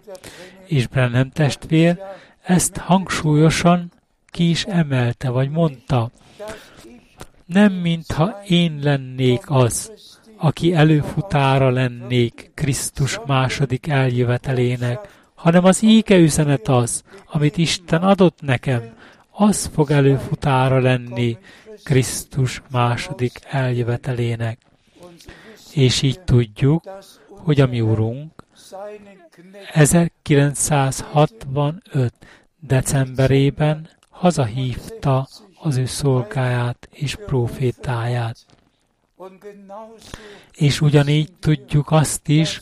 És 0.66 0.88
Brennem 0.88 1.30
testvér 1.30 2.00
ezt 2.42 2.78
hangsúlyosan 2.78 3.92
ki 4.26 4.50
is 4.50 4.64
emelte, 4.64 5.30
vagy 5.30 5.50
mondta, 5.50 6.12
nem 7.46 7.74
mintha 7.74 8.42
én 8.48 8.80
lennék 8.84 9.42
az, 9.46 9.92
aki 10.38 10.74
előfutára 10.74 11.70
lennék 11.70 12.52
Krisztus 12.54 13.20
második 13.26 13.88
eljövetelének, 13.88 15.24
hanem 15.36 15.66
az 15.66 15.84
íke 15.84 16.18
üzenet 16.18 16.68
az, 16.68 17.04
amit 17.26 17.58
Isten 17.58 18.02
adott 18.02 18.42
nekem, 18.42 18.94
az 19.32 19.70
fog 19.74 19.92
előfutára 19.92 20.80
lenni 20.80 21.38
Krisztus 21.84 22.62
második 22.72 23.40
eljövetelének. 23.50 24.60
És 25.74 26.02
így 26.02 26.20
tudjuk, 26.20 26.84
hogy 27.30 27.62
a 27.62 27.68
mi 27.68 27.82
Urunk 27.82 28.44
1965. 29.72 32.14
decemberében 32.60 33.90
hazahívta 34.10 35.28
az 35.66 35.78
ő 35.78 35.86
szolgáját 35.86 36.90
és 36.92 37.16
profétáját. 37.26 38.46
És 40.52 40.82
ugyanígy 40.82 41.34
tudjuk 41.40 41.92
azt 41.92 42.28
is, 42.28 42.62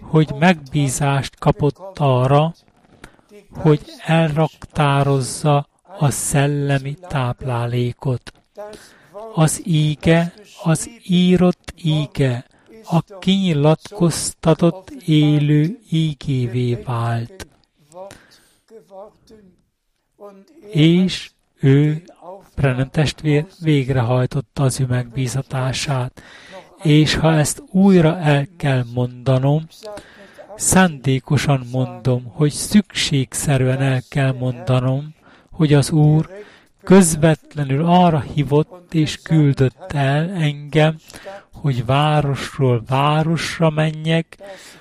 hogy 0.00 0.32
megbízást 0.38 1.38
kapott 1.38 1.98
arra, 1.98 2.54
hogy 3.50 3.80
elraktározza 4.04 5.68
a 5.98 6.10
szellemi 6.10 6.96
táplálékot. 7.08 8.32
Az 9.34 9.62
íge, 9.64 10.34
az 10.62 10.90
írott 11.02 11.72
íge, 11.82 12.46
a 12.84 13.18
kinyilatkoztatott 13.18 14.90
élő 14.90 15.78
ígévé 15.90 16.74
vált. 16.74 17.46
És 20.70 21.30
ő, 21.60 22.02
Brennan 22.58 22.90
testvér, 22.90 23.46
végrehajtotta 23.60 24.62
az 24.62 24.80
ő 24.80 24.86
megbízatását, 24.86 26.22
és 26.82 27.14
ha 27.14 27.34
ezt 27.34 27.62
újra 27.70 28.18
el 28.18 28.46
kell 28.56 28.84
mondanom, 28.94 29.66
szándékosan 30.56 31.66
mondom, 31.72 32.24
hogy 32.24 32.50
szükségszerűen 32.50 33.80
el 33.80 34.02
kell 34.08 34.32
mondanom, 34.32 35.14
hogy 35.50 35.74
az 35.74 35.90
Úr 35.90 36.28
közvetlenül 36.82 37.84
arra 37.84 38.20
hívott 38.20 38.94
és 38.94 39.18
küldött 39.22 39.92
el 39.92 40.30
engem, 40.30 40.96
hogy 41.52 41.86
városról 41.86 42.82
városra 42.86 43.70
menjek, 43.70 44.36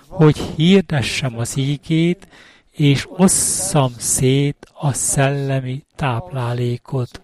hogy 0.07 0.37
hirdessem 0.37 1.37
az 1.37 1.57
ígét, 1.57 2.27
és 2.71 3.07
osszam 3.09 3.93
szét 3.97 4.67
a 4.73 4.93
szellemi 4.93 5.83
táplálékot. 5.95 7.21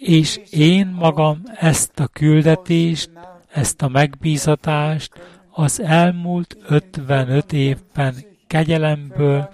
És 0.00 0.40
én 0.50 0.86
magam 0.86 1.42
ezt 1.54 2.00
a 2.00 2.06
küldetést, 2.06 3.10
ezt 3.48 3.82
a 3.82 3.88
megbízatást 3.88 5.12
az 5.50 5.80
elmúlt 5.80 6.56
55 6.68 7.52
évben 7.52 8.14
kegyelemből 8.46 9.50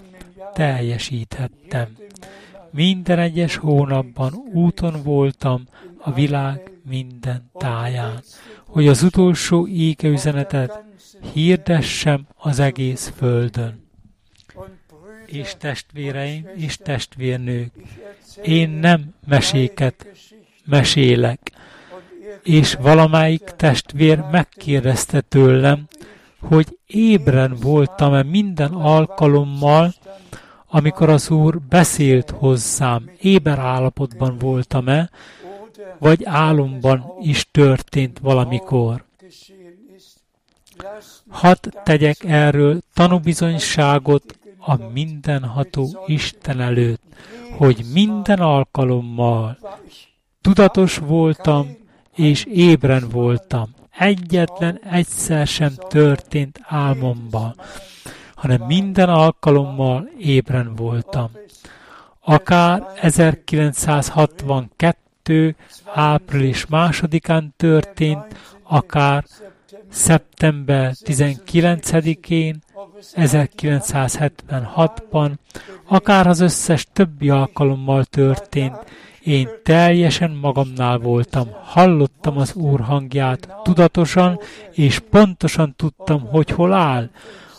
teljesíthettem. 0.52 1.96
Minden 2.70 3.18
egyes 3.18 3.56
hónapban 3.56 4.34
úton 4.52 5.02
voltam 5.02 5.64
a 5.98 6.12
világ 6.12 6.70
minden 6.88 7.50
táján, 7.52 8.22
hogy 8.66 8.88
az 8.88 9.02
utolsó 9.02 9.66
éke 9.66 10.08
üzenetet 10.08 10.84
hirdessem 11.32 12.26
az 12.36 12.58
egész 12.58 13.12
földön. 13.16 13.82
És 15.26 15.54
testvéreim 15.58 16.48
és 16.56 16.76
testvérnők, 16.76 17.72
én 18.42 18.70
nem 18.70 19.14
meséket 19.26 20.06
mesélek, 20.64 21.52
és 22.42 22.74
valamelyik 22.74 23.42
testvér 23.42 24.24
megkérdezte 24.30 25.20
tőlem, 25.20 25.86
hogy 26.40 26.78
ébren 26.86 27.56
voltam-e 27.60 28.22
minden 28.22 28.72
alkalommal, 28.72 29.94
amikor 30.66 31.08
az 31.08 31.30
Úr 31.30 31.60
beszélt 31.60 32.30
hozzám, 32.30 33.10
éber 33.20 33.58
állapotban 33.58 34.38
voltam-e, 34.38 35.10
vagy 35.98 36.24
álomban 36.24 37.04
is 37.20 37.48
történt 37.50 38.18
valamikor. 38.18 39.04
Hadd 41.28 41.68
tegyek 41.84 42.24
erről 42.24 42.80
tanúbizonyságot 42.94 44.38
a 44.66 44.76
mindenható 44.92 46.04
Isten 46.06 46.60
előtt, 46.60 47.02
hogy 47.56 47.84
minden 47.92 48.38
alkalommal 48.38 49.58
tudatos 50.40 50.98
voltam 50.98 51.76
és 52.14 52.44
ébren 52.44 53.08
voltam. 53.08 53.74
Egyetlen 53.98 54.80
egyszer 54.90 55.46
sem 55.46 55.72
történt 55.88 56.60
álmomban, 56.62 57.54
hanem 58.34 58.62
minden 58.66 59.08
alkalommal 59.08 60.08
ébren 60.18 60.74
voltam. 60.74 61.30
Akár 62.20 62.86
1962. 63.00 65.56
április 65.94 66.66
másodikán 66.66 67.54
történt, 67.56 68.24
akár 68.62 69.24
szeptember 69.88 70.92
19-én, 71.04 72.62
1976-ban, 73.14 75.30
akár 75.84 76.26
az 76.26 76.40
összes 76.40 76.86
többi 76.92 77.30
alkalommal 77.30 78.04
történt, 78.04 78.76
én 79.24 79.48
teljesen 79.62 80.30
magamnál 80.30 80.98
voltam, 80.98 81.48
hallottam 81.62 82.38
az 82.38 82.54
Úr 82.54 82.80
hangját 82.80 83.48
tudatosan, 83.62 84.40
és 84.70 84.98
pontosan 84.98 85.74
tudtam, 85.76 86.20
hogy 86.20 86.50
hol 86.50 86.72
áll, 86.72 87.10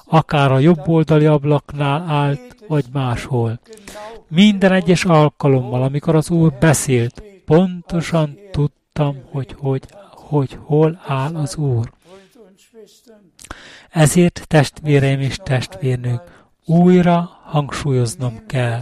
akár 0.05 0.51
a 0.51 0.59
jobb 0.59 0.87
oldali 0.87 1.25
ablaknál 1.25 2.05
állt, 2.07 2.55
vagy 2.67 2.85
máshol. 2.93 3.59
Minden 4.27 4.71
egyes 4.71 5.05
alkalommal, 5.05 5.83
amikor 5.83 6.15
az 6.15 6.29
Úr 6.29 6.53
beszélt, 6.59 7.23
pontosan 7.45 8.37
tudtam, 8.51 9.17
hogy, 9.31 9.55
hogy, 9.59 9.83
hogy 10.09 10.57
hol 10.61 10.99
áll 11.05 11.35
az 11.35 11.55
Úr. 11.55 11.91
Ezért 13.95 14.45
testvéreim 14.47 15.19
és 15.19 15.37
testvérnők, 15.43 16.21
újra 16.65 17.39
hangsúlyoznom 17.43 18.45
kell. 18.47 18.81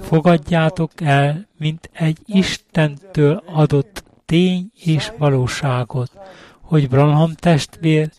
Fogadjátok 0.00 0.90
el, 1.00 1.48
mint 1.58 1.90
egy 1.92 2.18
Istentől 2.26 3.42
adott 3.46 4.04
tény 4.26 4.70
és 4.84 5.12
valóságot, 5.18 6.12
hogy 6.60 6.88
Branham 6.88 7.34
testvér 7.34 8.10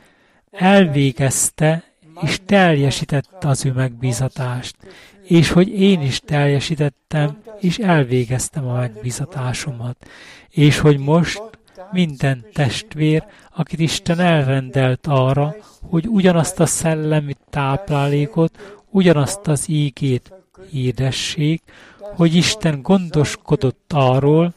elvégezte 0.52 1.84
és 2.22 2.40
teljesítette 2.46 3.48
az 3.48 3.66
ő 3.66 3.72
megbízatást, 3.72 4.76
és 5.24 5.50
hogy 5.50 5.80
én 5.80 6.02
is 6.02 6.20
teljesítettem 6.20 7.42
és 7.60 7.78
elvégeztem 7.78 8.68
a 8.68 8.74
megbízatásomat, 8.74 10.08
és 10.50 10.80
hogy 10.80 10.98
most 10.98 11.51
minden 11.92 12.46
testvér, 12.54 13.24
akit 13.56 13.80
Isten 13.80 14.20
elrendelt 14.20 15.08
arra, 15.08 15.56
hogy 15.90 16.08
ugyanazt 16.08 16.60
a 16.60 16.66
szellemi 16.66 17.36
táplálékot, 17.50 18.84
ugyanazt 18.90 19.48
az 19.48 19.70
ígét 19.70 20.34
hirdessék, 20.70 21.62
hogy 22.00 22.36
Isten 22.36 22.82
gondoskodott 22.82 23.92
arról, 23.94 24.54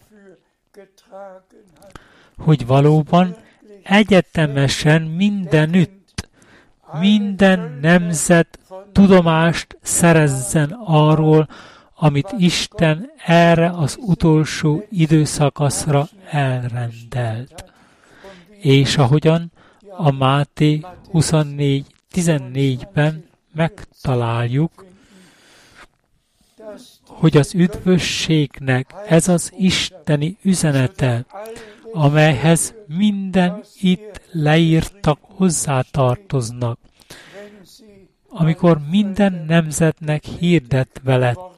hogy 2.39 2.67
valóban 2.67 3.37
egyetemesen 3.83 5.03
mindenütt, 5.03 6.29
minden 7.01 7.79
nemzet 7.81 8.59
tudomást 8.93 9.79
szerezzen 9.83 10.71
arról, 10.85 11.49
amit 12.05 12.35
Isten 12.39 13.11
erre 13.27 13.71
az 13.71 13.97
utolsó 14.01 14.85
időszakaszra 14.91 16.09
elrendelt. 16.31 17.65
És 18.61 18.97
ahogyan 18.97 19.53
a 19.97 20.11
Máté 20.11 20.81
24.14-ben 21.13 23.25
megtaláljuk, 23.55 24.85
hogy 27.07 27.37
az 27.37 27.55
üdvösségnek 27.55 28.95
ez 29.09 29.29
az 29.29 29.53
isteni 29.57 30.37
üzenete, 30.43 31.25
amelyhez 31.93 32.75
minden 32.87 33.63
itt 33.81 34.21
leírtak 34.33 35.19
hozzátartoznak, 35.23 36.79
amikor 38.29 38.81
minden 38.91 39.45
nemzetnek 39.47 40.25
hirdetve 40.25 41.17
lett, 41.17 41.54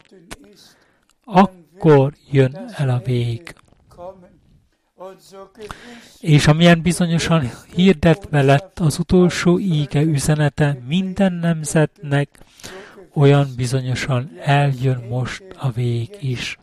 akkor 1.27 2.13
jön 2.31 2.57
el 2.77 2.89
a 2.89 3.01
vég. 3.05 3.55
És 6.21 6.47
amilyen 6.47 6.83
bizonyosan 6.83 7.51
hirdetve 7.75 8.43
lett 8.43 8.79
az 8.79 8.99
utolsó 8.99 9.59
íge 9.59 10.03
üzenete 10.03 10.79
minden 10.87 11.33
nemzetnek, 11.33 12.29
olyan 13.15 13.49
bizonyosan 13.57 14.31
eljön 14.43 15.05
most 15.09 15.45
a 15.59 15.71
vég 15.71 16.17
is. 16.21 16.59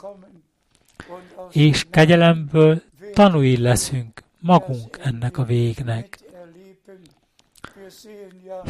És 1.51 1.85
kegyelemből 1.89 2.81
tanúi 3.13 3.57
leszünk 3.57 4.23
magunk 4.39 4.99
ennek 5.01 5.37
a 5.37 5.43
végnek. 5.43 6.19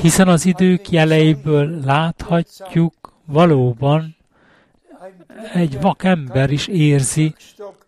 Hiszen 0.02 0.28
az 0.28 0.46
idők 0.46 0.90
jeleiből 0.90 1.80
láthatjuk 1.86 3.14
valóban, 3.26 4.16
egy 5.54 5.82
vakember 5.82 6.52
is 6.52 6.68
érzi 6.68 7.36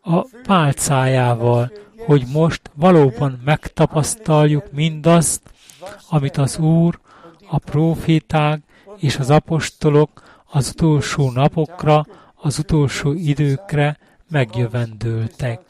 a 0.01 0.21
pálcájával, 0.21 1.71
hogy 1.97 2.23
most 2.33 2.61
valóban 2.73 3.41
megtapasztaljuk 3.45 4.71
mindazt, 4.71 5.41
amit 6.09 6.37
az 6.37 6.57
Úr, 6.57 6.99
a 7.49 7.57
proféták 7.57 8.61
és 8.97 9.17
az 9.17 9.29
apostolok 9.29 10.23
az 10.51 10.69
utolsó 10.69 11.31
napokra, 11.31 12.05
az 12.35 12.59
utolsó 12.59 13.11
időkre 13.13 13.97
megjövendőltek. 14.29 15.61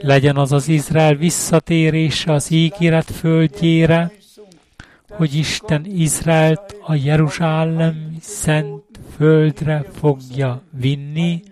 Legyen 0.00 0.36
az 0.36 0.52
az 0.52 0.68
Izrael 0.68 1.14
visszatérése 1.14 2.32
az 2.32 2.50
ígéret 2.50 3.10
földjére, 3.10 4.12
hogy 5.08 5.34
Isten 5.34 5.84
Izraelt 5.84 6.76
a 6.82 6.94
Jeruzsálem 6.94 8.16
szent 8.20 8.87
földre 9.18 9.84
fogja 9.92 10.62
vinni, 10.70 11.42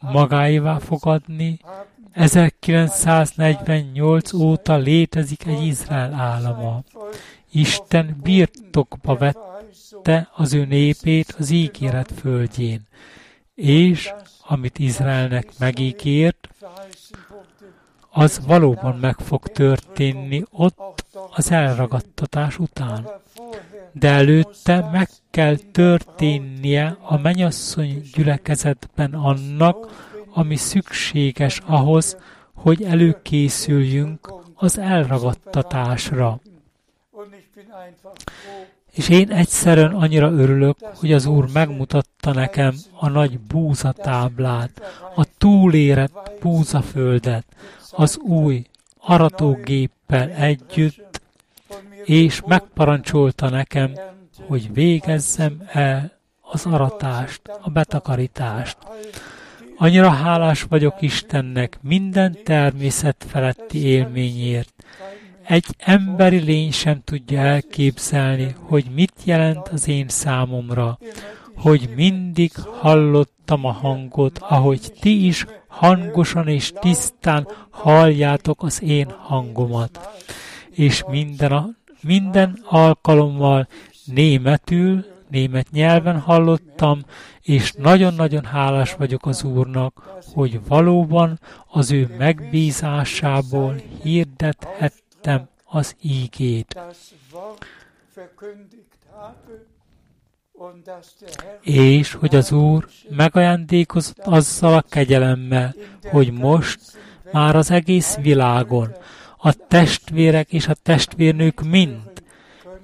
magáévá 0.00 0.78
fogadni. 0.78 1.58
1948 2.12 4.32
óta 4.32 4.76
létezik 4.76 5.46
egy 5.46 5.62
Izrael 5.62 6.14
állama. 6.14 6.82
Isten 7.50 8.16
birtokba 8.22 9.16
vette 9.16 10.30
az 10.34 10.54
ő 10.54 10.64
népét 10.64 11.34
az 11.38 11.50
ígéret 11.50 12.12
földjén, 12.20 12.80
és 13.54 14.12
amit 14.46 14.78
Izraelnek 14.78 15.48
megígért, 15.58 16.48
az 18.18 18.40
valóban 18.46 18.96
meg 19.00 19.16
fog 19.18 19.48
történni 19.48 20.44
ott 20.50 21.06
az 21.34 21.50
elragadtatás 21.50 22.58
után. 22.58 23.08
De 23.92 24.08
előtte 24.08 24.88
meg 24.92 25.08
kell 25.30 25.56
történnie 25.72 26.96
a 27.02 27.18
menyasszony 27.18 28.02
gyülekezetben 28.14 29.14
annak, 29.14 30.06
ami 30.34 30.56
szükséges 30.56 31.60
ahhoz, 31.66 32.16
hogy 32.54 32.82
előkészüljünk 32.82 34.32
az 34.54 34.78
elragadtatásra. 34.78 36.40
És 38.92 39.08
én 39.08 39.30
egyszerűen 39.30 39.94
annyira 39.94 40.30
örülök, 40.30 40.76
hogy 40.94 41.12
az 41.12 41.26
Úr 41.26 41.48
megmutatta 41.52 42.32
nekem 42.32 42.74
a 42.92 43.08
nagy 43.08 43.38
búzatáblát, 43.38 44.80
a 45.14 45.26
túlérett 45.38 46.32
búzaföldet, 46.40 47.44
az 47.96 48.18
új 48.18 48.64
aratógéppel 48.98 50.30
együtt, 50.30 51.20
és 52.04 52.40
megparancsolta 52.46 53.48
nekem, 53.48 53.92
hogy 54.46 54.72
végezzem 54.72 55.62
el 55.72 56.18
az 56.40 56.66
aratást, 56.66 57.40
a 57.60 57.70
betakarítást. 57.70 58.76
Annyira 59.76 60.10
hálás 60.10 60.62
vagyok 60.62 61.02
Istennek 61.02 61.78
minden 61.82 62.38
természet 62.44 63.24
feletti 63.28 63.84
élményért. 63.84 64.84
Egy 65.42 65.66
emberi 65.78 66.38
lény 66.38 66.72
sem 66.72 67.00
tudja 67.04 67.40
elképzelni, 67.40 68.54
hogy 68.58 68.84
mit 68.94 69.14
jelent 69.24 69.68
az 69.68 69.88
én 69.88 70.08
számomra, 70.08 70.98
hogy 71.58 71.88
mindig 71.96 72.52
hallottam 72.56 73.64
a 73.64 73.72
hangot, 73.72 74.38
ahogy 74.38 74.92
ti 75.00 75.26
is 75.26 75.46
hangosan 75.66 76.48
és 76.48 76.72
tisztán 76.80 77.48
halljátok 77.70 78.62
az 78.62 78.82
én 78.82 79.10
hangomat. 79.10 80.08
És 80.70 81.04
minden, 81.08 81.52
a, 81.52 81.68
minden 82.02 82.58
alkalommal 82.64 83.68
németül, 84.04 85.04
német 85.28 85.70
nyelven 85.70 86.18
hallottam, 86.18 87.00
és 87.42 87.72
nagyon-nagyon 87.72 88.44
hálás 88.44 88.94
vagyok 88.94 89.26
az 89.26 89.44
Úrnak, 89.44 90.18
hogy 90.34 90.60
valóban 90.66 91.40
az 91.66 91.90
ő 91.92 92.14
megbízásából 92.18 93.74
hirdethettem 94.02 95.48
az 95.64 95.96
ígét. 96.02 96.76
És 101.60 102.12
hogy 102.12 102.34
az 102.34 102.52
Úr 102.52 102.88
megajándékozott 103.10 104.18
azzal 104.18 104.74
a 104.74 104.84
kegyelemmel, 104.88 105.74
hogy 106.02 106.32
most 106.32 106.80
már 107.32 107.56
az 107.56 107.70
egész 107.70 108.16
világon 108.16 108.94
a 109.38 109.52
testvérek 109.52 110.52
és 110.52 110.68
a 110.68 110.74
testvérnők 110.74 111.60
mind 111.60 112.22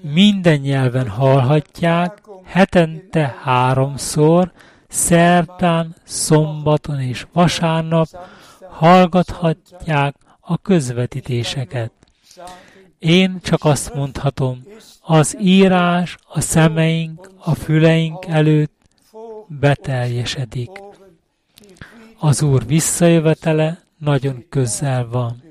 minden 0.01 0.59
nyelven 0.59 1.09
hallhatják, 1.09 2.23
hetente 2.45 3.37
háromszor, 3.43 4.53
szerdán, 4.89 5.95
szombaton 6.05 7.01
és 7.01 7.27
vasárnap 7.33 8.07
hallgathatják 8.71 10.15
a 10.41 10.59
közvetítéseket. 10.59 11.93
Én 12.99 13.41
csak 13.43 13.65
azt 13.65 13.95
mondhatom, 13.95 14.63
az 15.07 15.37
írás 15.41 16.17
a 16.29 16.41
szemeink, 16.41 17.31
a 17.39 17.55
füleink 17.55 18.27
előtt 18.27 18.73
beteljesedik. 19.47 20.71
Az 22.19 22.43
Úr 22.43 22.67
visszajövetele 22.67 23.81
nagyon 23.99 24.45
közel 24.49 25.09
van. 25.09 25.43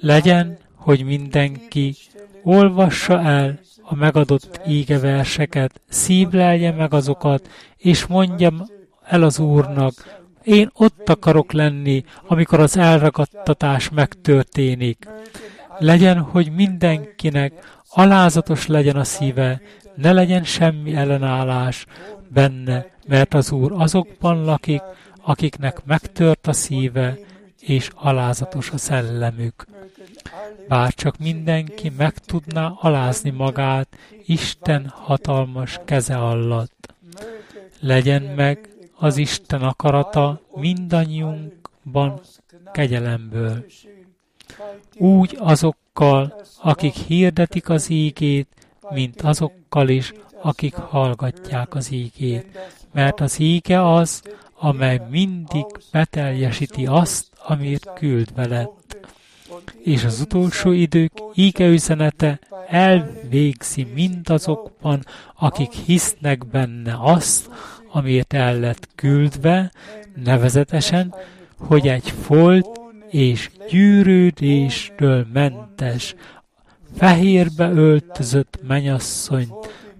Legyen, 0.00 0.58
hogy 0.74 1.04
mindenki 1.04 1.94
olvassa 2.42 3.20
el 3.20 3.58
a 3.82 3.94
megadott 3.94 4.60
ígeverseket, 4.68 5.80
szívlelje 5.88 6.72
meg 6.72 6.94
azokat, 6.94 7.50
és 7.76 8.06
mondjam 8.06 8.66
el 9.04 9.22
az 9.22 9.38
Úrnak, 9.38 10.24
én 10.42 10.70
ott 10.74 11.08
akarok 11.08 11.52
lenni, 11.52 12.04
amikor 12.26 12.60
az 12.60 12.76
elragadtatás 12.76 13.90
megtörténik. 13.90 15.08
Legyen, 15.78 16.18
hogy 16.20 16.52
mindenkinek 16.52 17.75
alázatos 17.96 18.66
legyen 18.66 18.96
a 18.96 19.04
szíve, 19.04 19.60
ne 19.94 20.12
legyen 20.12 20.44
semmi 20.44 20.94
ellenállás 20.94 21.86
benne, 22.28 22.86
mert 23.06 23.34
az 23.34 23.52
Úr 23.52 23.72
azokban 23.72 24.44
lakik, 24.44 24.82
akiknek 25.22 25.84
megtört 25.84 26.46
a 26.46 26.52
szíve, 26.52 27.18
és 27.60 27.90
alázatos 27.94 28.70
a 28.70 28.78
szellemük. 28.78 29.64
Bár 30.68 30.94
csak 30.94 31.18
mindenki 31.18 31.92
meg 31.96 32.18
tudná 32.18 32.72
alázni 32.80 33.30
magát 33.30 33.96
Isten 34.26 34.92
hatalmas 34.94 35.80
keze 35.84 36.16
alatt. 36.16 36.94
Legyen 37.80 38.22
meg 38.22 38.68
az 38.94 39.16
Isten 39.16 39.62
akarata 39.62 40.40
mindannyiunkban 40.54 42.20
kegyelemből. 42.72 43.64
Úgy 44.96 45.36
azokkal, 45.96 46.42
akik 46.62 46.94
hirdetik 46.94 47.68
az 47.68 47.90
ígét, 47.90 48.48
mint 48.90 49.22
azokkal 49.22 49.88
is, 49.88 50.12
akik 50.42 50.74
hallgatják 50.74 51.74
az 51.74 51.92
ígét. 51.92 52.46
Mert 52.92 53.20
az 53.20 53.38
íge 53.40 53.92
az, 53.92 54.22
amely 54.58 55.00
mindig 55.10 55.64
beteljesíti 55.92 56.86
azt, 56.86 57.26
amit 57.46 57.90
küld 57.94 58.34
veled 58.34 58.68
és 59.82 60.04
az 60.04 60.20
utolsó 60.20 60.70
idők 60.70 61.12
íge 61.34 61.66
üzenete 61.66 62.38
elvégzi 62.68 63.86
mindazokban, 63.94 65.04
akik 65.34 65.72
hisznek 65.72 66.46
benne 66.46 66.96
azt, 67.00 67.50
amiért 67.92 68.32
el 68.32 68.58
lett 68.58 68.88
küldve, 68.94 69.72
nevezetesen, 70.24 71.14
hogy 71.58 71.88
egy 71.88 72.10
folt 72.22 72.85
és 73.10 73.50
gyűrődéstől 73.70 75.26
mentes, 75.32 76.14
fehérbe 76.96 77.70
öltözött 77.70 78.58
menyasszonyt 78.66 79.54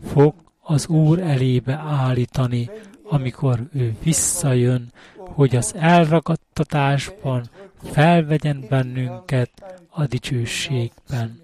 fog 0.06 0.34
az 0.62 0.86
Úr 0.86 1.18
elébe 1.18 1.74
állítani, 1.74 2.70
amikor 3.02 3.60
ő 3.72 3.96
visszajön, 4.02 4.92
hogy 5.16 5.56
az 5.56 5.74
elragadtatásban 5.78 7.48
felvegyen 7.82 8.64
bennünket 8.68 9.50
a 9.88 10.06
dicsőségben. 10.06 11.40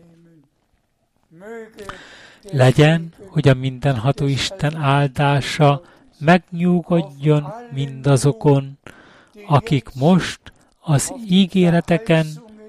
Legyen, 2.50 3.12
hogy 3.26 3.48
a 3.48 3.54
mindenható 3.54 4.26
Isten 4.26 4.76
áldása 4.76 5.82
megnyugodjon 6.18 7.46
mindazokon, 7.72 8.78
akik 9.46 9.88
most 9.94 10.51
az 10.84 11.12
ígéreteken 11.28 12.26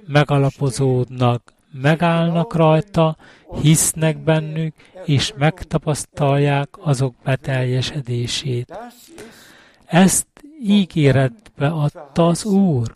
megalapozódnak, 0.07 1.53
megállnak 1.71 2.55
rajta, 2.55 3.17
hisznek 3.61 4.17
bennük, 4.17 4.75
és 5.05 5.33
megtapasztalják 5.37 6.69
azok 6.79 7.15
beteljesedését. 7.23 8.77
Ezt 9.85 10.27
ígéretbe 10.61 11.67
adta 11.67 12.27
az 12.27 12.45
Úr, 12.45 12.95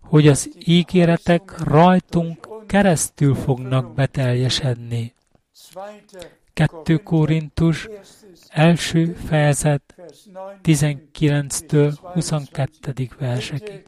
hogy 0.00 0.28
az 0.28 0.50
ígéretek 0.64 1.58
rajtunk 1.64 2.48
keresztül 2.66 3.34
fognak 3.34 3.94
beteljesedni. 3.94 5.14
2 6.52 6.96
Korintus 6.96 7.88
első 8.48 9.16
fejezet 9.26 9.94
19-től 10.62 11.94
22. 12.00 13.08
versekig. 13.18 13.84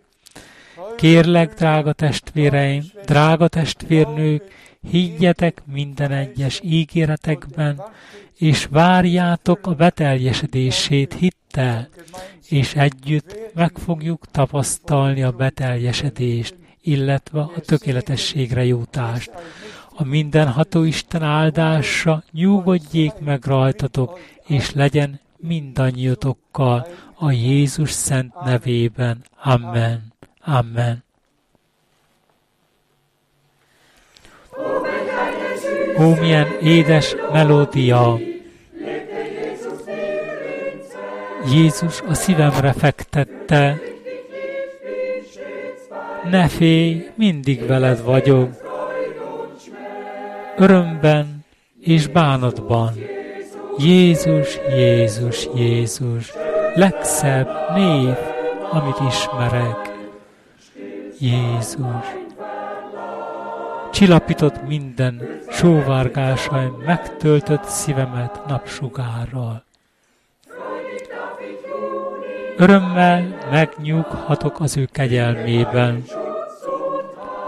Kérlek, 0.96 1.54
drága 1.54 1.92
testvéreim, 1.92 2.82
drága 3.04 3.48
testvérnők, 3.48 4.42
higgyetek 4.90 5.62
minden 5.72 6.12
egyes 6.12 6.60
ígéretekben, 6.64 7.82
és 8.36 8.66
várjátok 8.70 9.66
a 9.66 9.74
beteljesedését 9.74 11.14
hit 11.14 11.36
el, 11.50 11.88
és 12.48 12.74
együtt 12.74 13.36
meg 13.54 13.72
fogjuk 13.84 14.26
tapasztalni 14.30 15.22
a 15.22 15.30
beteljesedést, 15.30 16.54
illetve 16.82 17.40
a 17.40 17.52
tökéletességre 17.66 18.64
jutást. 18.64 19.30
A 19.94 20.04
mindenható 20.04 20.82
Isten 20.82 21.22
áldása 21.22 22.22
nyugodjék 22.32 23.12
meg 23.18 23.44
rajtatok, 23.44 24.18
és 24.46 24.72
legyen 24.72 25.20
mindannyiutokkal 25.36 26.86
a 27.14 27.30
Jézus 27.30 27.90
szent 27.90 28.34
nevében. 28.44 29.24
Amen. 29.42 30.09
Amen. 30.44 31.04
Ó, 35.98 36.14
milyen 36.14 36.46
édes 36.60 37.16
melódia! 37.32 38.18
Jézus 41.46 42.00
a 42.08 42.14
szívemre 42.14 42.72
fektette. 42.72 43.78
Ne 46.30 46.48
félj, 46.48 47.10
mindig 47.14 47.66
veled 47.66 48.02
vagyok. 48.02 48.50
Örömben 50.56 51.44
és 51.80 52.06
bánatban. 52.06 52.92
Jézus, 53.78 54.58
Jézus, 54.74 55.48
Jézus, 55.54 56.32
legszebb 56.74 57.48
név, 57.74 58.14
amit 58.70 58.98
ismerek. 59.08 59.89
Jézus. 61.20 62.06
Csillapított 63.92 64.66
minden 64.66 65.40
sóvárgásaim, 65.50 66.82
megtöltött 66.86 67.64
szívemet 67.64 68.46
napsugárral. 68.46 69.64
Örömmel 72.56 73.38
megnyughatok 73.50 74.60
az 74.60 74.76
ő 74.76 74.88
kegyelmében. 74.92 76.04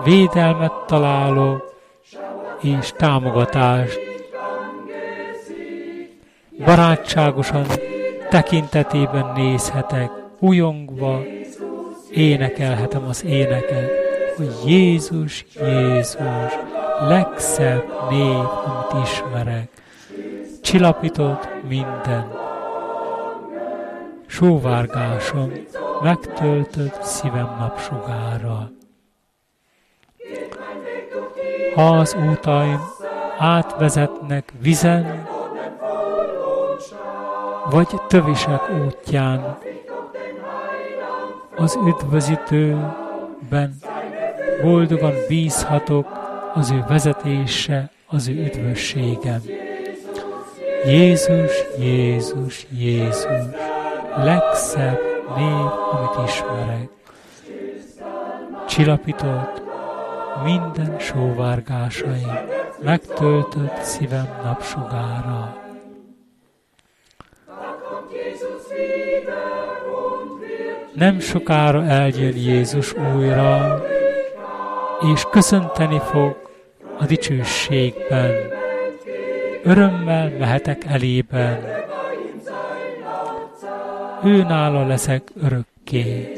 Védelmet 0.05 0.73
találok 0.87 1.75
és 2.61 2.93
támogatást. 2.97 4.01
Barátságosan 6.65 7.67
tekintetében 8.31 9.33
nézhetek, 9.35 10.11
újongva 10.39 11.23
énekelhetem 12.13 13.05
az 13.09 13.25
éneket, 13.25 13.91
hogy 14.37 14.53
Jézus, 14.67 15.45
Jézus, 15.61 16.53
legszebb 17.01 17.85
név, 18.11 18.47
amit 18.65 19.09
ismerek. 19.09 19.69
Csillapított 20.63 21.49
minden 21.69 22.33
sóvárgásom 24.27 25.53
megtöltött 26.03 27.03
szívem 27.03 27.57
napsugára. 27.59 28.71
Ha 31.75 31.89
az 31.89 32.17
útaim 32.31 32.81
átvezetnek 33.39 34.53
vizen, 34.61 35.29
vagy 37.71 37.89
tövisek 38.09 38.71
útján, 38.85 39.59
az 41.57 41.79
üdvözítőben 41.87 43.75
boldogan 44.63 45.15
bízhatok 45.29 46.07
az 46.55 46.71
ő 46.71 46.85
vezetése, 46.89 47.91
az 48.07 48.29
ő 48.29 48.33
üdvösségem. 48.33 49.41
Jézus, 50.85 51.53
Jézus, 51.79 52.67
Jézus, 52.71 53.27
legszebb 54.17 55.01
név, 55.37 55.67
amit 55.91 56.29
ismerek. 56.29 56.89
Csillapított 58.69 59.63
minden 60.45 60.99
sóvárgásaim, 60.99 62.39
megtöltött 62.83 63.83
szívem 63.83 64.29
napsugára. 64.45 65.63
Nem 70.95 71.21
sokára 71.21 71.85
eljön 71.85 72.37
Jézus 72.37 72.95
újra, 73.15 73.83
és 75.13 75.23
köszönteni 75.31 75.99
fog 75.99 76.37
a 76.99 77.05
dicsőségben. 77.05 78.33
Örömmel 79.65 80.33
mehetek 80.39 80.85
elében, 80.85 81.59
ő 84.25 84.43
nála 84.43 84.87
leszek 84.87 85.31
örökké. 85.43 86.33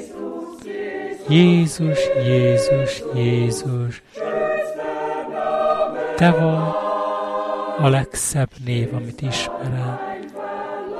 Jézus, 1.28 1.98
Jézus, 2.24 3.02
Jézus, 3.14 4.02
Te 6.16 6.30
vagy 6.30 6.82
a 7.78 7.88
legszebb 7.88 8.50
név, 8.64 8.94
amit 8.94 9.20
ismerem. 9.20 10.00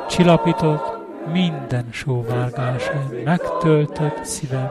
Csillapított 0.09 0.94
minden 1.33 1.87
sóvárgásom, 1.91 3.11
megtöltött 3.25 4.25
szívem 4.25 4.71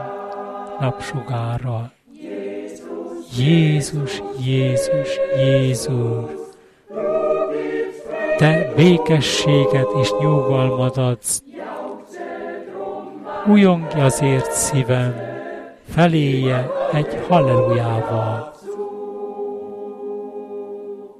napsugárral. 0.80 1.92
Jézus, 3.38 4.22
Jézus, 4.44 5.08
Jézus, 5.36 6.30
Te 8.38 8.72
békességet 8.76 9.88
és 10.00 10.10
nyugalmat 10.20 10.96
adsz 10.96 11.42
Újongj 13.46 14.00
azért 14.00 14.52
szívem, 14.52 15.14
feléje 15.88 16.70
egy 16.92 17.24
hallelujával. 17.28 18.53